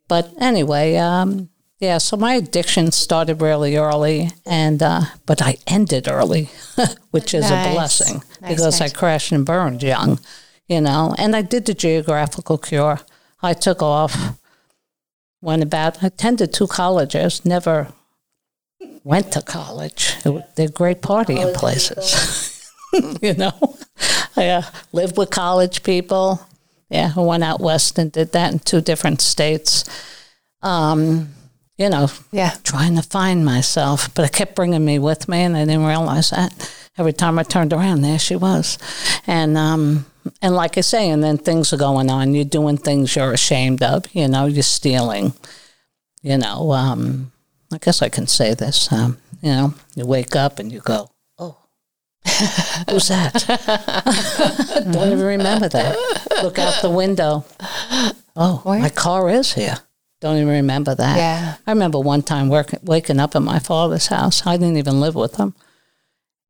But 0.08 0.24
anyway, 0.40 0.96
um, 0.96 1.50
yeah. 1.78 1.98
So 1.98 2.16
my 2.16 2.32
addiction 2.42 2.90
started 2.92 3.42
really 3.42 3.76
early, 3.76 4.30
and 4.46 4.82
uh, 4.82 5.02
but 5.26 5.42
I 5.42 5.52
ended 5.66 6.08
early, 6.08 6.48
which 7.10 7.34
is 7.34 7.42
Nice. 7.50 7.66
a 7.66 7.72
blessing 7.74 8.14
Nice, 8.40 8.50
because 8.50 8.80
nice. 8.80 8.92
I 8.94 8.98
crashed 8.98 9.32
and 9.32 9.44
burned 9.44 9.82
young, 9.82 10.18
you 10.66 10.80
know. 10.80 11.14
And 11.18 11.36
I 11.36 11.42
did 11.42 11.66
the 11.66 11.74
geographical 11.74 12.56
cure. 12.58 12.98
I 13.42 13.52
took 13.54 13.82
off. 13.82 14.14
Went 15.42 15.62
about. 15.62 16.02
I 16.02 16.06
attended 16.06 16.52
two 16.54 16.66
colleges. 16.66 17.44
Never 17.44 17.92
went 19.04 19.32
to 19.32 19.42
college. 19.42 20.14
It, 20.24 20.56
they're 20.56 20.68
great 20.82 21.02
partying 21.02 21.52
places. 21.54 22.52
you 23.22 23.34
know, 23.34 23.52
I 24.36 24.48
uh, 24.48 24.62
lived 24.92 25.16
with 25.18 25.30
college 25.30 25.82
people. 25.82 26.40
Yeah, 26.88 27.12
I 27.16 27.20
went 27.20 27.42
out 27.44 27.60
west 27.60 27.98
and 27.98 28.12
did 28.12 28.32
that 28.32 28.52
in 28.52 28.58
two 28.60 28.80
different 28.80 29.20
states. 29.20 29.84
Um, 30.62 31.34
you 31.78 31.90
know, 31.90 32.08
Yeah. 32.32 32.54
trying 32.64 32.96
to 32.96 33.02
find 33.02 33.44
myself, 33.44 34.12
but 34.14 34.24
it 34.24 34.32
kept 34.32 34.54
bringing 34.56 34.84
me 34.84 34.98
with 34.98 35.28
me, 35.28 35.42
and 35.42 35.56
I 35.56 35.64
didn't 35.64 35.84
realize 35.84 36.30
that. 36.30 36.52
Every 36.96 37.12
time 37.12 37.38
I 37.38 37.42
turned 37.42 37.72
around, 37.74 38.00
there 38.00 38.18
she 38.18 38.36
was, 38.36 38.78
and 39.26 39.58
um, 39.58 40.06
and 40.40 40.54
like 40.54 40.78
I 40.78 40.80
say, 40.80 41.10
and 41.10 41.22
then 41.22 41.36
things 41.36 41.72
are 41.74 41.76
going 41.76 42.08
on. 42.10 42.34
You're 42.34 42.46
doing 42.46 42.78
things 42.78 43.14
you're 43.14 43.32
ashamed 43.34 43.82
of. 43.82 44.06
You 44.14 44.28
know, 44.28 44.46
you're 44.46 44.62
stealing. 44.62 45.34
You 46.22 46.38
know, 46.38 46.72
um, 46.72 47.32
I 47.70 47.76
guess 47.78 48.00
I 48.00 48.08
can 48.08 48.26
say 48.26 48.54
this. 48.54 48.90
Um, 48.90 49.18
you 49.42 49.50
know, 49.50 49.74
you 49.94 50.06
wake 50.06 50.34
up 50.34 50.58
and 50.58 50.72
you 50.72 50.80
go, 50.80 51.10
"Oh, 51.10 51.10
who's 52.90 53.08
that?" 53.08 53.44
Don't 54.92 55.12
even 55.12 55.24
remember 55.24 55.68
that. 55.68 55.96
Look 56.42 56.58
out 56.58 56.82
the 56.82 56.90
window. 56.90 57.44
Oh, 58.36 58.62
my 58.64 58.90
car 58.90 59.30
is 59.30 59.54
here. 59.54 59.78
Don't 60.20 60.36
even 60.36 60.48
remember 60.48 60.94
that. 60.94 61.16
Yeah. 61.16 61.56
I 61.66 61.70
remember 61.72 62.00
one 62.00 62.22
time 62.22 62.48
working, 62.48 62.80
waking 62.82 63.20
up 63.20 63.36
at 63.36 63.42
my 63.42 63.58
father's 63.58 64.06
house. 64.06 64.46
I 64.46 64.56
didn't 64.56 64.78
even 64.78 65.00
live 65.00 65.14
with 65.14 65.36
him. 65.36 65.54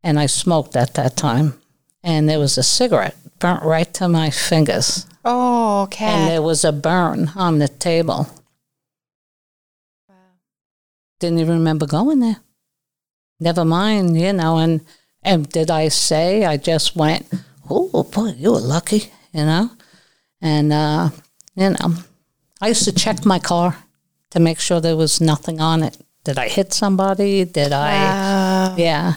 And 0.02 0.18
I 0.18 0.26
smoked 0.26 0.76
at 0.76 0.94
that 0.94 1.16
time. 1.16 1.54
And 2.02 2.28
there 2.28 2.38
was 2.38 2.56
a 2.56 2.62
cigarette 2.62 3.16
burnt 3.40 3.64
right 3.64 3.92
to 3.94 4.08
my 4.08 4.30
fingers. 4.30 5.06
Oh, 5.24 5.82
okay. 5.82 6.06
And 6.06 6.30
there 6.30 6.42
was 6.42 6.64
a 6.64 6.72
burn 6.72 7.32
on 7.34 7.58
the 7.58 7.66
table. 7.66 8.28
Wow. 10.08 10.14
Didn't 11.18 11.40
even 11.40 11.54
remember 11.58 11.86
going 11.86 12.20
there. 12.20 12.36
never 13.40 13.64
mind, 13.64 14.18
you 14.18 14.32
know. 14.32 14.58
And 14.58 14.82
and 15.26 15.48
did 15.48 15.70
I 15.70 15.88
say? 15.88 16.44
I 16.46 16.56
just 16.56 16.96
went, 16.96 17.26
oh 17.68 18.04
boy, 18.04 18.28
you 18.38 18.52
were 18.52 18.60
lucky, 18.60 19.12
you 19.32 19.44
know. 19.44 19.70
And 20.40 20.72
uh, 20.72 21.10
you 21.56 21.70
know, 21.70 21.94
I 22.62 22.68
used 22.68 22.84
to 22.84 22.92
check 22.92 23.26
my 23.26 23.40
car 23.40 23.76
to 24.30 24.40
make 24.40 24.60
sure 24.60 24.80
there 24.80 24.96
was 24.96 25.20
nothing 25.20 25.60
on 25.60 25.82
it. 25.82 25.98
Did 26.24 26.38
I 26.38 26.48
hit 26.48 26.72
somebody? 26.72 27.44
Did 27.44 27.72
I? 27.72 28.74
Yeah. 28.78 29.14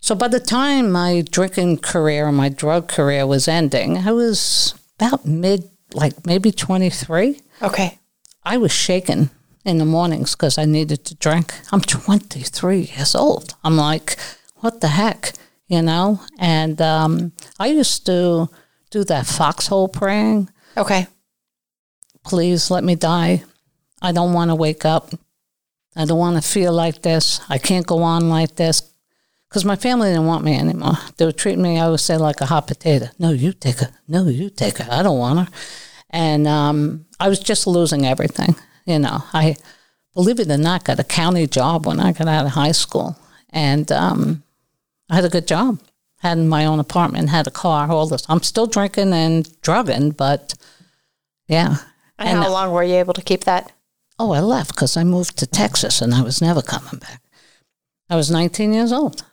So 0.00 0.14
by 0.14 0.28
the 0.28 0.40
time 0.40 0.92
my 0.92 1.22
drinking 1.22 1.78
career, 1.78 2.28
and 2.28 2.36
my 2.36 2.48
drug 2.48 2.88
career 2.88 3.26
was 3.26 3.48
ending, 3.48 3.98
I 3.98 4.12
was 4.12 4.74
about 4.98 5.26
mid, 5.26 5.68
like 5.94 6.26
maybe 6.26 6.52
23. 6.52 7.40
Okay. 7.62 7.98
I 8.44 8.56
was 8.58 8.72
shaken 8.72 9.30
in 9.64 9.78
the 9.78 9.84
mornings 9.84 10.34
because 10.34 10.58
I 10.58 10.64
needed 10.64 11.04
to 11.06 11.14
drink. 11.14 11.54
I'm 11.72 11.80
23 11.80 12.80
years 12.80 13.14
old. 13.14 13.54
I'm 13.64 13.76
like, 13.76 14.16
what 14.60 14.80
the 14.80 14.88
heck, 14.88 15.32
you 15.66 15.82
know? 15.82 16.20
And 16.38 16.80
um, 16.80 17.32
I 17.58 17.68
used 17.68 18.06
to 18.06 18.48
do 18.90 19.04
that 19.04 19.26
foxhole 19.26 19.88
praying. 19.88 20.50
Okay. 20.76 21.06
Please 22.24 22.70
let 22.70 22.84
me 22.84 22.94
die. 22.94 23.44
I 24.00 24.12
don't 24.12 24.32
want 24.32 24.50
to 24.50 24.54
wake 24.54 24.84
up. 24.84 25.10
I 25.96 26.04
don't 26.04 26.18
want 26.18 26.42
to 26.42 26.48
feel 26.48 26.72
like 26.72 27.02
this. 27.02 27.40
I 27.48 27.58
can't 27.58 27.86
go 27.86 28.02
on 28.02 28.28
like 28.28 28.56
this. 28.56 28.82
Because 29.48 29.64
my 29.64 29.76
family 29.76 30.10
didn't 30.10 30.26
want 30.26 30.44
me 30.44 30.58
anymore. 30.58 30.98
They 31.16 31.24
would 31.24 31.38
treat 31.38 31.58
me, 31.58 31.78
I 31.78 31.88
would 31.88 32.00
say, 32.00 32.18
like 32.18 32.40
a 32.42 32.46
hot 32.46 32.66
potato. 32.66 33.08
No, 33.18 33.30
you 33.30 33.52
take 33.52 33.78
her. 33.78 33.90
No, 34.06 34.28
you 34.28 34.50
take 34.50 34.78
her. 34.78 34.92
I 34.92 35.02
don't 35.02 35.18
want 35.18 35.38
her. 35.38 35.54
And 36.10 36.46
um, 36.46 37.06
I 37.18 37.28
was 37.28 37.40
just 37.40 37.66
losing 37.66 38.04
everything. 38.04 38.56
You 38.84 38.98
know, 38.98 39.24
I, 39.32 39.56
believe 40.14 40.40
it 40.40 40.50
or 40.50 40.58
not, 40.58 40.84
got 40.84 40.98
a 40.98 41.04
county 41.04 41.46
job 41.46 41.86
when 41.86 41.98
I 41.98 42.12
got 42.12 42.28
out 42.28 42.44
of 42.44 42.52
high 42.52 42.72
school. 42.72 43.16
And 43.50 43.90
um, 43.90 44.42
I 45.10 45.14
had 45.14 45.24
a 45.24 45.28
good 45.28 45.46
job. 45.46 45.80
Had 46.18 46.38
my 46.38 46.66
own 46.66 46.80
apartment, 46.80 47.28
had 47.28 47.46
a 47.46 47.52
car, 47.52 47.90
all 47.90 48.06
this. 48.06 48.26
I'm 48.28 48.42
still 48.42 48.66
drinking 48.66 49.12
and 49.12 49.60
drugging, 49.60 50.10
but 50.10 50.54
yeah. 51.46 51.76
And, 52.18 52.38
how 52.40 52.50
long 52.50 52.72
were 52.72 52.82
you 52.82 52.96
able 52.96 53.14
to 53.14 53.22
keep 53.22 53.44
that? 53.44 53.70
Oh, 54.18 54.32
I 54.32 54.40
left 54.40 54.74
because 54.74 54.96
I 54.96 55.04
moved 55.04 55.38
to 55.38 55.46
Texas 55.46 56.02
and 56.02 56.12
I 56.12 56.22
was 56.22 56.42
never 56.42 56.60
coming 56.60 56.98
back. 56.98 57.22
I 58.10 58.16
was 58.16 58.30
19 58.30 58.72
years 58.72 58.90
old, 58.90 59.24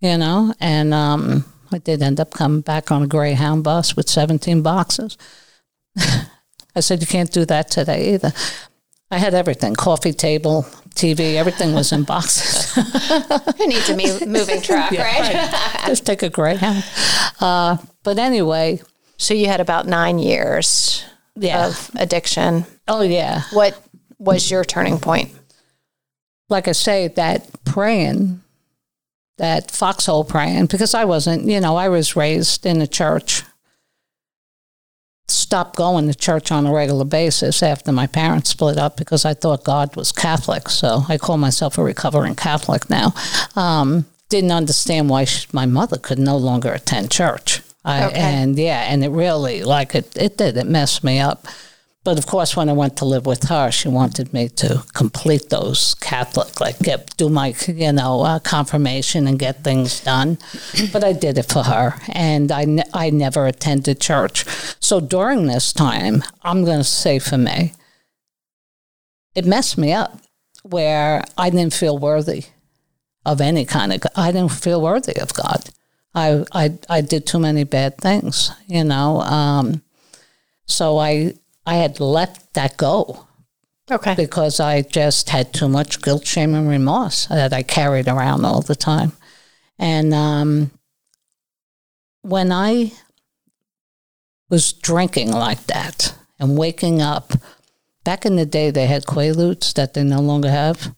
you 0.00 0.18
know, 0.18 0.52
and 0.58 0.92
um, 0.92 1.44
I 1.70 1.78
did 1.78 2.02
end 2.02 2.18
up 2.18 2.32
coming 2.32 2.62
back 2.62 2.90
on 2.90 3.04
a 3.04 3.06
Greyhound 3.06 3.62
bus 3.62 3.94
with 3.94 4.08
17 4.08 4.62
boxes. 4.62 5.16
I 5.96 6.80
said, 6.80 7.00
You 7.00 7.06
can't 7.06 7.32
do 7.32 7.44
that 7.44 7.70
today 7.70 8.14
either. 8.14 8.32
I 9.10 9.18
had 9.18 9.34
everything 9.34 9.74
coffee 9.74 10.12
table, 10.12 10.64
TV, 10.94 11.34
everything 11.34 11.74
was 11.74 11.92
in 11.92 12.02
boxes. 12.02 12.74
Who 13.56 13.66
needs 13.68 13.88
a 13.88 13.96
mo- 13.96 14.26
moving 14.26 14.60
truck, 14.60 14.90
right? 14.90 15.48
Just 15.86 16.04
take 16.04 16.22
a 16.22 16.28
Greyhound. 16.28 16.84
Uh, 17.40 17.76
but 18.02 18.18
anyway, 18.18 18.80
So 19.16 19.32
you 19.34 19.46
had 19.46 19.60
about 19.60 19.86
nine 19.86 20.18
years 20.18 21.04
Yeah. 21.36 21.68
of 21.68 21.90
addiction. 21.96 22.66
oh, 22.88 23.02
yeah. 23.02 23.42
What 23.52 23.80
was 24.18 24.50
your 24.50 24.64
turning 24.64 24.98
point? 24.98 25.30
like 26.48 26.68
I 26.68 26.72
say, 26.72 27.08
that 27.08 27.48
praying, 27.64 28.40
that 29.38 29.70
foxhole 29.72 30.22
praying, 30.24 30.66
because 30.66 30.94
I 30.94 31.04
wasn't, 31.04 31.44
you 31.44 31.58
know, 31.60 31.74
I 31.76 31.88
was 31.88 32.14
raised 32.14 32.64
in 32.64 32.78
the 32.78 32.86
church. 32.86 33.42
Stopped 35.28 35.76
going 35.76 36.06
to 36.06 36.14
church 36.14 36.52
on 36.52 36.66
a 36.66 36.72
regular 36.72 37.04
basis 37.04 37.62
after 37.62 37.90
my 37.92 38.06
parents 38.06 38.50
split 38.50 38.78
up 38.78 38.96
because 38.96 39.24
I 39.24 39.34
thought 39.34 39.64
God 39.64 39.96
was 39.96 40.12
Catholic. 40.12 40.68
So 40.68 41.04
I 41.08 41.18
call 41.18 41.36
myself 41.36 41.78
a 41.78 41.82
recovering 41.82 42.36
Catholic 42.36 42.88
now. 42.88 43.12
Um, 43.56 44.06
didn't 44.28 44.52
understand 44.52 45.08
why 45.08 45.24
sh 45.24 45.48
my 45.52 45.66
mother 45.66 45.98
could 45.98 46.18
no 46.18 46.36
longer 46.36 46.72
attend 46.72 47.10
church. 47.10 47.62
I, 47.84 48.06
Okay. 48.06 48.18
And 48.18 48.58
yeah, 48.58 48.82
and 48.92 49.04
it 49.04 49.10
really, 49.10 49.62
like 49.62 49.94
it, 49.94 50.16
it 50.16 50.36
did, 50.36 50.56
it 50.56 50.66
messed 50.66 51.04
me 51.04 51.20
up. 51.20 51.46
But 52.06 52.18
of 52.18 52.26
course, 52.28 52.56
when 52.56 52.68
I 52.68 52.72
went 52.72 52.96
to 52.98 53.04
live 53.04 53.26
with 53.26 53.48
her, 53.48 53.72
she 53.72 53.88
wanted 53.88 54.32
me 54.32 54.48
to 54.62 54.84
complete 54.94 55.50
those 55.50 55.96
Catholic, 55.96 56.60
like 56.60 56.78
get 56.78 57.16
do 57.16 57.28
my 57.28 57.52
you 57.66 57.92
know 57.92 58.20
uh, 58.20 58.38
confirmation 58.38 59.26
and 59.26 59.40
get 59.40 59.64
things 59.64 60.04
done. 60.04 60.38
But 60.92 61.02
I 61.02 61.12
did 61.12 61.36
it 61.36 61.50
for 61.50 61.64
her, 61.64 61.96
and 62.10 62.52
I 62.52 62.64
ne- 62.64 62.90
I 62.94 63.10
never 63.10 63.44
attended 63.48 64.00
church. 64.00 64.44
So 64.78 65.00
during 65.00 65.48
this 65.48 65.72
time, 65.72 66.22
I'm 66.42 66.64
going 66.64 66.78
to 66.78 66.84
say 66.84 67.18
for 67.18 67.38
me, 67.38 67.72
it 69.34 69.44
messed 69.44 69.76
me 69.76 69.92
up, 69.92 70.16
where 70.62 71.24
I 71.36 71.50
didn't 71.50 71.74
feel 71.74 71.98
worthy 71.98 72.44
of 73.24 73.40
any 73.40 73.64
kind 73.64 73.92
of. 73.92 74.00
I 74.14 74.30
didn't 74.30 74.52
feel 74.52 74.80
worthy 74.80 75.18
of 75.20 75.34
God. 75.34 75.70
I 76.14 76.44
I 76.52 76.78
I 76.88 77.00
did 77.00 77.26
too 77.26 77.40
many 77.40 77.64
bad 77.64 77.98
things, 77.98 78.52
you 78.68 78.84
know. 78.84 79.22
Um, 79.22 79.82
so 80.66 80.98
I 80.98 81.34
I 81.66 81.74
had 81.76 82.00
let 82.00 82.52
that 82.54 82.76
go 82.76 83.26
Okay. 83.90 84.14
because 84.14 84.60
I 84.60 84.82
just 84.82 85.30
had 85.30 85.52
too 85.52 85.68
much 85.68 86.00
guilt, 86.00 86.26
shame, 86.26 86.54
and 86.54 86.68
remorse 86.68 87.26
that 87.26 87.52
I 87.52 87.62
carried 87.62 88.08
around 88.08 88.44
all 88.44 88.62
the 88.62 88.76
time. 88.76 89.12
And 89.78 90.14
um, 90.14 90.70
when 92.22 92.50
I 92.52 92.92
was 94.48 94.72
drinking 94.72 95.32
like 95.32 95.64
that 95.66 96.14
and 96.38 96.56
waking 96.56 97.02
up, 97.02 97.32
back 98.04 98.24
in 98.24 98.36
the 98.36 98.46
day 98.46 98.70
they 98.70 98.86
had 98.86 99.04
Quaaludes 99.04 99.72
that 99.74 99.94
they 99.94 100.04
no 100.04 100.20
longer 100.20 100.50
have. 100.50 100.94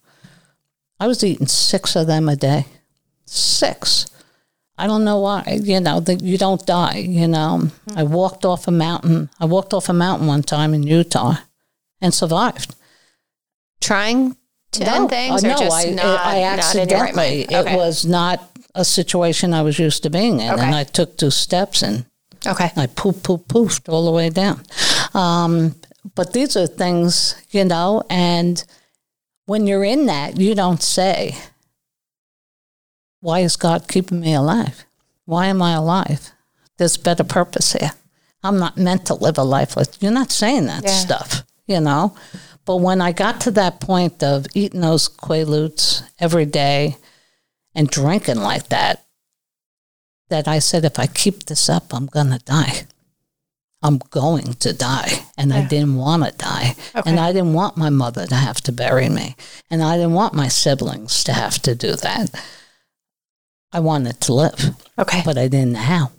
I 0.99 1.07
was 1.07 1.23
eating 1.23 1.47
six 1.47 1.95
of 1.95 2.07
them 2.07 2.29
a 2.29 2.35
day. 2.35 2.65
Six. 3.25 4.05
I 4.79 4.87
don't 4.87 5.03
know 5.03 5.19
why. 5.19 5.59
You 5.61 5.79
know, 5.79 5.99
that 5.99 6.21
you 6.21 6.37
don't 6.37 6.65
die. 6.65 6.97
You 6.97 7.27
know, 7.27 7.69
I 7.95 8.03
walked 8.03 8.45
off 8.45 8.67
a 8.67 8.71
mountain. 8.71 9.29
I 9.39 9.45
walked 9.45 9.73
off 9.73 9.89
a 9.89 9.93
mountain 9.93 10.27
one 10.27 10.43
time 10.43 10.73
in 10.73 10.83
Utah 10.83 11.35
and 12.01 12.13
survived. 12.13 12.75
Trying 13.81 14.35
to 14.71 14.83
end 14.89 15.09
things, 15.09 15.43
uh, 15.43 15.47
no, 15.47 15.57
just 15.57 15.87
I, 15.87 15.91
not, 15.91 16.19
I 16.25 16.41
not 16.41 16.59
accidentally. 16.59 17.45
mind? 17.49 17.53
Okay. 17.53 17.73
It 17.73 17.77
was 17.77 18.05
not 18.05 18.49
a 18.75 18.85
situation 18.85 19.53
I 19.53 19.61
was 19.63 19.79
used 19.79 20.03
to 20.03 20.09
being 20.09 20.39
in, 20.39 20.51
Okay. 20.53 20.63
and 20.63 20.75
I 20.75 20.83
took 20.83 21.17
two 21.17 21.31
steps 21.31 21.81
and 21.81 22.05
okay. 22.45 22.71
I 22.75 22.85
poof, 22.87 23.23
poof, 23.23 23.41
poofed 23.47 23.89
all 23.91 24.05
the 24.05 24.11
way 24.11 24.29
down. 24.29 24.61
Um, 25.13 25.75
but 26.15 26.33
these 26.33 26.55
are 26.55 26.67
things, 26.67 27.35
you 27.51 27.65
know, 27.65 28.03
and 28.09 28.63
when 29.45 29.65
you're 29.67 29.83
in 29.83 30.05
that, 30.05 30.39
you 30.39 30.53
don't 30.55 30.81
say, 30.83 31.35
Why 33.21 33.39
is 33.39 33.55
God 33.55 33.87
keeping 33.87 34.21
me 34.21 34.33
alive? 34.33 34.85
Why 35.25 35.47
am 35.47 35.61
I 35.61 35.73
alive? 35.73 36.31
There's 36.77 36.97
better 36.97 37.23
purpose 37.23 37.73
here. 37.73 37.91
I'm 38.43 38.57
not 38.57 38.77
meant 38.77 39.05
to 39.07 39.13
live 39.13 39.37
a 39.37 39.43
life 39.43 39.75
like 39.75 40.01
you're 40.01 40.11
not 40.11 40.31
saying 40.31 40.67
that 40.67 40.83
Yeah. 40.83 40.97
stuff, 40.97 41.43
you 41.67 41.79
know. 41.81 42.15
But 42.65 42.77
when 42.77 43.01
I 43.01 43.11
got 43.11 43.41
to 43.41 43.51
that 43.51 43.79
point 43.81 44.23
of 44.23 44.45
eating 44.53 44.81
those 44.81 45.09
Quaaludes 45.09 46.03
every 46.19 46.45
day 46.45 46.97
and 47.75 47.89
drinking 47.89 48.37
like 48.41 48.69
that, 48.69 49.05
that 50.29 50.47
I 50.47 50.59
said, 50.59 50.85
if 50.85 50.99
I 50.99 51.07
keep 51.07 51.45
this 51.45 51.67
up, 51.69 51.93
I'm 51.93 52.05
going 52.05 52.29
to 52.29 52.39
die. 52.39 52.83
I'm 53.81 53.97
going 54.11 54.53
to 54.53 54.73
die. 54.73 55.25
And 55.37 55.53
I 55.53 55.65
didn't 55.65 55.95
want 55.95 56.23
to 56.25 56.31
die. 56.31 56.75
Okay. 56.95 57.09
And 57.09 57.19
I 57.19 57.31
didn't 57.33 57.53
want 57.53 57.77
my 57.77 57.89
mother 57.89 58.27
to 58.27 58.35
have 58.35 58.61
to 58.61 58.71
bury 58.71 59.09
me. 59.09 59.35
And 59.71 59.81
I 59.81 59.95
didn't 59.95 60.13
want 60.13 60.33
my 60.33 60.47
siblings 60.49 61.23
to 61.23 61.33
have 61.33 61.59
to 61.63 61.73
do 61.75 61.95
that. 61.95 62.29
I 63.71 63.79
wanted 63.79 64.19
to 64.21 64.33
live, 64.33 64.75
Okay. 64.97 65.21
but 65.23 65.37
I 65.37 65.47
didn't 65.47 65.73
know 65.73 65.79
how. 65.79 66.11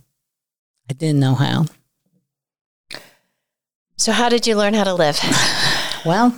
I 0.88 0.92
didn't 0.94 1.20
know 1.20 1.34
how. 1.34 1.66
So 3.96 4.12
how 4.12 4.28
did 4.28 4.46
you 4.46 4.56
learn 4.56 4.74
how 4.74 4.84
to 4.84 4.94
live? 4.94 5.18
Well, 6.06 6.34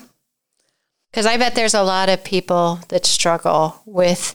Because 1.12 1.24
I 1.24 1.36
bet 1.36 1.54
there's 1.54 1.74
a 1.74 1.84
lot 1.84 2.08
of 2.08 2.24
people 2.24 2.80
that 2.88 3.06
struggle 3.06 3.80
with, 3.86 4.34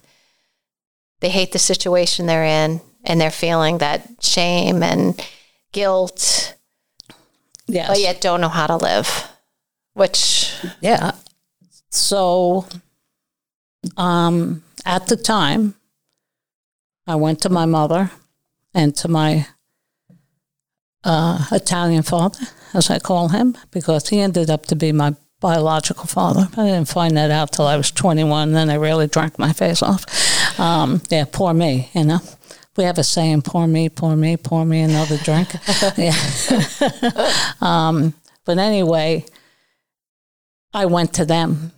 they 1.19 1.27
hate 1.27 1.51
the 1.51 1.59
situation 1.59 2.27
they're 2.27 2.45
in 2.45 2.79
and 3.03 3.19
they're 3.19 3.29
feeling 3.29 3.79
that 3.79 4.07
shame 4.21 4.81
and 4.83 5.21
guilt, 5.73 6.55
yes. 7.67 7.89
but 7.89 7.99
yet 7.99 8.21
don't 8.21 8.39
know 8.39 8.47
how 8.47 8.67
to 8.67 8.77
live, 8.77 9.27
which, 9.95 10.53
Yeah. 10.79 11.11
So, 11.89 12.65
um, 13.97 14.63
at 14.85 15.07
the 15.07 15.17
time, 15.17 15.75
I 17.07 17.15
went 17.15 17.41
to 17.41 17.49
my 17.49 17.65
mother 17.65 18.11
and 18.73 18.95
to 18.97 19.07
my 19.07 19.47
uh, 21.03 21.45
Italian 21.51 22.03
father, 22.03 22.39
as 22.73 22.89
I 22.89 22.99
call 22.99 23.29
him, 23.29 23.57
because 23.71 24.09
he 24.09 24.19
ended 24.19 24.49
up 24.49 24.65
to 24.67 24.75
be 24.75 24.91
my 24.91 25.15
biological 25.39 26.05
father. 26.05 26.49
I 26.57 26.65
didn't 26.65 26.89
find 26.89 27.15
that 27.15 27.31
out 27.31 27.53
till 27.53 27.65
I 27.65 27.77
was 27.77 27.91
21. 27.91 28.51
Then 28.51 28.69
I 28.69 28.75
really 28.75 29.07
drank 29.07 29.39
my 29.39 29.53
face 29.53 29.81
off. 29.81 30.59
Um, 30.59 31.01
yeah, 31.09 31.25
poor 31.31 31.53
me, 31.53 31.89
you 31.93 32.03
know. 32.03 32.19
We 32.75 32.83
have 32.83 32.97
a 32.97 33.03
saying, 33.03 33.43
poor 33.43 33.67
me, 33.67 33.89
poor 33.89 34.15
me, 34.15 34.37
pour 34.37 34.65
me 34.65 34.81
another 34.81 35.17
drink. 35.17 35.49
yeah. 35.97 36.13
um, 37.61 38.13
but 38.45 38.57
anyway, 38.57 39.25
I 40.73 40.85
went 40.85 41.13
to 41.15 41.25
them 41.25 41.71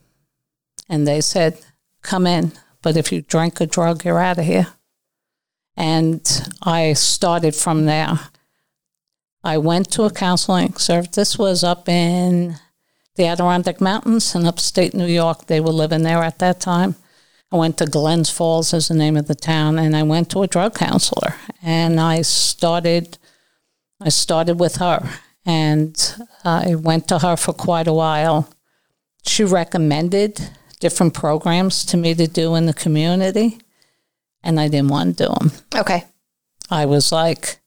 and 0.89 1.07
they 1.07 1.21
said, 1.21 1.59
Come 2.01 2.25
in, 2.27 2.53
but 2.81 2.97
if 2.97 3.11
you 3.11 3.21
drink 3.21 3.59
a 3.61 3.65
drug, 3.65 4.05
you're 4.05 4.19
out 4.19 4.39
of 4.39 4.45
here. 4.45 4.67
And 5.79 6.21
I 6.61 6.91
started 6.91 7.55
from 7.55 7.85
there. 7.85 8.19
I 9.45 9.57
went 9.57 9.89
to 9.91 10.03
a 10.03 10.11
counseling 10.11 10.73
service. 10.73 11.15
This 11.15 11.37
was 11.37 11.63
up 11.63 11.87
in 11.87 12.57
the 13.15 13.25
Adirondack 13.25 13.79
Mountains 13.79 14.35
in 14.35 14.45
upstate 14.45 14.93
New 14.93 15.07
York. 15.07 15.47
They 15.47 15.61
were 15.61 15.71
living 15.71 16.03
there 16.03 16.21
at 16.21 16.39
that 16.39 16.59
time. 16.59 16.95
I 17.49 17.55
went 17.55 17.77
to 17.77 17.85
Glens 17.85 18.29
Falls, 18.29 18.73
is 18.73 18.89
the 18.89 18.93
name 18.93 19.15
of 19.15 19.27
the 19.27 19.35
town, 19.35 19.79
and 19.79 19.95
I 19.95 20.03
went 20.03 20.29
to 20.31 20.43
a 20.43 20.47
drug 20.47 20.75
counselor. 20.75 21.35
And 21.63 21.97
I 21.97 22.23
started, 22.23 23.17
I 24.01 24.09
started 24.09 24.59
with 24.59 24.75
her, 24.75 25.09
and 25.45 26.15
I 26.43 26.75
went 26.75 27.07
to 27.07 27.19
her 27.19 27.37
for 27.37 27.53
quite 27.53 27.87
a 27.87 27.93
while. 27.93 28.49
She 29.25 29.45
recommended 29.45 30.49
different 30.81 31.13
programs 31.13 31.85
to 31.85 31.97
me 31.97 32.13
to 32.15 32.27
do 32.27 32.55
in 32.55 32.65
the 32.65 32.73
community, 32.73 33.59
and 34.43 34.59
I 34.59 34.67
didn't 34.67 34.89
want 34.89 35.17
to 35.17 35.25
do 35.25 35.33
them. 35.33 35.51
Okay. 35.75 36.05
I 36.69 36.85
was 36.85 37.11
like, 37.11 37.59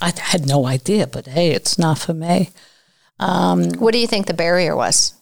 I 0.00 0.12
had 0.18 0.46
no 0.46 0.66
idea, 0.66 1.06
but 1.06 1.26
hey, 1.26 1.50
it's 1.52 1.78
not 1.78 1.98
for 1.98 2.14
me. 2.14 2.50
Um, 3.18 3.70
What 3.78 3.92
do 3.92 3.98
you 3.98 4.06
think 4.06 4.26
the 4.26 4.34
barrier 4.34 4.76
was? 4.76 5.14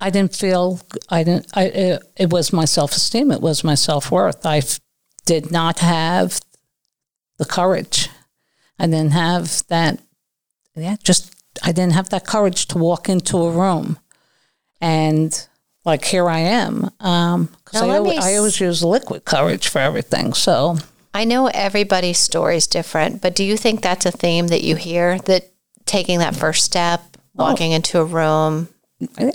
I 0.00 0.10
didn't 0.10 0.34
feel 0.36 0.80
I 1.08 1.24
didn't. 1.24 1.46
I 1.54 1.64
it, 1.64 2.02
it 2.16 2.30
was 2.30 2.52
my 2.52 2.64
self 2.64 2.92
esteem. 2.92 3.32
It 3.32 3.40
was 3.40 3.64
my 3.64 3.74
self 3.74 4.10
worth. 4.12 4.46
I 4.46 4.58
f- 4.58 4.78
did 5.26 5.50
not 5.50 5.80
have 5.80 6.40
the 7.38 7.44
courage. 7.44 8.08
I 8.78 8.86
didn't 8.86 9.10
have 9.12 9.66
that. 9.68 10.00
Yeah, 10.76 10.96
just 11.02 11.34
I 11.64 11.72
didn't 11.72 11.94
have 11.94 12.10
that 12.10 12.26
courage 12.26 12.66
to 12.68 12.78
walk 12.78 13.08
into 13.08 13.38
a 13.38 13.50
room, 13.50 13.98
and 14.80 15.47
like 15.88 16.04
here 16.04 16.28
I 16.28 16.38
am. 16.40 16.90
Um, 17.00 17.48
'cause 17.64 17.82
I, 17.82 17.86
let 17.86 17.96
al- 17.96 18.04
me 18.04 18.18
I 18.18 18.36
always 18.36 18.60
use 18.60 18.84
liquid 18.84 19.24
courage 19.24 19.68
for 19.68 19.80
everything. 19.80 20.34
So 20.34 20.76
I 21.12 21.24
know 21.24 21.48
everybody's 21.48 22.18
story 22.18 22.56
is 22.56 22.66
different, 22.66 23.20
but 23.22 23.34
do 23.34 23.42
you 23.42 23.56
think 23.56 23.82
that's 23.82 24.06
a 24.06 24.12
theme 24.12 24.48
that 24.48 24.62
you 24.62 24.76
hear 24.76 25.18
that 25.20 25.50
taking 25.86 26.18
that 26.20 26.36
first 26.36 26.64
step, 26.64 27.00
walking 27.34 27.72
into 27.72 27.98
a 28.00 28.04
room? 28.04 28.68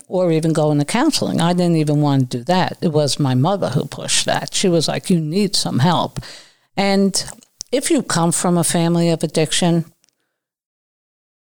or 0.09 0.29
even 0.29 0.51
going 0.51 0.77
to 0.77 0.83
counseling. 0.83 1.39
I 1.39 1.53
didn't 1.53 1.77
even 1.77 2.01
want 2.01 2.29
to 2.29 2.37
do 2.39 2.43
that. 2.43 2.77
It 2.81 2.91
was 2.91 3.17
my 3.17 3.33
mother 3.33 3.69
who 3.69 3.85
pushed 3.85 4.25
that. 4.25 4.53
She 4.53 4.67
was 4.67 4.89
like, 4.89 5.09
You 5.09 5.21
need 5.21 5.55
some 5.55 5.79
help. 5.79 6.19
And 6.75 7.23
if 7.71 7.89
you 7.89 8.03
come 8.03 8.33
from 8.33 8.57
a 8.57 8.63
family 8.65 9.09
of 9.09 9.23
addiction, 9.23 9.85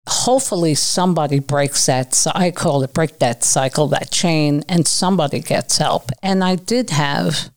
hopefully 0.07 0.75
somebody 0.75 1.39
breaks 1.39 1.85
that. 1.85 2.13
cy- 2.13 2.31
I 2.35 2.51
call 2.51 2.83
it 2.83 2.93
break 2.93 3.19
that 3.19 3.43
cycle, 3.43 3.87
that 3.87 4.11
chain, 4.11 4.63
and 4.67 4.87
somebody 4.87 5.39
gets 5.39 5.77
help. 5.77 6.11
And 6.21 6.43
I 6.43 6.55
did 6.55 6.89
have 6.89 7.51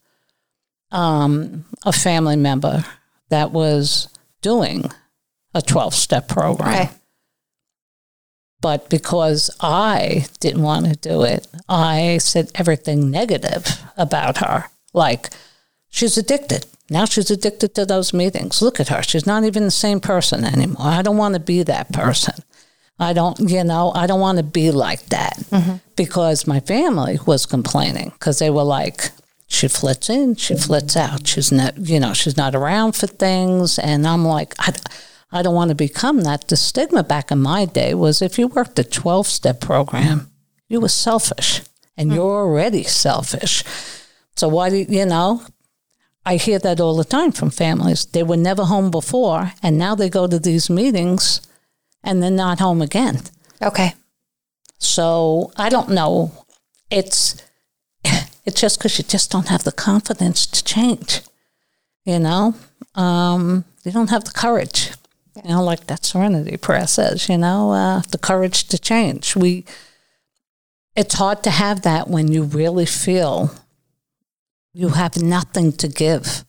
um, 0.91 1.65
a 1.85 1.91
family 1.91 2.35
member 2.37 2.85
that 3.29 3.51
was 3.51 4.07
doing 4.41 4.89
a 5.53 5.61
12 5.61 5.93
step 5.93 6.27
program. 6.27 6.73
Okay. 6.73 6.89
But 8.59 8.89
because 8.89 9.51
I 9.61 10.25
didn't 10.39 10.63
want 10.63 10.87
to 10.87 10.95
do 10.95 11.23
it, 11.23 11.47
I 11.69 12.17
said 12.17 12.49
everything 12.55 13.11
negative 13.11 13.83
about 13.97 14.37
her. 14.37 14.65
Like, 14.93 15.29
she's 15.89 16.17
addicted. 16.17 16.65
Now 16.89 17.05
she's 17.05 17.31
addicted 17.31 17.75
to 17.75 17.85
those 17.85 18.13
meetings. 18.13 18.61
Look 18.61 18.79
at 18.79 18.87
her. 18.89 19.03
She's 19.03 19.25
not 19.25 19.43
even 19.43 19.63
the 19.63 19.71
same 19.71 19.99
person 19.99 20.45
anymore. 20.45 20.87
I 20.87 21.01
don't 21.01 21.17
want 21.17 21.33
to 21.33 21.39
be 21.39 21.63
that 21.63 21.91
person. 21.91 22.35
I 22.99 23.13
don't, 23.13 23.39
you 23.39 23.63
know, 23.63 23.91
I 23.93 24.07
don't 24.07 24.19
want 24.19 24.37
to 24.37 24.43
be 24.43 24.71
like 24.71 25.05
that 25.07 25.37
mm-hmm. 25.51 25.75
because 25.95 26.47
my 26.47 26.59
family 26.61 27.19
was 27.25 27.45
complaining 27.45 28.09
because 28.11 28.39
they 28.39 28.49
were 28.49 28.63
like, 28.63 29.11
she 29.47 29.67
flits 29.67 30.09
in, 30.09 30.35
she 30.35 30.55
flits 30.55 30.97
out. 30.97 31.27
She's 31.27 31.51
not, 31.51 31.77
you 31.77 31.99
know, 31.99 32.13
she's 32.13 32.37
not 32.37 32.55
around 32.55 32.93
for 32.93 33.07
things. 33.07 33.77
And 33.77 34.07
I'm 34.07 34.25
like, 34.25 34.55
I, 34.59 34.73
I 35.31 35.41
don't 35.41 35.55
want 35.55 35.69
to 35.69 35.75
become 35.75 36.21
that. 36.21 36.47
The 36.47 36.57
stigma 36.57 37.03
back 37.03 37.31
in 37.31 37.39
my 37.39 37.65
day 37.65 37.93
was 37.93 38.21
if 38.21 38.39
you 38.39 38.47
worked 38.47 38.79
a 38.79 38.83
12 38.83 39.27
step 39.27 39.61
program, 39.61 40.31
you 40.67 40.81
were 40.81 40.89
selfish 40.89 41.61
and 41.95 42.09
mm-hmm. 42.09 42.17
you're 42.17 42.45
already 42.45 42.83
selfish. 42.83 43.63
So 44.35 44.47
why 44.47 44.69
do 44.69 44.77
you, 44.77 44.85
you 44.89 45.05
know, 45.05 45.43
I 46.27 46.35
hear 46.35 46.59
that 46.59 46.81
all 46.81 46.97
the 46.97 47.05
time 47.05 47.31
from 47.31 47.49
families. 47.51 48.05
They 48.05 48.21
were 48.21 48.35
never 48.35 48.65
home 48.65 48.91
before 48.91 49.53
and 49.63 49.77
now 49.77 49.95
they 49.95 50.09
go 50.09 50.27
to 50.27 50.37
these 50.37 50.69
meetings 50.69 51.41
and 52.03 52.21
they're 52.21 52.29
not 52.29 52.59
home 52.59 52.81
again. 52.81 53.21
Okay. 53.61 53.93
So 54.77 55.53
I 55.55 55.69
don't 55.69 55.91
know. 55.91 56.33
It's 56.91 57.41
it's 58.45 58.59
just 58.59 58.77
because 58.77 58.97
you 58.97 59.05
just 59.05 59.31
don't 59.31 59.47
have 59.47 59.63
the 59.63 59.71
confidence 59.71 60.45
to 60.47 60.63
change. 60.65 61.21
You 62.03 62.19
know, 62.19 62.55
um, 62.95 63.63
you 63.85 63.93
don't 63.93 64.09
have 64.09 64.25
the 64.25 64.31
courage. 64.31 64.91
You 65.35 65.49
know, 65.51 65.63
like 65.63 65.87
that 65.87 66.03
Serenity 66.03 66.57
Prayer 66.57 66.87
says. 66.87 67.29
You 67.29 67.37
know, 67.37 67.71
uh, 67.71 68.01
the 68.11 68.17
courage 68.17 68.67
to 68.67 68.77
change. 68.77 69.35
We. 69.35 69.63
It's 70.93 71.15
hard 71.15 71.43
to 71.43 71.51
have 71.51 71.83
that 71.83 72.09
when 72.09 72.31
you 72.31 72.43
really 72.43 72.87
feel 72.87 73.51
you 74.77 74.89
have 74.89 75.17
nothing 75.17 75.71
to 75.71 75.87
give. 75.87 76.45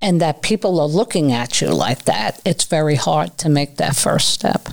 And 0.00 0.18
that 0.22 0.40
people 0.40 0.80
are 0.80 0.88
looking 0.88 1.30
at 1.30 1.60
you 1.60 1.68
like 1.68 2.06
that, 2.06 2.40
it's 2.46 2.64
very 2.64 2.94
hard 2.94 3.36
to 3.38 3.50
make 3.50 3.76
that 3.76 3.96
first 3.96 4.30
step. 4.30 4.68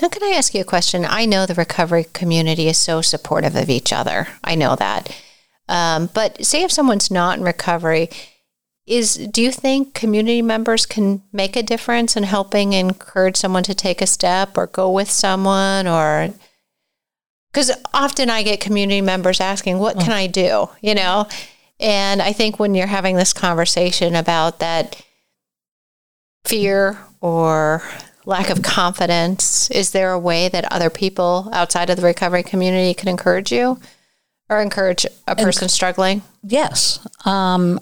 Now, 0.00 0.08
can 0.08 0.22
I 0.22 0.36
ask 0.36 0.54
you 0.54 0.62
a 0.62 0.64
question? 0.64 1.04
I 1.04 1.26
know 1.26 1.44
the 1.44 1.54
recovery 1.54 2.06
community 2.14 2.66
is 2.68 2.78
so 2.78 3.02
supportive 3.02 3.56
of 3.56 3.68
each 3.68 3.92
other. 3.92 4.28
I 4.42 4.54
know 4.54 4.74
that. 4.76 5.14
Um, 5.68 6.08
but 6.14 6.42
say 6.44 6.62
if 6.62 6.72
someone's 6.72 7.10
not 7.10 7.36
in 7.38 7.44
recovery, 7.44 8.08
is 8.86 9.14
do 9.14 9.42
you 9.42 9.52
think 9.52 9.92
community 9.92 10.40
members 10.40 10.86
can 10.86 11.22
make 11.30 11.56
a 11.56 11.62
difference 11.62 12.16
in 12.16 12.22
helping 12.22 12.72
encourage 12.72 13.36
someone 13.36 13.64
to 13.64 13.74
take 13.74 14.00
a 14.00 14.06
step 14.06 14.56
or 14.56 14.66
go 14.66 14.90
with 14.90 15.10
someone 15.10 15.86
or 15.86 16.30
because 17.54 17.70
often 17.94 18.28
I 18.28 18.42
get 18.42 18.60
community 18.60 19.00
members 19.00 19.40
asking, 19.40 19.78
"What 19.78 20.00
can 20.00 20.10
I 20.10 20.26
do?" 20.26 20.68
You 20.80 20.96
know, 20.96 21.28
and 21.78 22.20
I 22.20 22.32
think 22.32 22.58
when 22.58 22.74
you're 22.74 22.88
having 22.88 23.14
this 23.14 23.32
conversation 23.32 24.16
about 24.16 24.58
that 24.58 25.00
fear 26.44 26.98
or 27.20 27.82
lack 28.26 28.50
of 28.50 28.62
confidence, 28.62 29.70
is 29.70 29.92
there 29.92 30.10
a 30.10 30.18
way 30.18 30.48
that 30.48 30.70
other 30.72 30.90
people 30.90 31.48
outside 31.52 31.90
of 31.90 31.96
the 31.96 32.02
recovery 32.02 32.42
community 32.42 32.92
can 32.92 33.08
encourage 33.08 33.52
you 33.52 33.78
or 34.48 34.60
encourage 34.60 35.06
a 35.28 35.36
person 35.36 35.68
struggling? 35.68 36.22
Yes. 36.42 37.06
Um, 37.24 37.78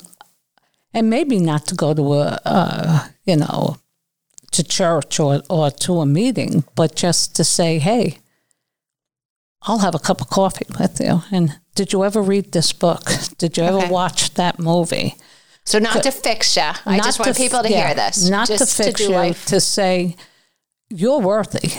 and 0.92 1.08
maybe 1.08 1.38
not 1.38 1.66
to 1.68 1.74
go 1.74 1.94
to 1.94 2.14
a, 2.14 2.40
uh, 2.44 3.08
you 3.24 3.36
know, 3.36 3.78
to 4.52 4.62
church 4.62 5.18
or, 5.18 5.42
or 5.48 5.70
to 5.70 6.00
a 6.00 6.06
meeting, 6.06 6.64
but 6.74 6.94
just 6.94 7.34
to 7.36 7.44
say, 7.44 7.78
hey, 7.78 8.18
I'll 9.66 9.78
have 9.78 9.94
a 9.94 9.98
cup 9.98 10.20
of 10.20 10.28
coffee 10.28 10.66
with 10.78 11.00
you. 11.00 11.22
And 11.30 11.58
did 11.74 11.92
you 11.92 12.04
ever 12.04 12.20
read 12.22 12.52
this 12.52 12.72
book? 12.72 13.02
Did 13.38 13.56
you 13.56 13.62
ever 13.64 13.78
Okay. 13.78 13.88
watch 13.90 14.34
that 14.34 14.58
movie? 14.58 15.16
So 15.64 15.78
not 15.78 16.02
to 16.02 16.10
fix 16.10 16.56
you. 16.56 16.62
I 16.86 16.96
Not 16.96 17.04
just 17.04 17.18
want 17.20 17.34
to- 17.36 17.40
people 17.42 17.62
to 17.62 17.70
yeah, 17.70 17.86
hear 17.86 17.94
this. 17.94 18.28
Not 18.28 18.48
just 18.48 18.76
to 18.76 18.84
fix 18.84 18.98
do 19.00 19.04
you, 19.04 19.10
life. 19.10 19.46
to 19.46 19.60
say, 19.60 20.16
you're 20.90 21.20
worthy. 21.20 21.70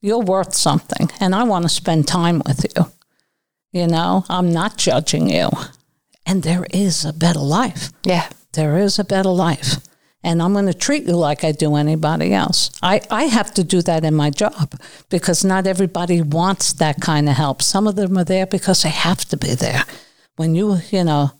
You're 0.00 0.20
worth 0.24 0.54
something. 0.54 1.10
And 1.20 1.34
I 1.34 1.42
want 1.42 1.64
to 1.64 1.68
spend 1.68 2.06
time 2.08 2.40
with 2.46 2.64
you. 2.76 2.86
You 3.72 3.86
know, 3.86 4.24
I'm 4.30 4.50
not 4.52 4.78
judging 4.78 5.28
you. 5.28 5.50
And 6.24 6.42
there 6.42 6.66
is 6.70 7.04
a 7.04 7.12
better 7.12 7.40
life. 7.40 7.90
Yeah. 8.04 8.28
There 8.52 8.78
is 8.78 8.98
a 8.98 9.04
better 9.04 9.28
life. 9.30 9.76
And 10.24 10.42
I'm 10.42 10.52
going 10.52 10.66
to 10.66 10.74
treat 10.74 11.04
you 11.04 11.14
like 11.14 11.44
I 11.44 11.52
do 11.52 11.76
anybody 11.76 12.34
else. 12.34 12.70
I, 12.82 13.00
I 13.10 13.24
have 13.24 13.54
to 13.54 13.64
do 13.64 13.82
that 13.82 14.04
in 14.04 14.14
my 14.14 14.30
job 14.30 14.74
because 15.10 15.44
not 15.44 15.66
everybody 15.66 16.22
wants 16.22 16.72
that 16.74 17.00
kind 17.00 17.28
of 17.28 17.36
help. 17.36 17.62
Some 17.62 17.86
of 17.86 17.94
them 17.94 18.18
are 18.18 18.24
there 18.24 18.46
because 18.46 18.82
they 18.82 18.90
have 18.90 19.24
to 19.26 19.36
be 19.36 19.54
there. 19.54 19.84
When 20.36 20.54
you, 20.54 20.78
you 20.90 21.04
know, 21.04 21.30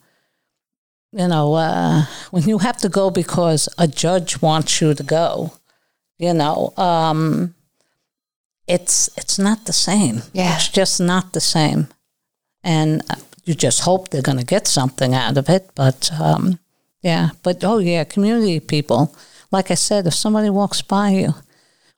you 1.12 1.26
know, 1.26 1.54
uh, 1.54 2.04
when 2.30 2.44
you 2.44 2.58
have 2.58 2.76
to 2.78 2.88
go 2.88 3.10
because 3.10 3.68
a 3.78 3.88
judge 3.88 4.40
wants 4.40 4.80
you 4.80 4.94
to 4.94 5.02
go, 5.02 5.52
you 6.18 6.34
know, 6.34 6.72
um, 6.76 7.54
it's 8.66 9.08
it's 9.16 9.38
not 9.38 9.64
the 9.64 9.72
same. 9.72 10.22
Yeah. 10.32 10.54
It's 10.54 10.68
just 10.68 11.00
not 11.00 11.32
the 11.32 11.40
same. 11.40 11.88
And 12.62 13.02
you 13.44 13.54
just 13.54 13.80
hope 13.80 14.10
they're 14.10 14.22
going 14.22 14.38
to 14.38 14.44
get 14.44 14.66
something 14.66 15.14
out 15.14 15.38
of 15.38 15.48
it. 15.48 15.70
But 15.74 16.10
um, 16.20 16.58
yeah, 17.02 17.30
but 17.42 17.62
oh 17.64 17.78
yeah, 17.78 18.04
community 18.04 18.60
people. 18.60 19.14
Like 19.50 19.70
I 19.70 19.74
said, 19.74 20.06
if 20.06 20.14
somebody 20.14 20.50
walks 20.50 20.82
by 20.82 21.10
you 21.10 21.34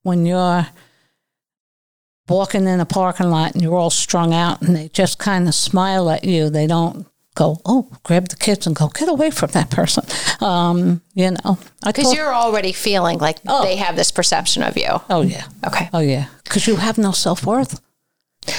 when 0.02 0.24
you're 0.26 0.66
walking 2.28 2.66
in 2.66 2.80
a 2.80 2.86
parking 2.86 3.30
lot 3.30 3.52
and 3.54 3.62
you're 3.62 3.74
all 3.76 3.90
strung 3.90 4.32
out 4.32 4.62
and 4.62 4.76
they 4.76 4.88
just 4.88 5.18
kind 5.18 5.48
of 5.48 5.54
smile 5.54 6.08
at 6.10 6.24
you, 6.24 6.48
they 6.48 6.66
don't 6.66 7.06
go, 7.34 7.60
oh, 7.64 7.88
grab 8.04 8.28
the 8.28 8.36
kids 8.36 8.66
and 8.66 8.76
go, 8.76 8.88
get 8.88 9.08
away 9.08 9.30
from 9.30 9.50
that 9.50 9.70
person. 9.70 10.04
Um, 10.40 11.00
you 11.14 11.30
know, 11.32 11.58
Because 11.84 12.12
you're 12.12 12.34
already 12.34 12.72
feeling 12.72 13.18
like 13.18 13.38
Oh. 13.48 13.64
they 13.64 13.76
have 13.76 13.96
this 13.96 14.10
perception 14.12 14.62
of 14.62 14.76
you. 14.76 15.00
oh 15.10 15.22
yeah, 15.22 15.46
Okay. 15.66 15.88
oh 15.92 16.00
yeah, 16.00 16.26
because 16.44 16.66
you 16.66 16.76
have 16.76 16.98
no 16.98 17.12
self 17.12 17.44
worth. 17.44 17.80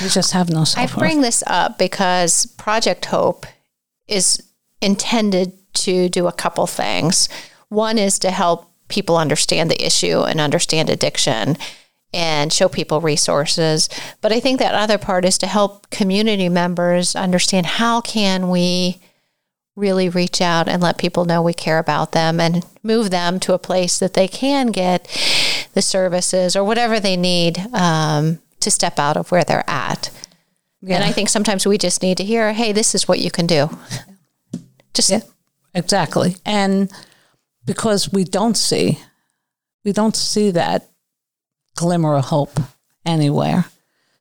You 0.01 0.09
just 0.09 0.33
have 0.33 0.49
no 0.49 0.63
self 0.63 0.91
worth. 0.91 0.97
I 0.97 0.99
bring 0.99 1.21
this 1.21 1.43
up 1.47 1.77
because 1.77 2.45
Project 2.45 3.05
Hope 3.05 3.45
is 4.07 4.41
intended 4.81 5.53
to 5.73 6.09
do 6.09 6.27
a 6.27 6.33
couple 6.33 6.67
things. 6.67 7.29
One 7.69 7.97
is 7.97 8.19
to 8.19 8.31
help 8.31 8.69
people 8.87 9.17
understand 9.17 9.71
the 9.71 9.85
issue 9.85 10.21
and 10.21 10.39
understand 10.39 10.89
addiction 10.89 11.57
and 12.13 12.51
show 12.51 12.67
people 12.67 12.99
resources. 12.99 13.89
But 14.19 14.31
I 14.33 14.39
think 14.39 14.59
that 14.59 14.75
other 14.75 14.97
part 14.97 15.23
is 15.23 15.37
to 15.39 15.47
help 15.47 15.89
community 15.89 16.49
members 16.49 17.15
understand 17.15 17.65
how 17.65 18.01
can 18.01 18.49
we 18.49 18.99
really 19.75 20.09
reach 20.09 20.41
out 20.41 20.67
and 20.67 20.83
let 20.83 20.97
people 20.97 21.23
know 21.25 21.41
we 21.41 21.53
care 21.53 21.79
about 21.79 22.11
them 22.11 22.39
and 22.39 22.65
move 22.83 23.09
them 23.09 23.39
to 23.39 23.53
a 23.53 23.59
place 23.59 23.97
that 23.99 24.13
they 24.13 24.27
can 24.27 24.67
get 24.67 25.07
the 25.73 25.81
services 25.81 26.55
or 26.55 26.63
whatever 26.63 26.99
they 26.99 27.15
need 27.15 27.57
um, 27.73 28.39
to 28.59 28.69
step 28.69 28.99
out 28.99 29.15
of 29.15 29.31
where 29.31 29.45
they're 29.45 29.69
at. 29.69 30.09
Yeah. 30.81 30.95
And 30.95 31.03
I 31.03 31.11
think 31.11 31.29
sometimes 31.29 31.65
we 31.65 31.77
just 31.77 32.01
need 32.01 32.17
to 32.17 32.23
hear, 32.23 32.53
hey, 32.53 32.73
this 32.73 32.93
is 32.93 33.07
what 33.07 33.19
you 33.19 33.31
can 33.31 33.47
do. 33.47 33.69
Just 34.93 35.09
yeah, 35.09 35.21
exactly. 35.73 36.35
And 36.45 36.91
because 37.65 38.11
we 38.11 38.23
don't 38.23 38.57
see, 38.57 38.99
we 39.83 39.91
don't 39.91 40.15
see 40.15 40.51
that 40.51 40.89
glimmer 41.75 42.15
of 42.15 42.25
hope 42.25 42.59
anywhere. 43.05 43.65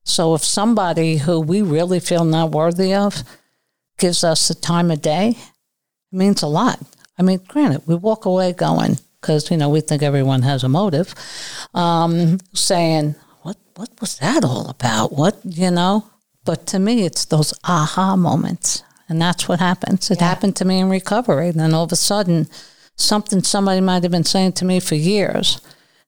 So 0.05 0.35
if 0.35 0.45
somebody 0.45 1.19
who 1.19 1.41
we 1.41 1.63
really 1.63 2.01
feel 2.01 2.25
not 2.25 2.53
worthy 2.53 2.95
of 2.95 3.23
gives 3.99 4.25
us 4.25 4.49
the 4.49 4.55
time 4.55 4.91
of 4.91 5.03
day, 5.03 5.31
it 5.31 6.17
means 6.17 6.43
a 6.43 6.47
lot. 6.47 6.81
I 7.19 7.23
mean, 7.23 7.41
granted, 7.47 7.83
we 7.87 7.95
walk 7.95 8.25
away 8.25 8.53
going, 8.53 8.99
because, 9.21 9.51
you 9.51 9.57
know, 9.59 9.69
we 9.69 9.83
think 9.83 10.03
everyone 10.03 10.43
has 10.43 10.65
a 10.65 10.69
motive, 10.69 11.15
um, 11.75 12.39
saying, 12.55 13.15
what, 13.43 13.59
what 13.77 13.91
was 14.01 14.17
that 14.19 14.43
all 14.43 14.71
about? 14.71 15.13
What, 15.13 15.39
you 15.45 15.71
know? 15.71 16.07
But 16.45 16.67
to 16.69 16.79
me, 16.79 17.05
it's 17.05 17.27
those 17.27 17.53
aha 17.65 18.17
moments. 18.17 18.83
And 19.11 19.21
that's 19.21 19.49
what 19.49 19.59
happens. 19.59 20.11
It 20.11 20.21
yeah. 20.21 20.29
happened 20.29 20.55
to 20.57 20.65
me 20.65 20.79
in 20.79 20.89
recovery. 20.89 21.49
And 21.49 21.59
then 21.59 21.75
all 21.75 21.85
of 21.85 21.93
a 21.93 21.97
sudden, 21.97 22.47
something 22.95 23.43
somebody 23.43 23.81
might 23.81 24.05
have 24.05 24.13
been 24.13 24.25
saying 24.25 24.53
to 24.53 24.65
me 24.65 24.79
for 24.79 24.95
years, 24.95 25.61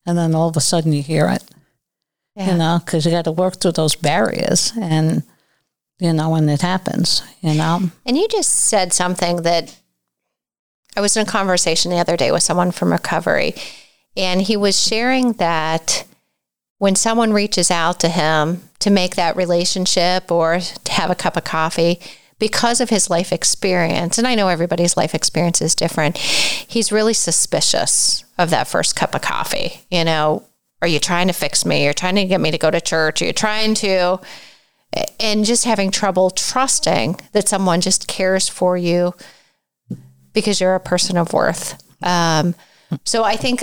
and 0.06 0.16
then 0.16 0.36
all 0.36 0.48
of 0.48 0.56
a 0.56 0.60
sudden 0.60 0.92
you 0.92 1.02
hear 1.02 1.28
it. 1.28 1.42
Yeah. 2.36 2.52
You 2.52 2.58
know, 2.58 2.80
because 2.82 3.04
you 3.04 3.10
got 3.10 3.24
to 3.24 3.32
work 3.32 3.56
through 3.56 3.72
those 3.72 3.96
barriers. 3.96 4.72
And 4.80 5.24
you 5.98 6.12
know, 6.12 6.30
when 6.30 6.48
it 6.48 6.62
happens, 6.62 7.22
you 7.40 7.54
know. 7.54 7.90
And 8.06 8.16
you 8.16 8.28
just 8.28 8.50
said 8.50 8.92
something 8.92 9.42
that 9.42 9.76
I 10.96 11.00
was 11.00 11.16
in 11.16 11.26
a 11.26 11.30
conversation 11.30 11.90
the 11.90 11.98
other 11.98 12.16
day 12.16 12.30
with 12.30 12.42
someone 12.44 12.70
from 12.70 12.92
recovery, 12.92 13.54
and 14.16 14.42
he 14.42 14.56
was 14.56 14.80
sharing 14.80 15.32
that 15.34 16.04
when 16.78 16.96
someone 16.96 17.32
reaches 17.32 17.70
out 17.70 18.00
to 18.00 18.08
him 18.08 18.62
to 18.80 18.90
make 18.90 19.16
that 19.16 19.36
relationship 19.36 20.30
or 20.30 20.60
to 20.60 20.92
have 20.92 21.10
a 21.10 21.14
cup 21.14 21.36
of 21.36 21.44
coffee, 21.44 22.00
because 22.42 22.80
of 22.80 22.90
his 22.90 23.08
life 23.08 23.30
experience, 23.30 24.18
and 24.18 24.26
I 24.26 24.34
know 24.34 24.48
everybody's 24.48 24.96
life 24.96 25.14
experience 25.14 25.62
is 25.62 25.76
different, 25.76 26.18
he's 26.18 26.90
really 26.90 27.14
suspicious 27.14 28.24
of 28.36 28.50
that 28.50 28.66
first 28.66 28.96
cup 28.96 29.14
of 29.14 29.22
coffee. 29.22 29.82
You 29.92 30.04
know, 30.04 30.42
are 30.80 30.88
you 30.88 30.98
trying 30.98 31.28
to 31.28 31.32
fix 31.32 31.64
me? 31.64 31.84
You're 31.84 31.92
trying 31.92 32.16
to 32.16 32.24
get 32.24 32.40
me 32.40 32.50
to 32.50 32.58
go 32.58 32.68
to 32.68 32.80
church? 32.80 33.22
Are 33.22 33.26
you 33.26 33.32
trying 33.32 33.74
to 33.74 34.18
and 35.20 35.44
just 35.44 35.66
having 35.66 35.92
trouble 35.92 36.30
trusting 36.30 37.20
that 37.30 37.48
someone 37.48 37.80
just 37.80 38.08
cares 38.08 38.48
for 38.48 38.76
you 38.76 39.14
because 40.32 40.60
you're 40.60 40.74
a 40.74 40.80
person 40.80 41.16
of 41.16 41.32
worth. 41.32 41.80
Um, 42.02 42.56
so 43.04 43.22
I 43.22 43.36
think, 43.36 43.62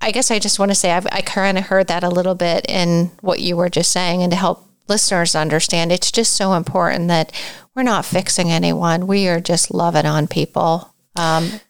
I 0.00 0.12
guess 0.12 0.30
I 0.30 0.38
just 0.38 0.60
want 0.60 0.70
to 0.70 0.76
say 0.76 0.92
I've, 0.92 1.08
I 1.10 1.20
kind 1.20 1.58
of 1.58 1.64
heard 1.64 1.88
that 1.88 2.04
a 2.04 2.08
little 2.08 2.36
bit 2.36 2.64
in 2.68 3.10
what 3.22 3.40
you 3.40 3.56
were 3.56 3.68
just 3.68 3.90
saying, 3.90 4.22
and 4.22 4.30
to 4.30 4.36
help 4.38 4.69
listeners 4.90 5.34
understand, 5.34 5.92
it's 5.92 6.12
just 6.12 6.32
so 6.32 6.52
important 6.52 7.08
that 7.08 7.32
we're 7.74 7.82
not 7.82 8.04
fixing 8.04 8.50
anyone. 8.50 9.06
We 9.06 9.28
are 9.28 9.40
just 9.40 9.72
loving 9.72 10.06
on 10.06 10.26
people. 10.26 10.92
Um, 11.16 11.60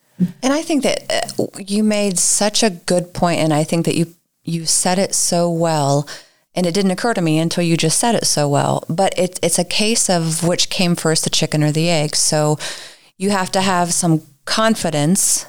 and 0.43 0.53
I 0.53 0.63
think 0.63 0.83
that 0.83 1.05
uh, 1.39 1.47
you 1.59 1.85
made 1.85 2.19
such 2.19 2.63
a 2.63 2.71
good 2.71 3.15
point, 3.15 3.41
and 3.41 3.53
I 3.53 3.65
think 3.65 3.87
that 3.87 3.97
you 3.97 4.15
you 4.43 4.65
said 4.65 4.99
it 4.99 5.15
so 5.15 5.51
well 5.51 6.09
and 6.55 6.67
it 6.67 6.75
didn't 6.75 6.91
occur 6.91 7.15
to 7.15 7.21
me 7.21 7.39
until 7.39 7.63
you 7.63 7.77
just 7.77 7.99
said 7.99 8.15
it 8.15 8.27
so 8.27 8.49
well. 8.49 8.85
But 8.89 9.17
it, 9.19 9.39
it's 9.43 9.59
a 9.59 9.65
case 9.65 10.11
of 10.11 10.47
which 10.47 10.71
came 10.71 10.97
first, 10.97 11.25
the 11.25 11.31
chicken 11.31 11.63
or 11.63 11.71
the 11.71 11.89
egg. 11.89 12.17
So 12.17 12.59
you 13.17 13.31
have 13.31 13.53
to 13.53 13.61
have 13.61 13.93
some 13.93 14.23
confidence 14.45 15.47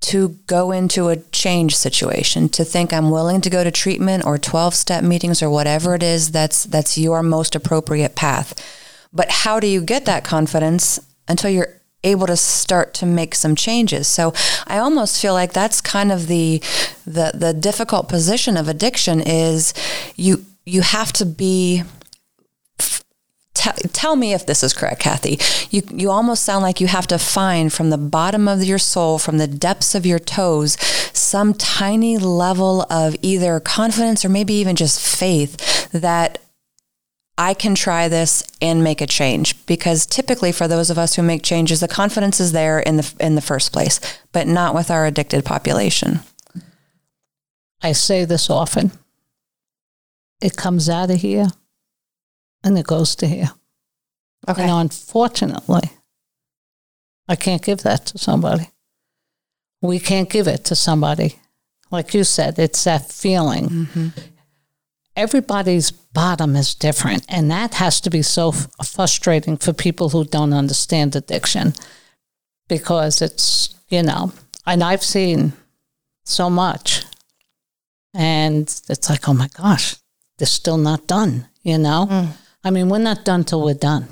to 0.00 0.30
go 0.46 0.72
into 0.72 1.08
a 1.08 1.16
change 1.16 1.76
situation, 1.76 2.48
to 2.50 2.64
think 2.64 2.92
I'm 2.92 3.10
willing 3.10 3.40
to 3.42 3.50
go 3.50 3.62
to 3.62 3.70
treatment 3.70 4.24
or 4.24 4.38
12 4.38 4.74
step 4.74 5.04
meetings 5.04 5.42
or 5.42 5.50
whatever 5.50 5.94
it 5.94 6.02
is 6.02 6.32
that's 6.32 6.64
that's 6.64 6.96
your 6.96 7.22
most 7.22 7.54
appropriate 7.54 8.14
path. 8.14 8.54
But 9.12 9.30
how 9.30 9.60
do 9.60 9.66
you 9.66 9.82
get 9.82 10.06
that 10.06 10.24
confidence 10.24 11.00
until 11.28 11.50
you're 11.50 11.80
able 12.02 12.26
to 12.26 12.36
start 12.36 12.94
to 12.94 13.06
make 13.06 13.34
some 13.34 13.54
changes. 13.54 14.08
So 14.08 14.32
I 14.66 14.78
almost 14.78 15.20
feel 15.20 15.34
like 15.34 15.52
that's 15.52 15.80
kind 15.80 16.10
of 16.10 16.26
the 16.26 16.62
the 17.06 17.32
the 17.34 17.52
difficult 17.52 18.08
position 18.08 18.56
of 18.56 18.68
addiction 18.68 19.20
is 19.20 19.74
you 20.16 20.46
you 20.64 20.82
have 20.82 21.12
to 21.14 21.26
be 21.26 21.82
Tell, 23.60 24.16
me 24.16 24.32
if 24.32 24.46
this 24.46 24.62
is 24.62 24.72
correct, 24.72 25.00
Kathy. 25.02 25.38
You 25.70 25.82
you 25.90 26.10
almost 26.10 26.44
sound 26.44 26.62
like 26.62 26.80
you 26.80 26.86
have 26.86 27.06
to 27.08 27.18
find 27.18 27.70
from 27.70 27.90
the 27.90 27.98
bottom 27.98 28.48
of 28.48 28.64
your 28.64 28.78
soul, 28.78 29.18
from 29.18 29.36
the 29.36 29.46
depths 29.46 29.94
of 29.94 30.06
your 30.06 30.18
toes, 30.18 30.78
some 31.12 31.52
tiny 31.52 32.16
level 32.16 32.86
of 32.88 33.16
either 33.20 33.60
confidence 33.60 34.24
or 34.24 34.30
maybe 34.30 34.54
even 34.54 34.76
just 34.76 34.98
faith 34.98 35.90
that 35.92 36.38
I 37.36 37.52
can 37.52 37.74
try 37.74 38.08
this 38.08 38.42
and 38.62 38.82
make 38.82 39.02
a 39.02 39.06
change 39.06 39.66
because 39.66 40.06
typically 40.06 40.52
for 40.52 40.66
those 40.66 40.88
of 40.88 40.96
us 40.96 41.16
who 41.16 41.22
make 41.22 41.42
changes 41.42 41.80
the 41.80 41.88
confidence 41.88 42.40
is 42.40 42.52
there 42.52 42.80
in 42.80 42.96
the 42.96 43.14
in 43.20 43.34
the 43.34 43.42
first 43.42 43.72
place 43.72 44.00
but 44.32 44.46
not 44.46 44.74
with 44.74 44.90
our 44.90 45.04
addicted 45.04 45.44
population. 45.44 46.20
I 47.82 47.92
say 47.92 48.24
this 48.24 48.48
often. 48.48 48.92
It 50.40 50.56
comes 50.56 50.88
out 50.88 51.10
of 51.10 51.20
here 51.20 51.48
and 52.64 52.78
it 52.78 52.86
goes 52.86 53.14
to 53.16 53.26
here. 53.26 53.50
Okay. 54.48 54.62
And 54.62 54.70
unfortunately, 54.70 55.90
I 57.28 57.36
can't 57.36 57.62
give 57.62 57.82
that 57.82 58.06
to 58.06 58.18
somebody. 58.18 58.70
We 59.82 59.98
can't 59.98 60.28
give 60.28 60.46
it 60.46 60.64
to 60.66 60.74
somebody. 60.74 61.36
Like 61.90 62.14
you 62.14 62.24
said, 62.24 62.58
it's 62.58 62.84
that 62.84 63.10
feeling. 63.10 63.68
Mm-hmm 63.68 64.08
everybody's 65.16 65.90
bottom 65.90 66.56
is 66.56 66.74
different. 66.74 67.24
And 67.28 67.50
that 67.50 67.74
has 67.74 68.00
to 68.02 68.10
be 68.10 68.22
so 68.22 68.48
f- 68.48 68.68
frustrating 68.84 69.56
for 69.56 69.72
people 69.72 70.08
who 70.08 70.24
don't 70.24 70.52
understand 70.52 71.16
addiction 71.16 71.74
because 72.68 73.20
it's, 73.20 73.74
you 73.88 74.02
know, 74.02 74.32
and 74.66 74.82
I've 74.82 75.02
seen 75.02 75.52
so 76.24 76.48
much. 76.48 77.04
And 78.14 78.62
it's 78.88 79.10
like, 79.10 79.28
oh 79.28 79.34
my 79.34 79.48
gosh, 79.48 79.96
they're 80.38 80.46
still 80.46 80.78
not 80.78 81.06
done, 81.06 81.46
you 81.62 81.78
know? 81.78 82.06
Mm. 82.10 82.28
I 82.62 82.70
mean, 82.70 82.88
we're 82.88 82.98
not 82.98 83.24
done 83.24 83.44
till 83.44 83.62
we're 83.62 83.74
done. 83.74 84.08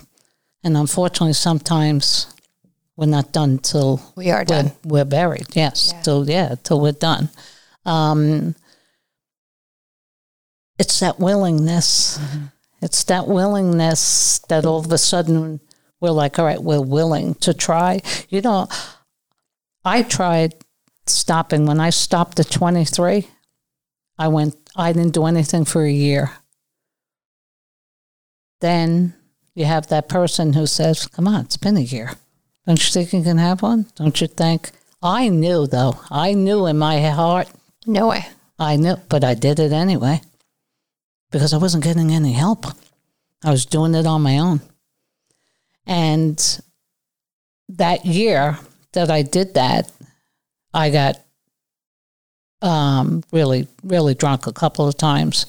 And 0.65 0.77
unfortunately, 0.77 1.35
sometimes 1.35 2.35
we're 2.97 3.07
not 3.07 3.33
done 3.33 3.59
till 3.59 4.01
we 4.17 4.31
are 4.31 4.45
done. 4.45 4.73
We're, 4.85 5.01
we're 5.01 5.05
buried, 5.05 5.47
yes. 5.53 5.93
Yeah. 5.95 6.03
Till, 6.03 6.29
yeah, 6.29 6.55
till 6.63 6.81
we're 6.81 6.93
done. 6.93 7.29
Um, 7.85 8.55
it's 10.79 11.01
that 11.01 11.19
willingness. 11.19 12.19
Mm-hmm. 12.19 12.45
It's 12.83 13.05
that 13.05 13.27
willingness 13.27 14.41
that 14.49 14.65
all 14.65 14.81
of 14.81 14.91
a 14.93 14.99
sudden 14.99 15.61
we're 16.01 16.11
like, 16.11 16.39
all 16.39 16.45
right, 16.45 16.63
we're 16.63 16.81
willing 16.81 17.35
to 17.37 17.53
try. 17.53 18.01
You 18.29 18.41
know, 18.41 18.69
I 19.85 20.03
tried 20.03 20.55
stopping. 21.07 21.67
When 21.67 21.81
I 21.81 21.91
stopped 21.91 22.39
at 22.41 22.51
23, 22.51 23.27
I 24.19 24.29
went, 24.29 24.57
I 24.77 24.93
didn't 24.93 25.15
do 25.15 25.27
anything 25.27 25.65
for 25.65 25.85
a 25.85 25.91
year. 25.91 26.31
Then 28.61 29.15
you 29.55 29.65
have 29.65 29.89
that 29.89 30.09
person 30.09 30.53
who 30.53 30.67
says, 30.67 31.07
come 31.07 31.29
on, 31.29 31.45
it's 31.45 31.57
been 31.57 31.77
a 31.77 31.81
year. 31.81 32.13
Don't 32.67 32.85
you 32.85 32.93
think 32.93 33.13
you 33.13 33.23
can 33.23 33.39
have 33.39 33.63
one? 33.63 33.87
Don't 33.95 34.21
you 34.21 34.27
think? 34.27 34.71
I 35.03 35.29
knew, 35.29 35.67
though. 35.67 35.99
I 36.11 36.35
knew 36.35 36.67
in 36.67 36.79
my 36.79 37.01
heart. 37.01 37.49
No 37.87 38.09
way. 38.09 38.27
I 38.59 38.77
knew, 38.77 38.97
but 39.09 39.25
I 39.25 39.35
did 39.35 39.59
it 39.61 39.73
anyway 39.73 40.21
because 41.31 41.55
I 41.55 41.59
wasn't 41.59 41.85
getting 41.85 42.11
any 42.11 42.33
help. 42.33 42.67
I 43.45 43.51
was 43.51 43.67
doing 43.67 43.95
it 43.95 44.07
on 44.07 44.23
my 44.23 44.39
own. 44.39 44.61
And 45.87 46.61
that 47.69 48.05
year 48.05 48.59
that 48.93 49.11
I 49.11 49.23
did 49.23 49.55
that, 49.55 49.91
I 50.75 50.91
got 50.91 51.21
um, 52.61 53.23
really, 53.33 53.69
really 53.83 54.15
drunk 54.15 54.47
a 54.47 54.53
couple 54.53 54.89
of 54.89 54.97
times. 54.97 55.47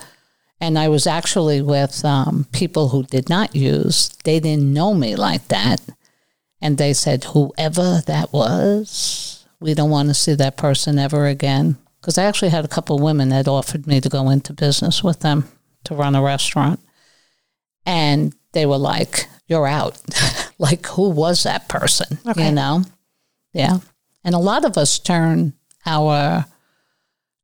And 0.62 0.78
I 0.78 0.90
was 0.90 1.08
actually 1.08 1.62
with 1.62 2.04
um, 2.04 2.46
people 2.52 2.90
who 2.90 3.04
did 3.04 3.30
not 3.30 3.56
use, 3.56 4.10
they 4.24 4.40
didn't 4.40 4.74
know 4.74 4.94
me 4.94 5.16
like 5.16 5.48
that. 5.48 5.82
And 6.62 6.78
they 6.78 6.94
said, 6.94 7.24
whoever 7.26 8.02
that 8.06 8.34
was, 8.34 9.48
we 9.62 9.74
don't 9.74 9.90
want 9.90 10.10
to 10.10 10.14
see 10.14 10.34
that 10.36 10.58
person 10.58 11.00
ever 11.00 11.26
again. 11.26 11.78
Because 12.02 12.18
I 12.18 12.26
actually 12.26 12.50
had 12.50 12.66
a 12.66 12.70
couple 12.70 12.98
of 12.98 13.02
women 13.02 13.30
that 13.30 13.48
offered 13.48 13.88
me 13.88 14.02
to 14.02 14.10
go 14.10 14.30
into 14.30 14.54
business 14.54 15.04
with 15.04 15.22
them 15.22 15.50
to 15.86 15.96
run 15.96 16.16
a 16.16 16.22
restaurant. 16.22 16.80
And 17.86 18.36
they 18.52 18.66
were 18.66 18.78
like, 18.78 19.28
You're 19.48 19.68
out. 19.68 20.02
like 20.58 20.86
who 20.88 21.10
was 21.10 21.44
that 21.44 21.70
person? 21.70 22.20
Okay. 22.28 22.48
You 22.48 22.52
know? 22.52 22.84
Yeah. 23.54 23.80
And 24.24 24.36
a 24.36 24.40
lot 24.40 24.66
of 24.66 24.78
us 24.78 25.00
turn 25.00 25.54
our 25.86 26.46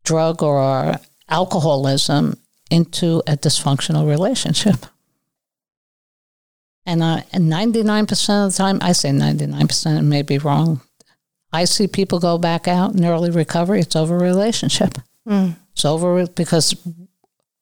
drug 0.03 0.43
or 0.43 0.57
our 0.57 0.99
alcoholism 1.29 2.37
into 2.75 3.23
a 3.25 3.37
dysfunctional 3.37 4.05
relationship. 4.07 4.85
And, 6.85 7.01
uh, 7.01 7.21
and 7.31 7.51
99% 7.51 8.45
of 8.45 8.51
the 8.51 8.57
time, 8.57 8.79
I 8.81 8.91
say 8.91 9.09
99%, 9.09 9.97
it 9.97 10.01
may 10.01 10.21
be 10.21 10.37
wrong. 10.37 10.81
I 11.53 11.63
see 11.65 11.87
people 11.87 12.19
go 12.19 12.37
back 12.37 12.67
out 12.67 12.93
in 12.93 13.05
early 13.05 13.31
recovery, 13.31 13.79
it's 13.79 13.95
over 13.95 14.17
relationship. 14.17 14.97
It's 15.71 15.85
over 15.85 16.27
because 16.27 16.75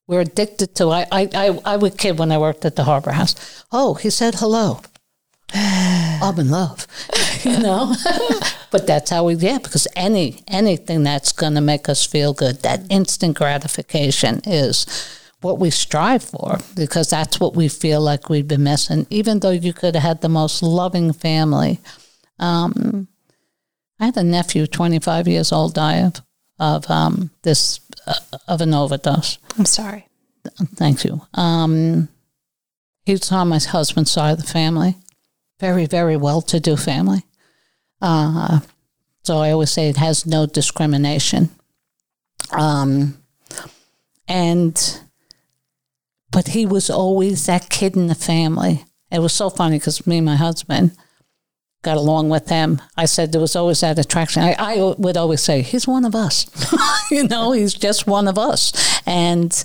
we're 0.07 0.21
addicted 0.21 0.75
to. 0.75 0.89
I, 0.89 1.05
I, 1.11 1.29
I, 1.33 1.59
I 1.73 1.75
was 1.77 1.93
a 1.93 1.97
kid 1.97 2.17
when 2.19 2.31
I 2.31 2.37
worked 2.37 2.65
at 2.65 2.75
the 2.75 2.83
Harbor 2.83 3.11
House. 3.11 3.63
Oh, 3.71 3.93
he 3.93 4.09
said 4.09 4.35
hello. 4.35 4.81
I'm 5.53 6.39
in 6.39 6.49
love, 6.49 6.87
you 7.43 7.59
know. 7.59 7.93
but 8.73 8.87
that's 8.87 9.11
how 9.11 9.23
we 9.23 9.35
yeah. 9.35 9.59
Because 9.59 9.87
any 9.95 10.43
anything 10.47 11.03
that's 11.03 11.31
going 11.31 11.53
to 11.53 11.61
make 11.61 11.87
us 11.87 12.05
feel 12.05 12.33
good, 12.33 12.63
that 12.63 12.81
instant 12.89 13.37
gratification 13.37 14.41
is 14.45 14.87
what 15.41 15.59
we 15.59 15.69
strive 15.69 16.23
for 16.23 16.57
because 16.75 17.11
that's 17.11 17.39
what 17.39 17.55
we 17.55 17.67
feel 17.67 18.01
like 18.01 18.29
we've 18.29 18.47
been 18.47 18.63
missing. 18.63 19.05
Even 19.11 19.39
though 19.39 19.51
you 19.51 19.73
could 19.73 19.93
have 19.93 20.03
had 20.03 20.21
the 20.21 20.29
most 20.29 20.63
loving 20.63 21.13
family. 21.13 21.79
Um, 22.39 23.07
I 23.99 24.05
had 24.05 24.17
a 24.17 24.23
nephew, 24.23 24.65
25 24.65 25.27
years 25.27 25.51
old, 25.51 25.75
die 25.75 25.97
of 25.97 26.21
of 26.57 26.89
um, 26.89 27.29
this 27.43 27.79
uh, 28.07 28.15
of 28.47 28.59
an 28.61 28.73
overdose. 28.73 29.37
I'm 29.59 29.65
sorry. 29.65 30.07
Thank 30.75 31.03
you. 31.05 31.21
Um, 31.35 32.09
he 33.05 33.11
was 33.11 33.31
on 33.31 33.49
my 33.49 33.59
husband's 33.59 34.09
side 34.09 34.31
of 34.31 34.41
the 34.41 34.51
family, 34.51 34.97
very, 35.59 35.85
very 35.85 36.17
well 36.17 36.41
to 36.41 36.59
do 36.59 36.75
family. 36.75 37.23
Uh, 38.03 38.59
so 39.23 39.37
I 39.37 39.51
always 39.51 39.71
say 39.71 39.87
it 39.87 39.97
has 39.97 40.25
no 40.25 40.45
discrimination. 40.45 41.49
Um, 42.51 43.17
and, 44.27 44.99
but 46.29 46.49
he 46.49 46.65
was 46.65 46.89
always 46.89 47.45
that 47.45 47.69
kid 47.69 47.95
in 47.95 48.07
the 48.07 48.15
family. 48.15 48.83
It 49.09 49.19
was 49.19 49.31
so 49.31 49.49
funny 49.49 49.79
because 49.79 50.05
me 50.05 50.17
and 50.17 50.25
my 50.25 50.35
husband 50.35 50.91
got 51.81 51.95
along 51.95 52.27
with 52.27 52.49
him. 52.49 52.81
I 52.97 53.05
said 53.05 53.31
there 53.31 53.39
was 53.39 53.55
always 53.55 53.79
that 53.79 53.97
attraction. 53.97 54.43
I, 54.43 54.55
I 54.59 54.93
would 54.97 55.15
always 55.15 55.41
say, 55.41 55.61
he's 55.61 55.87
one 55.87 56.03
of 56.03 56.13
us. 56.13 56.45
you 57.11 57.25
know, 57.25 57.53
he's 57.53 57.73
just 57.73 58.05
one 58.05 58.27
of 58.27 58.37
us. 58.37 58.73
And, 59.05 59.63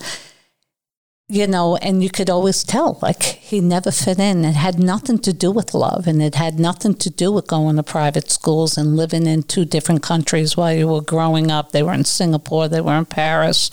you 1.30 1.46
know, 1.46 1.76
and 1.76 2.02
you 2.02 2.08
could 2.08 2.30
always 2.30 2.64
tell, 2.64 2.98
like, 3.02 3.22
he 3.22 3.60
never 3.60 3.90
fit 3.90 4.18
in. 4.18 4.46
It 4.46 4.54
had 4.54 4.78
nothing 4.78 5.18
to 5.18 5.32
do 5.32 5.50
with 5.50 5.74
love, 5.74 6.06
and 6.06 6.22
it 6.22 6.36
had 6.36 6.58
nothing 6.58 6.94
to 6.94 7.10
do 7.10 7.30
with 7.30 7.46
going 7.46 7.76
to 7.76 7.82
private 7.82 8.30
schools 8.30 8.78
and 8.78 8.96
living 8.96 9.26
in 9.26 9.42
two 9.42 9.66
different 9.66 10.02
countries 10.02 10.56
while 10.56 10.72
you 10.72 10.88
were 10.88 11.02
growing 11.02 11.50
up. 11.50 11.72
They 11.72 11.82
were 11.82 11.92
in 11.92 12.06
Singapore, 12.06 12.68
they 12.68 12.80
were 12.80 12.96
in 12.96 13.04
Paris, 13.04 13.70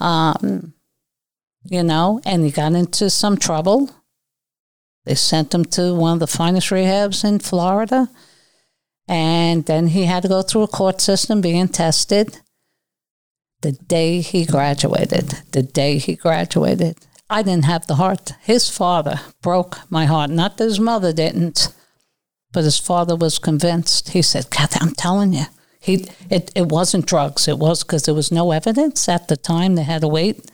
um, 0.00 0.72
you 1.64 1.82
know, 1.82 2.20
and 2.24 2.44
he 2.44 2.50
got 2.50 2.72
into 2.72 3.10
some 3.10 3.36
trouble. 3.36 3.90
They 5.04 5.14
sent 5.14 5.54
him 5.54 5.66
to 5.66 5.94
one 5.94 6.14
of 6.14 6.20
the 6.20 6.26
finest 6.26 6.70
rehabs 6.70 7.24
in 7.24 7.40
Florida. 7.40 8.08
And 9.06 9.64
then 9.66 9.88
he 9.88 10.06
had 10.06 10.22
to 10.24 10.28
go 10.28 10.42
through 10.42 10.62
a 10.62 10.68
court 10.68 11.00
system 11.00 11.40
being 11.40 11.68
tested 11.68 12.40
the 13.62 13.72
day 13.72 14.20
he 14.20 14.44
graduated, 14.44 15.34
the 15.52 15.62
day 15.62 15.98
he 15.98 16.14
graduated, 16.14 16.98
I 17.28 17.42
didn't 17.42 17.64
have 17.64 17.86
the 17.86 17.96
heart. 17.96 18.32
His 18.40 18.70
father 18.70 19.20
broke 19.42 19.78
my 19.90 20.06
heart. 20.06 20.30
Not 20.30 20.58
that 20.58 20.64
his 20.64 20.78
mother 20.78 21.12
didn't, 21.12 21.74
but 22.52 22.64
his 22.64 22.78
father 22.78 23.16
was 23.16 23.38
convinced. 23.38 24.10
He 24.10 24.22
said, 24.22 24.50
Kathy, 24.50 24.78
I'm 24.80 24.92
telling 24.92 25.32
you, 25.32 25.46
he, 25.80 26.06
it, 26.30 26.50
it 26.54 26.68
wasn't 26.68 27.06
drugs. 27.06 27.48
It 27.48 27.58
was 27.58 27.82
because 27.82 28.04
there 28.04 28.14
was 28.14 28.30
no 28.30 28.52
evidence 28.52 29.08
at 29.08 29.28
the 29.28 29.36
time. 29.36 29.74
They 29.74 29.82
had 29.82 30.02
to 30.02 30.08
wait. 30.08 30.50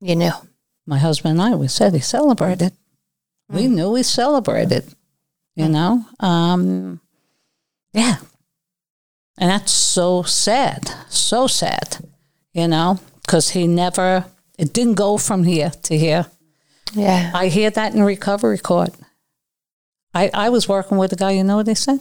You 0.00 0.16
knew. 0.16 0.32
My 0.86 0.98
husband 0.98 1.38
and 1.38 1.42
I, 1.42 1.54
we 1.54 1.68
said 1.68 1.94
he 1.94 2.00
celebrated. 2.00 2.72
We 3.48 3.68
knew 3.68 3.94
he 3.94 4.02
celebrated, 4.02 4.94
you 5.54 5.68
know? 5.68 6.04
Um, 6.18 7.00
yeah, 7.92 8.16
and 9.38 9.50
that's 9.50 9.72
so 9.72 10.22
sad, 10.22 10.90
so 11.08 11.46
sad, 11.46 11.98
you 12.52 12.68
know, 12.68 12.98
because 13.22 13.50
he 13.50 13.66
never, 13.66 14.26
it 14.58 14.72
didn't 14.72 14.94
go 14.94 15.16
from 15.18 15.44
here 15.44 15.70
to 15.84 15.96
here. 15.96 16.26
Yeah. 16.92 17.30
I 17.34 17.48
hear 17.48 17.70
that 17.70 17.94
in 17.94 18.02
recovery 18.02 18.58
court. 18.58 18.90
I, 20.12 20.30
I 20.34 20.48
was 20.48 20.68
working 20.68 20.98
with 20.98 21.12
a 21.12 21.16
guy, 21.16 21.32
you 21.32 21.44
know 21.44 21.56
what 21.56 21.66
they 21.66 21.74
said? 21.74 22.00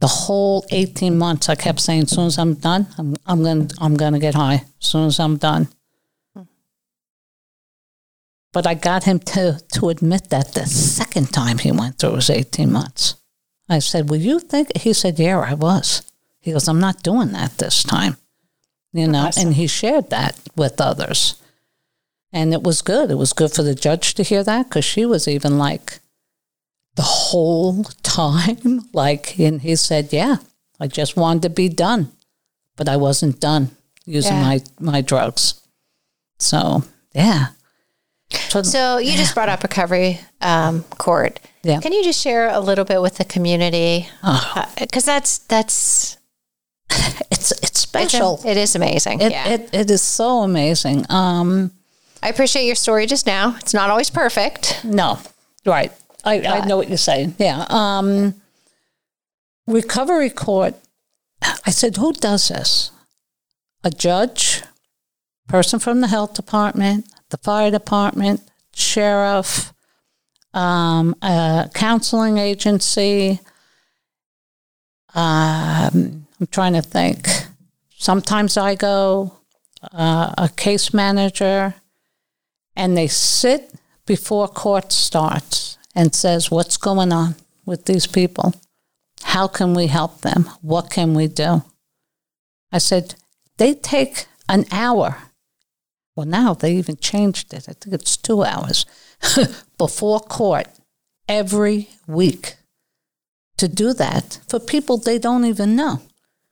The 0.00 0.06
whole 0.06 0.64
18 0.70 1.16
months, 1.16 1.48
I 1.48 1.54
kept 1.54 1.80
saying, 1.80 2.02
as 2.02 2.10
soon 2.10 2.26
as 2.26 2.38
I'm 2.38 2.54
done, 2.54 2.86
I'm, 2.98 3.16
I'm 3.26 3.42
going 3.42 3.68
to 3.68 3.76
I'm 3.80 3.96
gonna 3.96 4.18
get 4.18 4.34
high. 4.34 4.64
As 4.80 4.86
soon 4.86 5.06
as 5.06 5.18
I'm 5.18 5.36
done. 5.36 5.68
But 8.52 8.68
I 8.68 8.74
got 8.74 9.02
him 9.02 9.18
to, 9.18 9.60
to 9.72 9.88
admit 9.88 10.30
that 10.30 10.54
the 10.54 10.66
second 10.66 11.32
time 11.32 11.58
he 11.58 11.72
went 11.72 11.98
through 11.98 12.12
was 12.12 12.30
18 12.30 12.70
months. 12.70 13.16
I 13.68 13.80
said, 13.80 14.08
Will 14.08 14.20
you 14.20 14.38
think? 14.38 14.76
He 14.76 14.92
said, 14.92 15.18
Yeah, 15.18 15.40
I 15.40 15.54
was. 15.54 16.02
He 16.44 16.52
goes, 16.52 16.68
I'm 16.68 16.78
not 16.80 17.02
doing 17.02 17.32
that 17.32 17.56
this 17.56 17.82
time. 17.82 18.18
You 18.92 19.08
know, 19.08 19.26
Awesome. 19.28 19.46
and 19.48 19.54
he 19.56 19.66
shared 19.66 20.10
that 20.10 20.38
with 20.56 20.78
others. 20.80 21.36
And 22.32 22.52
it 22.52 22.62
was 22.62 22.82
good. 22.82 23.10
It 23.10 23.14
was 23.16 23.32
good 23.32 23.50
for 23.52 23.62
the 23.62 23.74
judge 23.74 24.12
to 24.14 24.22
hear 24.22 24.44
that 24.44 24.68
because 24.68 24.84
she 24.84 25.06
was 25.06 25.26
even 25.26 25.56
like 25.58 26.00
the 26.96 27.02
whole 27.02 27.84
time. 28.02 28.88
Like, 28.92 29.38
and 29.40 29.62
he 29.62 29.74
said, 29.76 30.12
Yeah, 30.12 30.36
I 30.78 30.86
just 30.86 31.16
wanted 31.16 31.42
to 31.42 31.50
be 31.50 31.68
done, 31.70 32.12
but 32.76 32.88
I 32.88 32.96
wasn't 32.98 33.40
done 33.40 33.70
using 34.04 34.34
Yeah. 34.34 34.42
my, 34.42 34.60
my 34.78 35.00
drugs. 35.00 35.54
So, 36.38 36.84
yeah. 37.14 37.46
So, 38.50 38.62
So 38.62 38.98
you 38.98 39.16
just 39.16 39.34
brought 39.34 39.48
up 39.48 39.62
recovery 39.62 40.20
um, 40.42 40.82
court. 40.98 41.40
Yeah. 41.62 41.80
Can 41.80 41.92
you 41.92 42.04
just 42.04 42.20
share 42.20 42.50
a 42.50 42.60
little 42.60 42.84
bit 42.84 43.00
with 43.00 43.16
the 43.16 43.24
community? 43.24 44.08
Oh. 44.22 44.66
Because 44.78 45.04
that's 45.06 45.38
that's 45.38 46.18
it's, 46.90 47.22
it's 47.30 47.52
it's 47.62 47.80
special. 47.80 48.40
it 48.44 48.56
is 48.56 48.74
amazing. 48.74 49.20
It, 49.20 49.32
yeah. 49.32 49.48
it, 49.48 49.70
it 49.72 49.90
is 49.90 50.02
so 50.02 50.40
amazing. 50.42 51.06
Um, 51.08 51.72
I 52.22 52.28
appreciate 52.28 52.64
your 52.64 52.74
story 52.74 53.06
just 53.06 53.26
now. 53.26 53.56
It's 53.58 53.74
not 53.74 53.90
always 53.90 54.10
perfect. 54.10 54.82
No, 54.84 55.18
right. 55.66 55.92
I, 56.24 56.40
I 56.40 56.66
know 56.66 56.76
what 56.76 56.88
you're 56.88 56.96
saying. 56.96 57.34
Yeah. 57.38 57.66
Um, 57.68 58.34
recovery 59.66 60.30
court. 60.30 60.74
I 61.66 61.70
said, 61.70 61.96
who 61.96 62.12
does 62.14 62.48
this? 62.48 62.90
A 63.82 63.90
judge, 63.90 64.62
person 65.48 65.78
from 65.78 66.00
the 66.00 66.08
health 66.08 66.32
department, 66.32 67.06
the 67.28 67.36
fire 67.36 67.70
department, 67.70 68.40
sheriff, 68.72 69.74
um, 70.54 71.14
a 71.20 71.70
counseling 71.74 72.38
agency. 72.38 73.40
Um, 75.14 76.23
I'm 76.40 76.46
trying 76.48 76.72
to 76.74 76.82
think. 76.82 77.28
Sometimes 77.96 78.56
I 78.56 78.74
go, 78.74 79.32
uh, 79.92 80.34
a 80.36 80.50
case 80.56 80.92
manager, 80.92 81.74
and 82.76 82.96
they 82.96 83.06
sit 83.06 83.72
before 84.06 84.48
court 84.48 84.92
starts 84.92 85.78
and 85.94 86.14
says, 86.14 86.50
"What's 86.50 86.76
going 86.76 87.12
on 87.12 87.36
with 87.64 87.84
these 87.84 88.06
people? 88.06 88.54
How 89.22 89.46
can 89.46 89.74
we 89.74 89.86
help 89.86 90.20
them? 90.20 90.50
What 90.60 90.90
can 90.90 91.14
we 91.14 91.28
do?" 91.28 91.62
I 92.72 92.78
said, 92.78 93.14
"They 93.56 93.74
take 93.74 94.26
an 94.48 94.66
hour." 94.72 95.30
Well, 96.16 96.26
now 96.26 96.54
they 96.54 96.76
even 96.76 96.96
changed 96.96 97.52
it. 97.54 97.68
I 97.68 97.72
think 97.72 97.94
it's 97.94 98.16
two 98.16 98.44
hours 98.44 98.86
before 99.78 100.20
court 100.20 100.68
every 101.28 101.88
week 102.06 102.56
to 103.56 103.68
do 103.68 103.92
that 103.94 104.40
for 104.48 104.58
people 104.60 104.96
they 104.96 105.18
don't 105.18 105.44
even 105.44 105.76
know. 105.76 106.02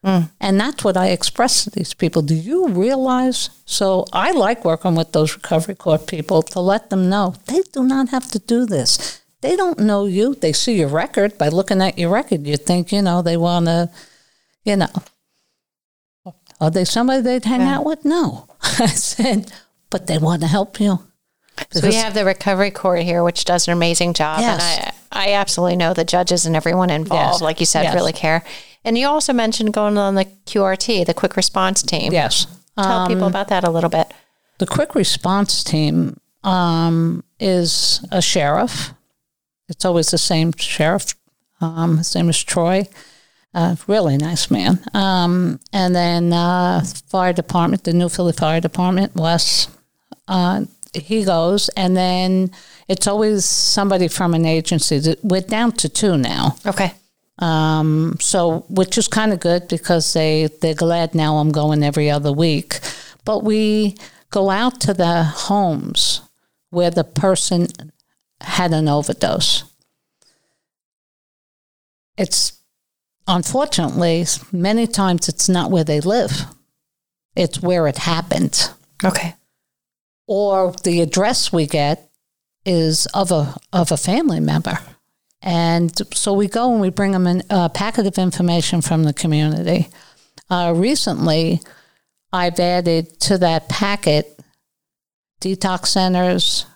And 0.04 0.60
that's 0.60 0.82
what 0.82 0.96
I 0.96 1.08
express 1.08 1.64
to 1.64 1.70
these 1.70 1.94
people. 1.94 2.22
Do 2.22 2.34
you 2.34 2.68
realize? 2.68 3.50
So 3.64 4.04
I 4.12 4.32
like 4.32 4.64
working 4.64 4.96
with 4.96 5.12
those 5.12 5.34
recovery 5.34 5.76
court 5.76 6.06
people 6.06 6.42
to 6.42 6.60
let 6.60 6.90
them 6.90 7.08
know 7.08 7.34
they 7.46 7.62
do 7.72 7.84
not 7.84 8.08
have 8.08 8.28
to 8.32 8.38
do 8.38 8.66
this. 8.66 9.22
They 9.42 9.56
don't 9.56 9.78
know 9.78 10.06
you. 10.06 10.34
They 10.34 10.52
see 10.52 10.78
your 10.78 10.88
record. 10.88 11.38
By 11.38 11.48
looking 11.48 11.80
at 11.82 11.98
your 11.98 12.10
record, 12.10 12.46
you 12.46 12.56
think, 12.56 12.92
you 12.92 13.02
know, 13.02 13.22
they 13.22 13.36
want 13.36 13.66
to, 13.66 13.90
you 14.64 14.76
know, 14.76 14.90
are 16.60 16.70
they 16.70 16.84
somebody 16.84 17.22
they'd 17.22 17.44
hang 17.44 17.62
out 17.62 17.84
with? 17.84 18.04
No. 18.04 18.46
I 18.62 18.86
said, 18.86 19.52
but 19.90 20.06
they 20.06 20.18
want 20.18 20.42
to 20.42 20.48
help 20.48 20.78
you. 20.78 21.00
So 21.70 21.86
we 21.86 21.94
have 21.94 22.14
the 22.14 22.24
recovery 22.24 22.70
court 22.70 23.02
here, 23.02 23.22
which 23.22 23.44
does 23.44 23.66
an 23.68 23.72
amazing 23.72 24.14
job, 24.14 24.40
Yes. 24.40 24.91
I 25.12 25.32
absolutely 25.34 25.76
know 25.76 25.94
the 25.94 26.04
judges 26.04 26.46
and 26.46 26.56
everyone 26.56 26.90
involved, 26.90 27.34
Yes. 27.34 27.40
like 27.42 27.60
you 27.60 27.66
said, 27.66 27.84
Yes. 27.84 27.94
really 27.94 28.12
care. 28.12 28.42
And 28.84 28.98
you 28.98 29.06
also 29.06 29.32
mentioned 29.32 29.72
going 29.72 29.96
on 29.98 30.14
the 30.14 30.24
QRT, 30.46 31.04
the 31.04 31.14
quick 31.14 31.36
response 31.36 31.82
team. 31.82 32.12
Yes. 32.12 32.46
Tell 32.76 33.06
people 33.06 33.26
about 33.26 33.48
that 33.48 33.64
a 33.64 33.70
little 33.70 33.90
bit. 33.90 34.12
The 34.58 34.66
quick 34.66 34.94
response 34.94 35.62
team 35.62 36.18
um, 36.42 37.22
is 37.38 38.04
a 38.10 38.20
sheriff, 38.22 38.92
it's 39.68 39.84
always 39.84 40.10
the 40.10 40.18
same 40.18 40.52
sheriff. 40.56 41.14
Um, 41.60 41.98
his 41.98 42.14
name 42.14 42.28
is 42.28 42.42
Troy. 42.42 42.88
Uh, 43.54 43.76
really 43.86 44.16
nice 44.16 44.50
man. 44.50 44.80
Um, 44.94 45.60
and 45.72 45.94
then 45.94 46.32
uh, 46.32 46.82
fire 47.06 47.32
department, 47.32 47.84
the 47.84 47.92
New 47.92 48.08
Philly 48.08 48.32
Fire 48.32 48.60
Department, 48.60 49.14
Wes. 49.14 49.68
Uh, 50.26 50.62
he 50.94 51.24
goes, 51.24 51.68
and 51.70 51.96
then 51.96 52.50
it's 52.88 53.06
always 53.06 53.44
somebody 53.44 54.08
from 54.08 54.34
an 54.34 54.44
agency. 54.44 55.16
We're 55.22 55.40
down 55.40 55.72
to 55.72 55.88
two 55.88 56.16
now. 56.16 56.56
Okay. 56.66 56.92
Um, 57.38 58.16
so, 58.20 58.66
which 58.68 58.98
is 58.98 59.08
kind 59.08 59.32
of 59.32 59.40
good 59.40 59.68
because 59.68 60.12
they 60.12 60.48
they're 60.60 60.74
glad 60.74 61.14
now 61.14 61.38
I'm 61.38 61.50
going 61.50 61.82
every 61.82 62.10
other 62.10 62.32
week. 62.32 62.80
But 63.24 63.42
we 63.42 63.96
go 64.30 64.50
out 64.50 64.80
to 64.82 64.94
the 64.94 65.24
homes 65.24 66.20
where 66.70 66.90
the 66.90 67.04
person 67.04 67.68
had 68.40 68.72
an 68.72 68.88
overdose. 68.88 69.64
It's 72.18 72.60
unfortunately 73.26 74.26
many 74.50 74.86
times 74.86 75.28
it's 75.28 75.48
not 75.48 75.70
where 75.70 75.84
they 75.84 76.00
live; 76.00 76.44
it's 77.34 77.62
where 77.62 77.86
it 77.86 77.98
happened. 77.98 78.70
Okay. 79.02 79.34
Or 80.26 80.72
the 80.84 81.00
address 81.00 81.52
we 81.52 81.66
get 81.66 82.08
is 82.64 83.06
of 83.06 83.32
a 83.32 83.56
of 83.72 83.92
a 83.92 83.96
family 83.96 84.40
member. 84.40 84.78
And 85.42 85.90
so 86.14 86.32
we 86.32 86.46
go 86.46 86.70
and 86.72 86.80
we 86.80 86.90
bring 86.90 87.12
them 87.12 87.26
in 87.26 87.42
a 87.50 87.68
packet 87.68 88.06
of 88.06 88.16
information 88.16 88.80
from 88.80 89.02
the 89.02 89.12
community. 89.12 89.88
Uh, 90.48 90.72
recently, 90.76 91.60
I've 92.32 92.60
added 92.60 93.18
to 93.20 93.38
that 93.38 93.68
packet 93.68 94.38
detox 95.40 95.86
centers, 95.86 96.66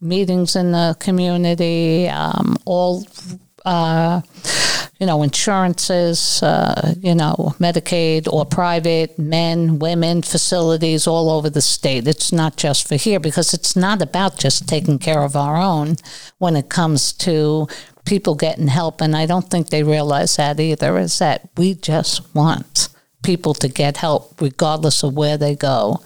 meetings 0.00 0.56
in 0.56 0.72
the 0.72 0.96
community, 0.98 2.08
um, 2.08 2.56
all 2.64 3.06
uh, 3.64 4.22
you 5.02 5.06
know, 5.06 5.24
insurances, 5.24 6.40
uh, 6.44 6.94
you 7.00 7.12
know, 7.12 7.56
Medicaid 7.58 8.32
or 8.32 8.46
private, 8.46 9.18
men, 9.18 9.80
women, 9.80 10.22
facilities 10.22 11.08
all 11.08 11.28
over 11.28 11.50
the 11.50 11.60
state. 11.60 12.06
It's 12.06 12.30
not 12.30 12.56
just 12.56 12.86
for 12.86 12.94
here 12.94 13.18
because 13.18 13.52
it's 13.52 13.74
not 13.74 14.00
about 14.00 14.38
just 14.38 14.68
taking 14.68 15.00
care 15.00 15.24
of 15.24 15.34
our 15.34 15.56
own 15.56 15.96
when 16.38 16.54
it 16.54 16.68
comes 16.68 17.12
to 17.14 17.66
people 18.04 18.36
getting 18.36 18.68
help. 18.68 19.00
And 19.00 19.16
I 19.16 19.26
don't 19.26 19.50
think 19.50 19.70
they 19.70 19.82
realize 19.82 20.36
that 20.36 20.60
either, 20.60 20.96
is 20.98 21.18
that 21.18 21.50
we 21.56 21.74
just 21.74 22.32
want 22.32 22.88
people 23.24 23.54
to 23.54 23.66
get 23.66 23.96
help 23.96 24.40
regardless 24.40 25.02
of 25.02 25.16
where 25.16 25.36
they 25.36 25.56
go. 25.56 26.00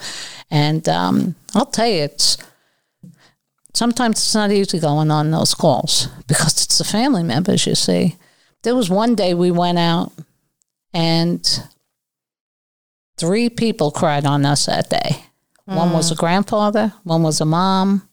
And 0.50 0.88
um, 0.88 1.34
I'll 1.54 1.66
tell 1.66 1.86
you, 1.86 2.04
it's 2.04 2.38
sometimes 3.74 4.16
it's 4.16 4.34
not 4.34 4.52
easy 4.52 4.78
going 4.78 5.10
on 5.10 5.32
those 5.32 5.52
calls 5.52 6.08
because 6.26 6.64
it's 6.64 6.78
the 6.78 6.84
family 6.84 7.24
members, 7.24 7.66
you 7.66 7.74
see. 7.74 8.16
There 8.62 8.74
was 8.74 8.90
one 8.90 9.14
day 9.14 9.34
we 9.34 9.50
went 9.50 9.78
out 9.78 10.12
and 10.92 11.62
three 13.16 13.48
people 13.48 13.90
cried 13.90 14.26
on 14.26 14.44
us 14.44 14.66
that 14.66 14.90
day. 14.90 15.24
Mm. 15.68 15.76
One 15.76 15.92
was 15.92 16.10
a 16.10 16.14
grandfather, 16.14 16.92
one 17.04 17.22
was 17.22 17.40
a 17.40 17.44
mom, 17.44 18.08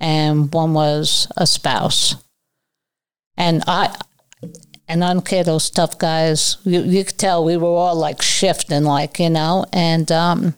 and 0.00 0.52
one 0.52 0.74
was 0.74 1.30
a 1.36 1.46
spouse. 1.46 2.16
And 3.36 3.62
I, 3.66 3.94
and 4.88 5.04
I 5.04 5.12
don't 5.12 5.24
care 5.24 5.44
those 5.44 5.70
tough 5.70 5.98
guys. 5.98 6.56
You, 6.64 6.82
you 6.82 7.04
could 7.04 7.18
tell 7.18 7.44
we 7.44 7.56
were 7.56 7.68
all 7.68 7.96
like 7.96 8.22
shifting, 8.22 8.84
like 8.84 9.18
you 9.18 9.30
know. 9.30 9.66
And 9.72 10.10
um, 10.10 10.54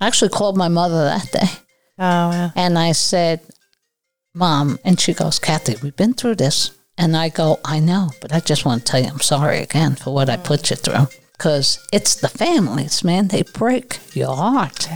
I 0.00 0.06
actually 0.06 0.30
called 0.30 0.56
my 0.56 0.68
mother 0.68 1.04
that 1.04 1.32
day. 1.32 1.48
Oh, 1.98 2.30
yeah. 2.30 2.50
And 2.54 2.78
I 2.78 2.92
said, 2.92 3.40
Mom, 4.34 4.78
and 4.84 4.98
she 4.98 5.12
goes, 5.12 5.38
Kathy, 5.38 5.76
we've 5.82 5.96
been 5.96 6.14
through 6.14 6.36
this. 6.36 6.70
And 7.00 7.16
I 7.16 7.30
go, 7.30 7.58
I 7.64 7.80
know, 7.80 8.10
but 8.20 8.30
I 8.30 8.40
just 8.40 8.66
want 8.66 8.84
to 8.84 8.92
tell 8.92 9.00
you 9.00 9.08
I'm 9.08 9.20
sorry 9.20 9.60
again 9.60 9.94
for 9.94 10.12
what 10.12 10.28
I 10.28 10.36
put 10.36 10.68
you 10.68 10.76
through. 10.76 11.06
Because 11.32 11.78
it's 11.90 12.14
the 12.16 12.28
families, 12.28 13.02
man. 13.02 13.28
They 13.28 13.42
break 13.42 13.98
your 14.12 14.36
heart. 14.36 14.86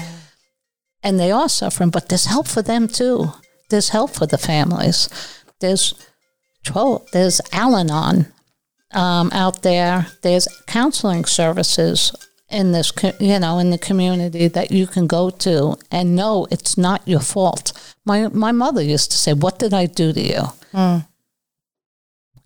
And 1.02 1.18
they 1.18 1.30
are 1.30 1.48
suffering, 1.48 1.88
but 1.88 2.10
there's 2.10 2.26
help 2.26 2.46
for 2.46 2.60
them 2.60 2.88
too. 2.88 3.32
There's 3.70 3.88
help 3.88 4.10
for 4.10 4.26
the 4.26 4.36
families. 4.36 5.08
There's 5.60 5.94
there's 7.12 7.40
Al 7.52 7.74
Anon 7.74 8.26
um, 8.92 9.30
out 9.32 9.62
there. 9.62 10.06
There's 10.20 10.46
counseling 10.66 11.24
services 11.24 12.14
in 12.50 12.72
this, 12.72 12.92
you 13.18 13.38
know, 13.38 13.58
in 13.58 13.70
the 13.70 13.78
community 13.78 14.48
that 14.48 14.70
you 14.70 14.86
can 14.86 15.06
go 15.06 15.30
to 15.30 15.76
and 15.90 16.16
know 16.16 16.46
it's 16.50 16.76
not 16.76 17.08
your 17.08 17.20
fault. 17.20 17.72
My 18.04 18.28
my 18.28 18.52
mother 18.52 18.82
used 18.82 19.10
to 19.12 19.16
say, 19.16 19.32
"What 19.32 19.58
did 19.58 19.72
I 19.72 19.86
do 19.86 20.12
to 20.12 20.20
you? 20.20 20.42
Mm. 20.74 21.06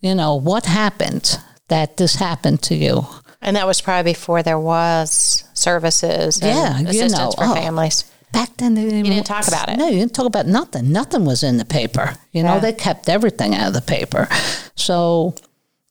You 0.01 0.15
know, 0.15 0.35
what 0.37 0.67
happened 0.67 1.39
that 1.69 1.97
this 1.97 2.17
happened 2.17 2.63
to 2.65 2.75
you?" 2.75 3.07
And 3.41 3.57
that 3.57 3.67
was 3.67 3.81
probably 3.81 4.13
before 4.13 4.43
there 4.43 4.59
was 4.59 5.45
services, 5.55 6.41
yeah, 6.43 6.81
assistance 6.81 6.95
you 6.95 7.09
know, 7.09 7.31
for 7.33 7.45
oh, 7.45 7.55
families. 7.55 8.05
Back 8.33 8.57
then, 8.59 8.75
they 8.75 8.85
didn't, 8.85 9.05
you 9.07 9.13
didn't 9.13 9.27
talk 9.27 9.49
about 9.49 9.69
it. 9.71 9.79
No, 9.79 9.89
you 9.89 10.01
didn't 10.01 10.15
talk 10.15 10.27
about 10.27 10.47
nothing. 10.47 10.93
Nothing 10.93 11.25
was 11.25 11.43
in 11.43 11.57
the 11.57 11.65
paper. 11.65 12.15
You 12.33 12.43
know, 12.43 12.61
they 12.61 12.73
kept 12.73 13.09
everything 13.09 13.55
out 13.55 13.69
of 13.69 13.75
the 13.75 13.81
paper. 13.81 14.29
So, 14.75 15.35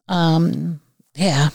um, 0.08 0.82
yeah, 1.16 1.50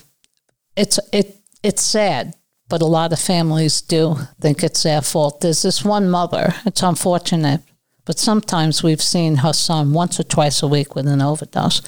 it's 0.76 0.98
it 1.12 1.36
it's 1.62 1.82
sad 1.82 2.34
but 2.72 2.80
a 2.80 2.86
lot 2.86 3.12
of 3.12 3.18
families 3.18 3.82
do 3.82 4.16
think 4.40 4.64
it's 4.64 4.82
their 4.82 5.02
fault. 5.02 5.42
There's 5.42 5.60
this 5.60 5.84
one 5.84 6.08
mother, 6.08 6.54
it's 6.64 6.82
unfortunate, 6.82 7.60
but 8.06 8.18
sometimes 8.18 8.82
we've 8.82 9.02
seen 9.02 9.36
her 9.36 9.52
son 9.52 9.92
once 9.92 10.18
or 10.18 10.22
twice 10.22 10.62
a 10.62 10.66
week 10.66 10.94
with 10.94 11.06
an 11.06 11.20
overdose. 11.20 11.82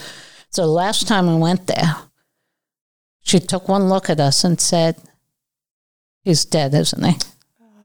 So 0.54 0.62
the 0.62 0.68
last 0.68 1.08
time 1.08 1.26
we 1.26 1.34
went 1.34 1.66
there, 1.66 1.96
she 3.22 3.40
took 3.40 3.68
one 3.68 3.88
look 3.88 4.08
at 4.08 4.20
us 4.20 4.44
and 4.44 4.60
said, 4.60 4.94
He's 6.22 6.44
dead, 6.44 6.72
isn't 6.74 7.04
he? 7.04 7.16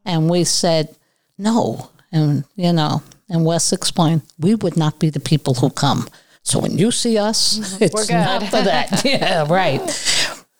And 0.05 0.29
we 0.29 0.43
said, 0.43 0.95
No. 1.35 1.89
And, 2.11 2.45
you 2.55 2.71
know, 2.71 3.01
and 3.27 3.43
Wes 3.43 3.73
explained, 3.73 4.21
We 4.37 4.53
would 4.53 4.77
not 4.77 4.99
be 4.99 5.09
the 5.09 5.19
people 5.19 5.55
who 5.55 5.71
come. 5.71 6.07
So 6.43 6.59
when 6.59 6.77
you 6.77 6.91
see 6.91 7.17
us, 7.17 7.57
it's 7.81 8.07
not 8.07 8.43
for 8.43 8.61
that. 8.61 9.01
yeah, 9.05 9.47
right. 9.49 9.81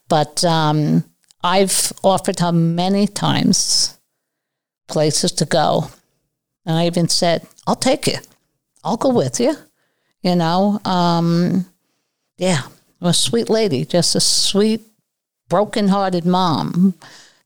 But 0.07 0.43
um, 0.43 1.03
I've 1.43 1.93
offered 2.03 2.39
her 2.39 2.51
many 2.51 3.05
times 3.05 3.99
places 4.87 5.31
to 5.33 5.45
go. 5.45 5.91
And 6.65 6.75
I 6.75 6.87
even 6.87 7.07
said, 7.07 7.45
I'll 7.67 7.75
take 7.75 8.07
you. 8.07 8.17
I'll 8.83 8.97
go 8.97 9.13
with 9.13 9.39
you. 9.39 9.53
You 10.23 10.35
know, 10.35 10.81
um, 10.85 11.67
yeah, 12.39 12.61
a 13.01 13.13
sweet 13.13 13.49
lady, 13.49 13.85
just 13.85 14.15
a 14.15 14.19
sweet, 14.19 14.81
broken-hearted 15.49 16.25
mom. 16.25 16.95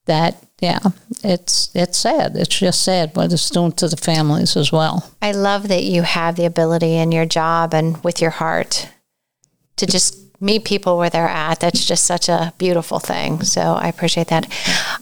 That 0.06 0.46
yeah, 0.60 0.80
it's 1.24 1.70
it's 1.74 1.98
sad. 1.98 2.36
It's 2.36 2.60
just 2.60 2.84
sad 2.84 3.16
what 3.16 3.32
it's 3.32 3.50
doing 3.50 3.72
to 3.74 3.88
the 3.88 3.98
families 3.98 4.58
as 4.58 4.72
well. 4.72 5.10
I 5.22 5.32
love 5.32 5.70
that 5.70 5.84
you 5.84 6.02
have 6.02 6.36
the 6.36 6.46
ability 6.46 6.96
in 6.96 7.12
your 7.12 7.26
job 7.26 7.74
and 7.74 8.04
with 8.04 8.22
your 8.22 8.32
heart 8.32 8.90
to 9.78 9.86
just 9.86 10.20
meet 10.42 10.66
people 10.66 10.98
where 10.98 11.10
they're 11.10 11.28
at. 11.28 11.62
That's 11.62 11.86
just 11.86 12.04
such 12.04 12.28
a 12.28 12.54
beautiful 12.58 13.00
thing. 13.00 13.44
So 13.44 13.62
I 13.62 13.88
appreciate 13.88 14.28
that. 14.28 14.46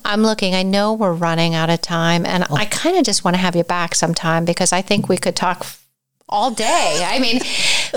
I'm 0.06 0.22
looking, 0.22 0.54
I 0.54 0.62
know 0.62 0.94
we're 0.94 1.14
running 1.14 1.56
out 1.56 1.72
of 1.72 1.82
time, 1.82 2.26
and 2.26 2.46
oh. 2.50 2.56
I 2.56 2.66
kind 2.66 2.96
of 2.96 3.04
just 3.04 3.24
want 3.24 3.36
to 3.36 3.42
have 3.42 3.56
you 3.56 3.64
back 3.64 3.96
sometime 3.96 4.46
because 4.46 4.72
I 4.72 4.84
think 4.84 5.10
we 5.10 5.18
could 5.18 5.36
talk 5.36 5.66
all 6.32 6.52
day. 6.52 7.06
I 7.06 7.20
mean, 7.20 7.40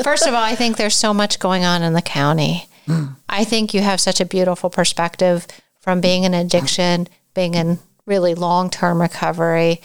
first 0.02 0.26
of 0.26 0.34
all, 0.34 0.42
I 0.42 0.54
think 0.54 0.76
there's 0.76 0.96
so 0.96 1.14
much 1.14 1.38
going 1.38 1.64
on 1.64 1.82
in 1.82 1.92
the 1.92 2.02
county. 2.02 2.66
Mm. 2.86 3.16
I 3.28 3.44
think 3.44 3.72
you 3.72 3.80
have 3.80 4.00
such 4.00 4.20
a 4.20 4.24
beautiful 4.26 4.70
perspective 4.70 5.46
from 5.80 6.00
being 6.00 6.24
in 6.24 6.34
addiction, 6.34 7.08
being 7.34 7.54
in 7.54 7.78
really 8.06 8.34
long 8.34 8.70
term 8.70 9.00
recovery 9.00 9.80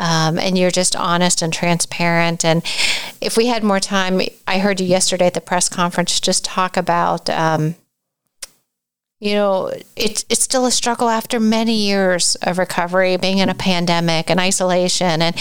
um, 0.00 0.38
and 0.38 0.56
you're 0.56 0.70
just 0.70 0.96
honest 0.96 1.42
and 1.42 1.52
transparent. 1.52 2.44
And 2.44 2.64
if 3.20 3.36
we 3.36 3.46
had 3.46 3.62
more 3.62 3.80
time, 3.80 4.20
I 4.46 4.58
heard 4.58 4.80
you 4.80 4.86
yesterday 4.86 5.26
at 5.26 5.34
the 5.34 5.40
press 5.42 5.68
conference 5.68 6.18
just 6.18 6.44
talk 6.44 6.76
about. 6.76 7.28
Um, 7.28 7.76
you 9.20 9.34
know, 9.34 9.70
it's 9.96 10.24
it's 10.30 10.42
still 10.42 10.64
a 10.64 10.70
struggle 10.70 11.10
after 11.10 11.38
many 11.38 11.74
years 11.74 12.36
of 12.36 12.58
recovery, 12.58 13.18
being 13.18 13.38
in 13.38 13.50
a 13.50 13.54
pandemic 13.54 14.30
and 14.30 14.40
isolation, 14.40 15.20
and 15.20 15.36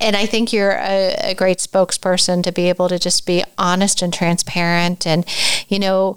and 0.00 0.16
I 0.16 0.26
think 0.26 0.52
you're 0.52 0.72
a, 0.72 1.14
a 1.30 1.34
great 1.34 1.58
spokesperson 1.58 2.42
to 2.42 2.50
be 2.50 2.68
able 2.68 2.88
to 2.88 2.98
just 2.98 3.26
be 3.26 3.44
honest 3.56 4.02
and 4.02 4.12
transparent, 4.12 5.06
and 5.06 5.24
you 5.68 5.78
know, 5.78 6.16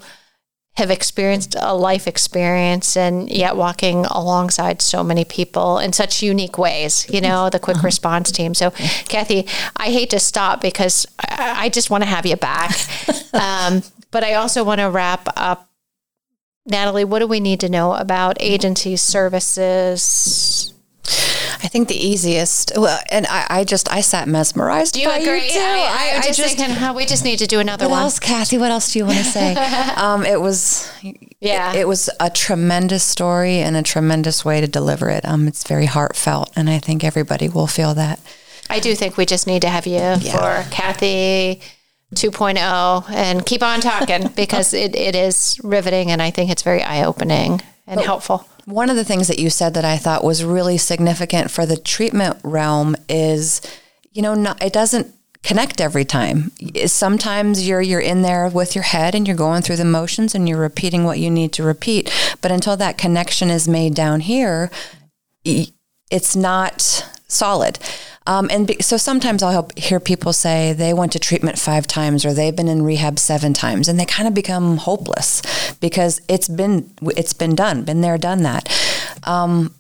have 0.76 0.90
experienced 0.90 1.56
a 1.60 1.76
life 1.76 2.08
experience 2.08 2.98
and 2.98 3.30
yet 3.30 3.56
walking 3.56 4.06
alongside 4.06 4.82
so 4.82 5.04
many 5.04 5.24
people 5.24 5.78
in 5.78 5.94
such 5.94 6.24
unique 6.24 6.58
ways, 6.58 7.08
you 7.12 7.22
know, 7.22 7.48
the 7.48 7.60
quick 7.60 7.78
uh-huh. 7.78 7.86
response 7.86 8.32
team. 8.32 8.56
So, 8.56 8.72
Kathy, 9.08 9.48
I 9.78 9.92
hate 9.92 10.10
to 10.10 10.20
stop 10.20 10.62
because 10.62 11.06
I 11.20 11.70
just 11.70 11.92
want 11.92 12.04
to 12.04 12.10
have 12.10 12.26
you 12.26 12.36
back. 12.36 12.76
Um, 13.34 13.82
but 14.12 14.24
I 14.24 14.36
also 14.36 14.64
want 14.64 14.80
to 14.80 14.92
wrap 14.92 15.28
up. 15.36 15.73
Natalie, 16.66 17.04
what 17.06 17.20
do 17.20 17.28
we 17.28 17.40
need 17.40 17.60
to 17.60 17.70
know 17.70 17.94
about 17.94 18.38
agency 18.40 18.96
services? 18.96 20.74
I 21.06 21.68
think 21.68 21.88
the 21.88 21.96
easiest, 21.96 22.72
well, 22.76 23.00
and 23.10 23.26
I, 23.28 23.46
I 23.50 23.64
just, 23.64 23.92
I 23.92 24.02
sat 24.02 24.28
mesmerized. 24.28 24.94
Do 24.94 25.02
you 25.02 25.10
agree? 25.10 25.50
too. 25.50 25.60
I, 25.60 26.12
am 26.16 26.22
just, 26.34 26.58
thinking, 26.58 26.76
how 26.76 26.94
we 26.94 27.06
just 27.06 27.24
need 27.24 27.40
to 27.40 27.48
do 27.48 27.60
another 27.60 27.86
what 27.86 27.92
one. 27.92 28.02
else, 28.04 28.20
Kathy? 28.20 28.58
What 28.58 28.72
else 28.72 28.92
do 28.94 29.00
you 29.00 29.06
want 29.06 29.18
to 29.18 29.24
say? 29.24 29.56
um, 29.96 30.26
it 30.26 30.40
was, 30.40 30.90
Yeah. 31.40 31.74
it, 31.74 31.82
it 31.82 31.88
was 31.88 32.10
a 32.20 32.30
tremendous 32.30 33.04
story 33.04 33.58
and 33.58 33.76
a 33.76 33.84
tremendous 33.84 34.44
way 34.46 34.62
to 34.62 34.68
deliver 34.68 35.10
it. 35.10 35.26
Um, 35.26 35.48
it's 35.48 35.66
very 35.68 35.86
heartfelt, 35.86 36.52
and 36.56 36.70
I 36.70 36.80
think 36.80 37.04
everybody 37.04 37.50
will 37.50 37.68
feel 37.68 37.94
that. 37.96 38.20
I 38.70 38.80
do 38.80 38.96
think 38.96 39.18
we 39.18 39.26
just 39.26 39.48
need 39.48 39.62
to 39.64 39.70
have 39.70 39.86
you 39.86 40.00
for 40.32 40.66
Kathy 40.72 41.62
2.0 42.14 43.10
and 43.12 43.46
keep 43.46 43.64
on 43.64 43.82
talking 43.82 44.28
because 44.36 44.74
it, 44.74 44.96
it 44.96 45.16
is 45.16 45.60
riveting 45.64 46.12
and 46.12 46.22
I 46.22 46.32
think 46.32 46.52
it's 46.52 46.64
very 46.64 46.82
eye 46.82 47.04
opening 47.04 47.62
and 47.88 48.00
helpful. 48.00 48.48
One 48.66 48.90
of 48.90 48.96
the 48.96 49.04
things 49.04 49.28
that 49.28 49.40
you 49.40 49.50
said 49.50 49.74
that 49.74 49.84
I 49.84 49.98
thought 49.98 50.24
was 50.24 50.44
really 50.44 50.78
significant 50.78 51.52
for 51.52 51.66
the 51.66 51.76
treatment 51.76 52.38
realm 52.44 52.96
is, 53.10 53.62
you 54.12 54.22
know, 54.22 54.34
not, 54.34 54.64
it 54.64 54.72
doesn't 54.72 55.14
connect 55.44 55.82
every 55.82 56.06
time. 56.06 56.52
Sometimes 56.86 57.68
you're 57.68 57.82
you're 57.82 58.00
in 58.00 58.22
there 58.22 58.48
with 58.48 58.76
your 58.76 58.86
head 58.86 59.14
and 59.14 59.28
you're 59.28 59.36
going 59.36 59.62
through 59.62 59.76
the 59.76 59.86
motions 59.86 60.34
and 60.34 60.48
you're 60.48 60.58
repeating 60.58 61.04
what 61.04 61.20
you 61.20 61.30
need 61.30 61.52
to 61.54 61.64
repeat, 61.64 62.10
but 62.42 62.52
until 62.52 62.78
that 62.78 62.98
connection 62.98 63.50
is 63.50 63.68
made 63.68 63.94
down 63.94 64.22
here, 64.22 64.72
it's 65.44 66.36
not 66.36 67.06
solid. 67.28 67.78
Um, 68.26 68.48
and 68.52 68.68
be, 68.68 68.82
so 68.82 68.98
sometimes 68.98 69.44
I'll 69.44 69.52
help 69.52 69.78
hear 69.78 70.00
people 70.00 70.34
say 70.34 70.74
they 70.74 70.94
went 70.94 71.12
to 71.14 71.20
treatment 71.20 71.60
five 71.60 71.88
times 71.88 72.26
or 72.26 72.34
they've 72.34 72.56
been 72.56 72.68
in 72.68 72.82
rehab 72.84 73.20
seven 73.20 73.54
times, 73.54 73.88
and 73.88 74.00
they 74.00 74.06
kind 74.06 74.28
of 74.28 74.34
become 74.34 74.78
hopeless 74.78 75.42
because 75.82 76.22
it's 76.28 76.48
been 76.48 76.92
it's 77.18 77.34
been 77.34 77.56
done, 77.56 77.84
been 77.84 78.02
there, 78.02 78.18
done 78.18 78.44
that. 78.44 78.70
Um, 79.24 79.74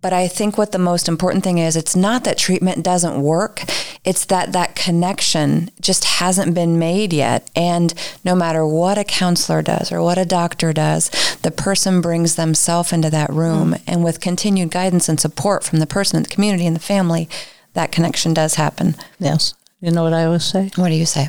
but 0.00 0.12
I 0.12 0.28
think 0.28 0.56
what 0.56 0.70
the 0.70 0.78
most 0.78 1.08
important 1.08 1.42
thing 1.42 1.58
is, 1.58 1.74
it's 1.74 1.96
not 1.96 2.22
that 2.22 2.38
treatment 2.38 2.84
doesn't 2.84 3.20
work. 3.20 3.62
It's 4.04 4.24
that 4.26 4.52
that 4.52 4.76
connection 4.76 5.70
just 5.80 6.04
hasn't 6.04 6.54
been 6.54 6.78
made 6.78 7.12
yet. 7.12 7.50
And 7.56 7.92
no 8.24 8.36
matter 8.36 8.64
what 8.64 8.96
a 8.96 9.02
counselor 9.02 9.60
does 9.60 9.90
or 9.90 10.00
what 10.00 10.16
a 10.16 10.24
doctor 10.24 10.72
does, 10.72 11.10
the 11.42 11.50
person 11.50 12.00
brings 12.00 12.36
themselves 12.36 12.92
into 12.92 13.10
that 13.10 13.30
room. 13.30 13.74
And 13.88 14.04
with 14.04 14.20
continued 14.20 14.70
guidance 14.70 15.08
and 15.08 15.18
support 15.18 15.64
from 15.64 15.80
the 15.80 15.86
person 15.86 16.16
in 16.16 16.22
the 16.22 16.28
community 16.28 16.66
and 16.66 16.76
the 16.76 16.80
family, 16.80 17.28
that 17.74 17.92
connection 17.92 18.34
does 18.34 18.54
happen. 18.54 18.94
Yes. 19.18 19.54
You 19.80 19.90
know 19.90 20.02
what 20.02 20.12
I 20.12 20.24
always 20.24 20.44
say? 20.44 20.70
What 20.76 20.88
do 20.88 20.94
you 20.94 21.06
say? 21.06 21.28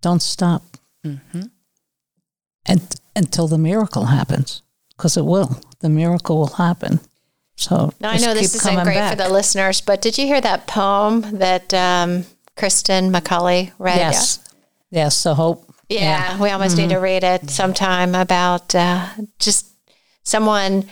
Don't 0.00 0.22
stop 0.22 0.62
and, 2.66 3.00
until 3.14 3.46
the 3.46 3.58
miracle 3.58 4.06
happens, 4.06 4.62
because 4.96 5.16
it 5.16 5.24
will. 5.24 5.60
The 5.80 5.88
miracle 5.88 6.38
will 6.38 6.54
happen. 6.54 7.00
So 7.56 7.92
Now, 8.00 8.10
I 8.10 8.14
just 8.14 8.24
know 8.24 8.34
this 8.34 8.54
isn't 8.54 8.82
great 8.84 8.94
back. 8.96 9.10
for 9.10 9.22
the 9.22 9.28
listeners, 9.28 9.80
but 9.80 10.00
did 10.00 10.18
you 10.18 10.26
hear 10.26 10.40
that 10.40 10.66
poem 10.66 11.38
that 11.38 11.72
um, 11.74 12.24
Kristen 12.56 13.12
McCulley 13.12 13.72
read? 13.78 13.96
Yes. 13.96 14.40
Yes. 14.90 15.22
The 15.22 15.34
hope. 15.34 15.70
Yeah, 15.88 16.40
we 16.40 16.50
almost 16.50 16.76
need 16.78 16.88
to 16.88 16.96
read 16.96 17.22
it 17.22 17.50
sometime 17.50 18.14
about 18.14 18.74
uh, 18.74 19.06
just 19.38 19.66
someone. 20.22 20.84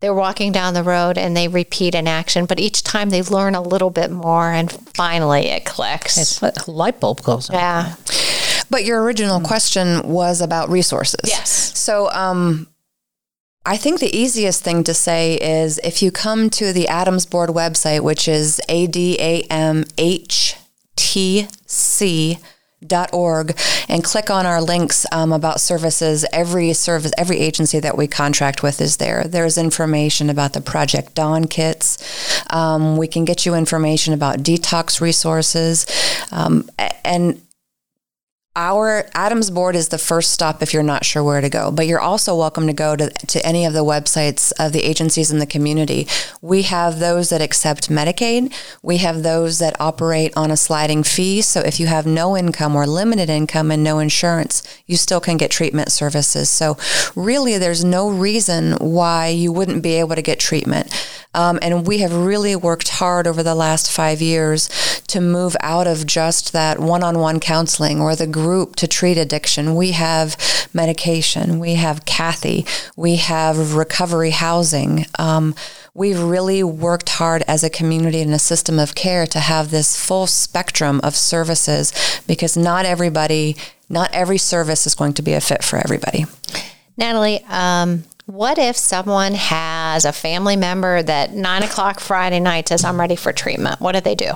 They're 0.00 0.14
walking 0.14 0.52
down 0.52 0.74
the 0.74 0.84
road 0.84 1.18
and 1.18 1.36
they 1.36 1.48
repeat 1.48 1.94
an 1.94 2.06
action, 2.06 2.46
but 2.46 2.60
each 2.60 2.82
time 2.84 3.10
they 3.10 3.20
learn 3.22 3.54
a 3.56 3.60
little 3.60 3.90
bit 3.90 4.10
more, 4.12 4.52
and 4.52 4.70
finally 4.94 5.46
it 5.46 5.64
clicks. 5.64 6.16
It's 6.16 6.40
like 6.40 6.66
a 6.66 6.70
light 6.70 7.00
bulb 7.00 7.22
goes 7.22 7.50
on. 7.50 7.56
yeah, 7.56 7.94
But 8.70 8.84
your 8.84 9.02
original 9.02 9.40
question 9.40 10.08
was 10.08 10.40
about 10.40 10.68
resources. 10.68 11.20
Yes. 11.24 11.76
So, 11.78 12.10
um, 12.12 12.68
I 13.66 13.76
think 13.76 14.00
the 14.00 14.16
easiest 14.16 14.62
thing 14.62 14.84
to 14.84 14.94
say 14.94 15.34
is 15.34 15.78
if 15.84 16.00
you 16.00 16.10
come 16.10 16.48
to 16.50 16.72
the 16.72 16.86
ADAMH 16.88 17.28
Board 17.28 17.50
website, 17.50 18.00
which 18.00 18.26
is 18.28 18.60
adamhtc.org, 22.84 23.58
and 23.88 24.04
click 24.04 24.30
on 24.30 24.46
our 24.46 24.60
links 24.60 25.06
um, 25.12 25.32
about 25.32 25.60
services, 25.60 26.24
every 26.32 26.72
service, 26.72 27.12
every 27.18 27.38
agency 27.38 27.80
that 27.80 27.96
we 27.96 28.06
contract 28.06 28.62
with 28.62 28.80
is 28.80 28.98
there. 28.98 29.24
There's 29.24 29.58
information 29.58 30.30
about 30.30 30.52
the 30.52 30.60
Project 30.60 31.14
Dawn 31.14 31.46
kits. 31.46 32.42
Um, 32.50 32.96
we 32.96 33.06
can 33.06 33.24
get 33.24 33.46
you 33.46 33.54
information 33.54 34.14
about 34.14 34.38
detox 34.38 35.00
resources, 35.00 35.86
um, 36.32 36.68
and 37.04 37.40
our 38.58 39.04
ADAMH 39.14 39.54
board 39.54 39.76
is 39.76 39.90
the 39.90 39.98
first 39.98 40.32
stop 40.32 40.64
if 40.64 40.74
you're 40.74 40.82
not 40.82 41.04
sure 41.04 41.22
where 41.22 41.40
to 41.40 41.48
go, 41.48 41.70
but 41.70 41.86
you're 41.86 42.00
also 42.00 42.34
welcome 42.34 42.66
to 42.66 42.72
go 42.72 42.96
to, 42.96 43.08
to 43.08 43.46
any 43.46 43.64
of 43.64 43.72
the 43.72 43.84
websites 43.84 44.52
of 44.58 44.72
the 44.72 44.82
agencies 44.82 45.30
in 45.30 45.38
the 45.38 45.46
community. 45.46 46.08
We 46.42 46.62
have 46.62 46.98
those 46.98 47.30
that 47.30 47.40
accept 47.40 47.88
Medicaid. 47.88 48.52
We 48.82 48.96
have 48.96 49.22
those 49.22 49.60
that 49.60 49.80
operate 49.80 50.32
on 50.36 50.50
a 50.50 50.56
sliding 50.56 51.04
fee. 51.04 51.40
So 51.40 51.60
if 51.60 51.78
you 51.78 51.86
have 51.86 52.04
no 52.04 52.36
income 52.36 52.74
or 52.74 52.84
limited 52.84 53.30
income 53.30 53.70
and 53.70 53.84
no 53.84 54.00
insurance, 54.00 54.64
you 54.86 54.96
still 54.96 55.20
can 55.20 55.36
get 55.36 55.52
treatment 55.52 55.92
services. 55.92 56.50
So 56.50 56.76
really, 57.14 57.58
there's 57.58 57.84
no 57.84 58.10
reason 58.10 58.72
why 58.80 59.28
you 59.28 59.52
wouldn't 59.52 59.84
be 59.84 59.94
able 60.00 60.16
to 60.16 60.22
get 60.22 60.40
treatment. 60.40 60.92
Um, 61.38 61.60
and 61.62 61.86
we 61.86 61.98
have 61.98 62.12
really 62.12 62.56
worked 62.56 62.88
hard 62.88 63.28
over 63.28 63.44
the 63.44 63.54
last 63.54 63.92
five 63.92 64.20
years 64.20 64.68
to 65.06 65.20
move 65.20 65.56
out 65.60 65.86
of 65.86 66.04
just 66.04 66.52
that 66.52 66.80
one 66.80 67.04
on 67.04 67.20
one 67.20 67.38
counseling 67.38 68.00
or 68.00 68.16
the 68.16 68.26
group 68.26 68.74
to 68.74 68.88
treat 68.88 69.16
addiction. 69.16 69.76
We 69.76 69.92
have 69.92 70.36
medication, 70.74 71.60
we 71.60 71.74
have 71.74 72.04
Kathy, 72.04 72.66
we 72.96 73.16
have 73.16 73.74
recovery 73.74 74.30
housing. 74.30 75.06
Um, 75.16 75.54
we've 75.94 76.20
really 76.20 76.64
worked 76.64 77.08
hard 77.10 77.44
as 77.46 77.62
a 77.62 77.70
community 77.70 78.20
and 78.20 78.34
a 78.34 78.40
system 78.40 78.80
of 78.80 78.96
care 78.96 79.24
to 79.28 79.38
have 79.38 79.70
this 79.70 79.96
full 79.96 80.26
spectrum 80.26 81.00
of 81.04 81.14
services 81.14 81.92
because 82.26 82.56
not 82.56 82.84
everybody, 82.84 83.56
not 83.88 84.10
every 84.12 84.38
service 84.38 84.88
is 84.88 84.96
going 84.96 85.12
to 85.12 85.22
be 85.22 85.34
a 85.34 85.40
fit 85.40 85.62
for 85.62 85.76
everybody. 85.76 86.26
Natalie. 86.96 87.44
Um, 87.44 88.02
what 88.28 88.58
if 88.58 88.76
someone 88.76 89.32
has 89.32 90.04
a 90.04 90.12
family 90.12 90.54
member 90.54 91.02
that 91.02 91.32
nine 91.32 91.62
o'clock 91.62 91.98
Friday 91.98 92.38
night 92.38 92.68
says, 92.68 92.84
"I'm 92.84 93.00
ready 93.00 93.16
for 93.16 93.32
treatment"? 93.32 93.80
What 93.80 93.92
do 93.92 94.02
they 94.02 94.14
do? 94.14 94.32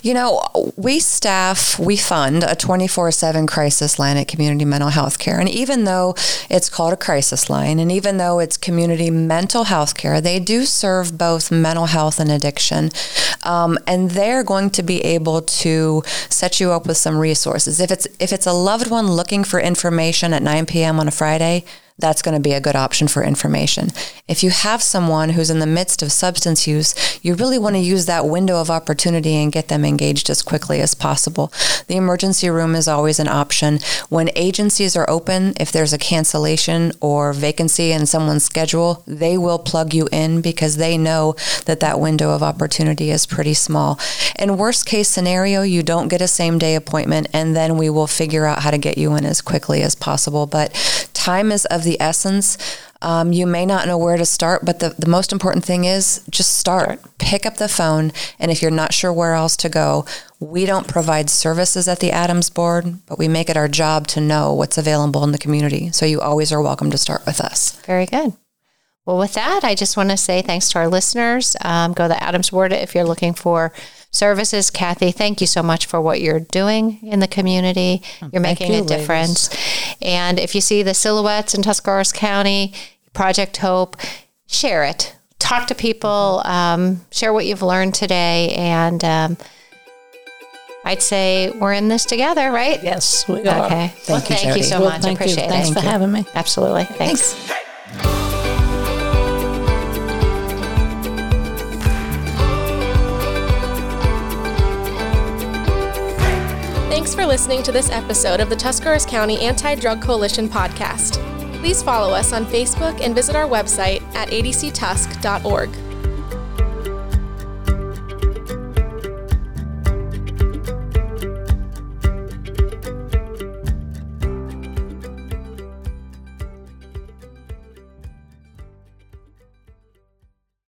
You 0.00 0.14
know, 0.14 0.42
we 0.76 1.00
staff, 1.00 1.76
we 1.78 1.96
fund 1.96 2.44
a 2.44 2.54
24 2.54 3.10
7 3.10 3.48
crisis 3.48 3.98
line 3.98 4.16
at 4.16 4.28
Community 4.28 4.64
Mental 4.64 4.90
Health 4.90 5.18
Care. 5.18 5.40
And 5.40 5.48
even 5.48 5.84
though 5.84 6.14
it's 6.48 6.68
called 6.68 6.92
a 6.92 6.96
crisis 6.96 7.50
line, 7.50 7.80
and 7.80 7.90
even 7.90 8.16
though 8.16 8.38
it's 8.38 8.56
community 8.56 9.10
mental 9.10 9.64
health 9.64 9.96
care, 9.96 10.20
they 10.20 10.38
do 10.38 10.64
serve 10.64 11.18
both 11.18 11.50
mental 11.50 11.86
health 11.86 12.20
and 12.20 12.30
addiction. 12.30 12.90
Um, 13.42 13.76
and 13.88 14.12
they're 14.12 14.44
going 14.44 14.70
to 14.70 14.84
be 14.84 15.00
able 15.04 15.42
to 15.42 16.02
set 16.28 16.60
you 16.60 16.70
up 16.70 16.86
with 16.86 16.96
some 16.96 17.18
resources. 17.18 17.80
If 17.80 17.90
it's 17.90 18.06
if 18.20 18.32
it's 18.32 18.46
a 18.46 18.52
loved 18.52 18.88
one 18.88 19.10
looking 19.10 19.42
for 19.42 19.58
information 19.58 20.32
at 20.32 20.42
9 20.44 20.66
p.m. 20.66 21.00
on 21.00 21.08
a 21.08 21.12
Friday, 21.12 21.64
that's 21.98 22.22
going 22.22 22.34
to 22.34 22.40
be 22.40 22.52
a 22.52 22.60
good 22.60 22.76
option 22.76 23.08
for 23.08 23.22
information. 23.22 23.88
If 24.28 24.42
you 24.42 24.50
have 24.50 24.82
someone 24.82 25.30
who's 25.30 25.50
in 25.50 25.58
the 25.58 25.66
midst 25.66 26.02
of 26.02 26.12
substance 26.12 26.66
use, 26.66 26.94
you 27.22 27.34
really 27.34 27.58
want 27.58 27.76
to 27.76 27.80
use 27.80 28.06
that 28.06 28.26
window 28.26 28.60
of 28.60 28.70
opportunity 28.70 29.34
and 29.34 29.52
get 29.52 29.68
them 29.68 29.84
engaged 29.84 30.30
as 30.30 30.42
quickly 30.42 30.80
as 30.80 30.94
possible. 30.94 31.52
The 31.86 31.96
emergency 31.96 32.48
room 32.50 32.74
is 32.74 32.88
always 32.88 33.18
an 33.18 33.28
option. 33.28 33.78
When 34.08 34.30
agencies 34.34 34.96
are 34.96 35.08
open, 35.08 35.54
if 35.60 35.70
there's 35.70 35.92
a 35.92 35.98
cancellation 35.98 36.92
or 37.00 37.32
vacancy 37.32 37.92
in 37.92 38.06
someone's 38.06 38.44
schedule, 38.44 39.02
they 39.06 39.36
will 39.36 39.58
plug 39.58 39.94
you 39.94 40.08
in 40.10 40.40
because 40.40 40.76
they 40.76 40.96
know 40.98 41.34
that 41.66 41.80
that 41.80 42.00
window 42.00 42.30
of 42.30 42.42
opportunity 42.42 43.10
is 43.10 43.26
pretty 43.26 43.54
small. 43.54 43.98
In 44.38 44.56
worst 44.56 44.86
case 44.86 45.08
scenario, 45.08 45.62
you 45.62 45.82
don't 45.82 46.08
get 46.08 46.20
a 46.20 46.28
same 46.28 46.58
day 46.58 46.74
appointment 46.74 47.28
and 47.32 47.54
then 47.54 47.76
we 47.76 47.90
will 47.90 48.06
figure 48.06 48.46
out 48.46 48.62
how 48.62 48.70
to 48.70 48.78
get 48.78 48.98
you 48.98 49.14
in 49.14 49.24
as 49.24 49.40
quickly 49.40 49.82
as 49.82 49.94
possible. 49.94 50.46
But 50.46 50.72
time 51.22 51.52
is 51.52 51.64
of 51.66 51.84
the 51.84 52.00
essence. 52.00 52.58
Um, 53.00 53.32
you 53.32 53.46
may 53.46 53.64
not 53.64 53.86
know 53.86 53.96
where 53.96 54.16
to 54.16 54.26
start, 54.26 54.64
but 54.64 54.80
the, 54.80 54.94
the 54.98 55.08
most 55.08 55.32
important 55.32 55.64
thing 55.64 55.84
is 55.84 56.24
just 56.30 56.58
start. 56.58 57.00
Pick 57.18 57.46
up 57.46 57.56
the 57.56 57.68
phone. 57.68 58.12
And 58.40 58.50
if 58.50 58.60
you're 58.60 58.70
not 58.70 58.92
sure 58.92 59.12
where 59.12 59.34
else 59.34 59.56
to 59.58 59.68
go, 59.68 60.04
we 60.40 60.66
don't 60.66 60.88
provide 60.88 61.30
services 61.30 61.86
at 61.86 62.00
the 62.00 62.10
ADAMH 62.10 62.54
Board, 62.54 63.06
but 63.06 63.18
we 63.18 63.28
make 63.28 63.48
it 63.48 63.56
our 63.56 63.68
job 63.68 64.08
to 64.08 64.20
know 64.20 64.52
what's 64.52 64.78
available 64.78 65.22
in 65.22 65.32
the 65.32 65.38
community. 65.38 65.92
So 65.92 66.06
you 66.06 66.20
always 66.20 66.52
are 66.52 66.62
welcome 66.62 66.90
to 66.90 66.98
start 66.98 67.24
with 67.24 67.40
us. 67.40 67.72
Very 67.86 68.06
good. 68.06 68.34
Well, 69.04 69.18
with 69.18 69.34
that, 69.34 69.64
I 69.64 69.74
just 69.74 69.96
want 69.96 70.10
to 70.10 70.16
say 70.16 70.42
thanks 70.42 70.68
to 70.70 70.78
our 70.78 70.86
listeners. 70.88 71.56
Um, 71.60 71.92
go 71.92 72.06
to 72.06 72.14
ADAMH 72.14 72.52
Board 72.52 72.72
if 72.72 72.94
you're 72.94 73.04
looking 73.04 73.34
for 73.34 73.72
services. 74.12 74.70
Kathy, 74.70 75.10
thank 75.10 75.40
you 75.40 75.46
so 75.46 75.60
much 75.62 75.86
for 75.86 76.00
what 76.00 76.20
you're 76.20 76.38
doing 76.38 77.00
in 77.02 77.18
the 77.18 77.26
community. 77.26 78.02
You're 78.32 78.42
making 78.42 78.72
you, 78.72 78.84
a 78.84 78.86
difference. 78.86 79.50
And 80.00 80.38
if 80.38 80.54
you 80.54 80.60
see 80.60 80.84
the 80.84 80.94
silhouettes 80.94 81.52
in 81.52 81.62
Tuscarawas 81.62 82.12
County, 82.12 82.74
Project 83.12 83.56
Hope, 83.56 83.96
share 84.46 84.84
it. 84.84 85.16
Talk 85.40 85.66
to 85.66 85.74
people, 85.74 86.40
um, 86.44 87.04
share 87.10 87.32
what 87.32 87.44
you've 87.44 87.62
learned 87.62 87.94
today. 87.94 88.54
And 88.56 89.04
um, 89.04 89.36
I'd 90.84 91.02
say 91.02 91.50
we're 91.50 91.72
in 91.72 91.88
this 91.88 92.04
together, 92.04 92.52
right? 92.52 92.80
Yes, 92.84 93.26
we 93.26 93.44
are. 93.48 93.66
Okay. 93.66 93.88
Thank 93.88 94.08
well, 94.08 94.18
you, 94.18 94.36
thank 94.36 94.56
you 94.58 94.62
so 94.62 94.80
Well, 94.80 94.90
much. 94.90 95.02
thank 95.02 95.18
you. 95.18 95.24
Appreciate 95.24 95.48
Thanks 95.48 95.70
it. 95.70 95.74
for 95.74 95.80
having 95.80 96.12
me. 96.12 96.24
Absolutely. 96.34 96.84
Thanks. 96.84 97.50
For 107.22 107.28
listening 107.28 107.62
to 107.62 107.70
this 107.70 107.88
episode 107.90 108.40
of 108.40 108.50
the 108.50 108.56
Tuscarawas 108.56 109.06
County 109.06 109.38
Anti 109.42 109.76
Drug 109.76 110.02
Coalition 110.02 110.48
podcast. 110.48 111.22
Please 111.60 111.80
follow 111.80 112.12
us 112.12 112.32
on 112.32 112.44
Facebook 112.44 113.00
and 113.00 113.14
visit 113.14 113.36
our 113.36 113.48
website 113.48 114.02
at 114.16 114.30
adctusk.org. 114.30 115.91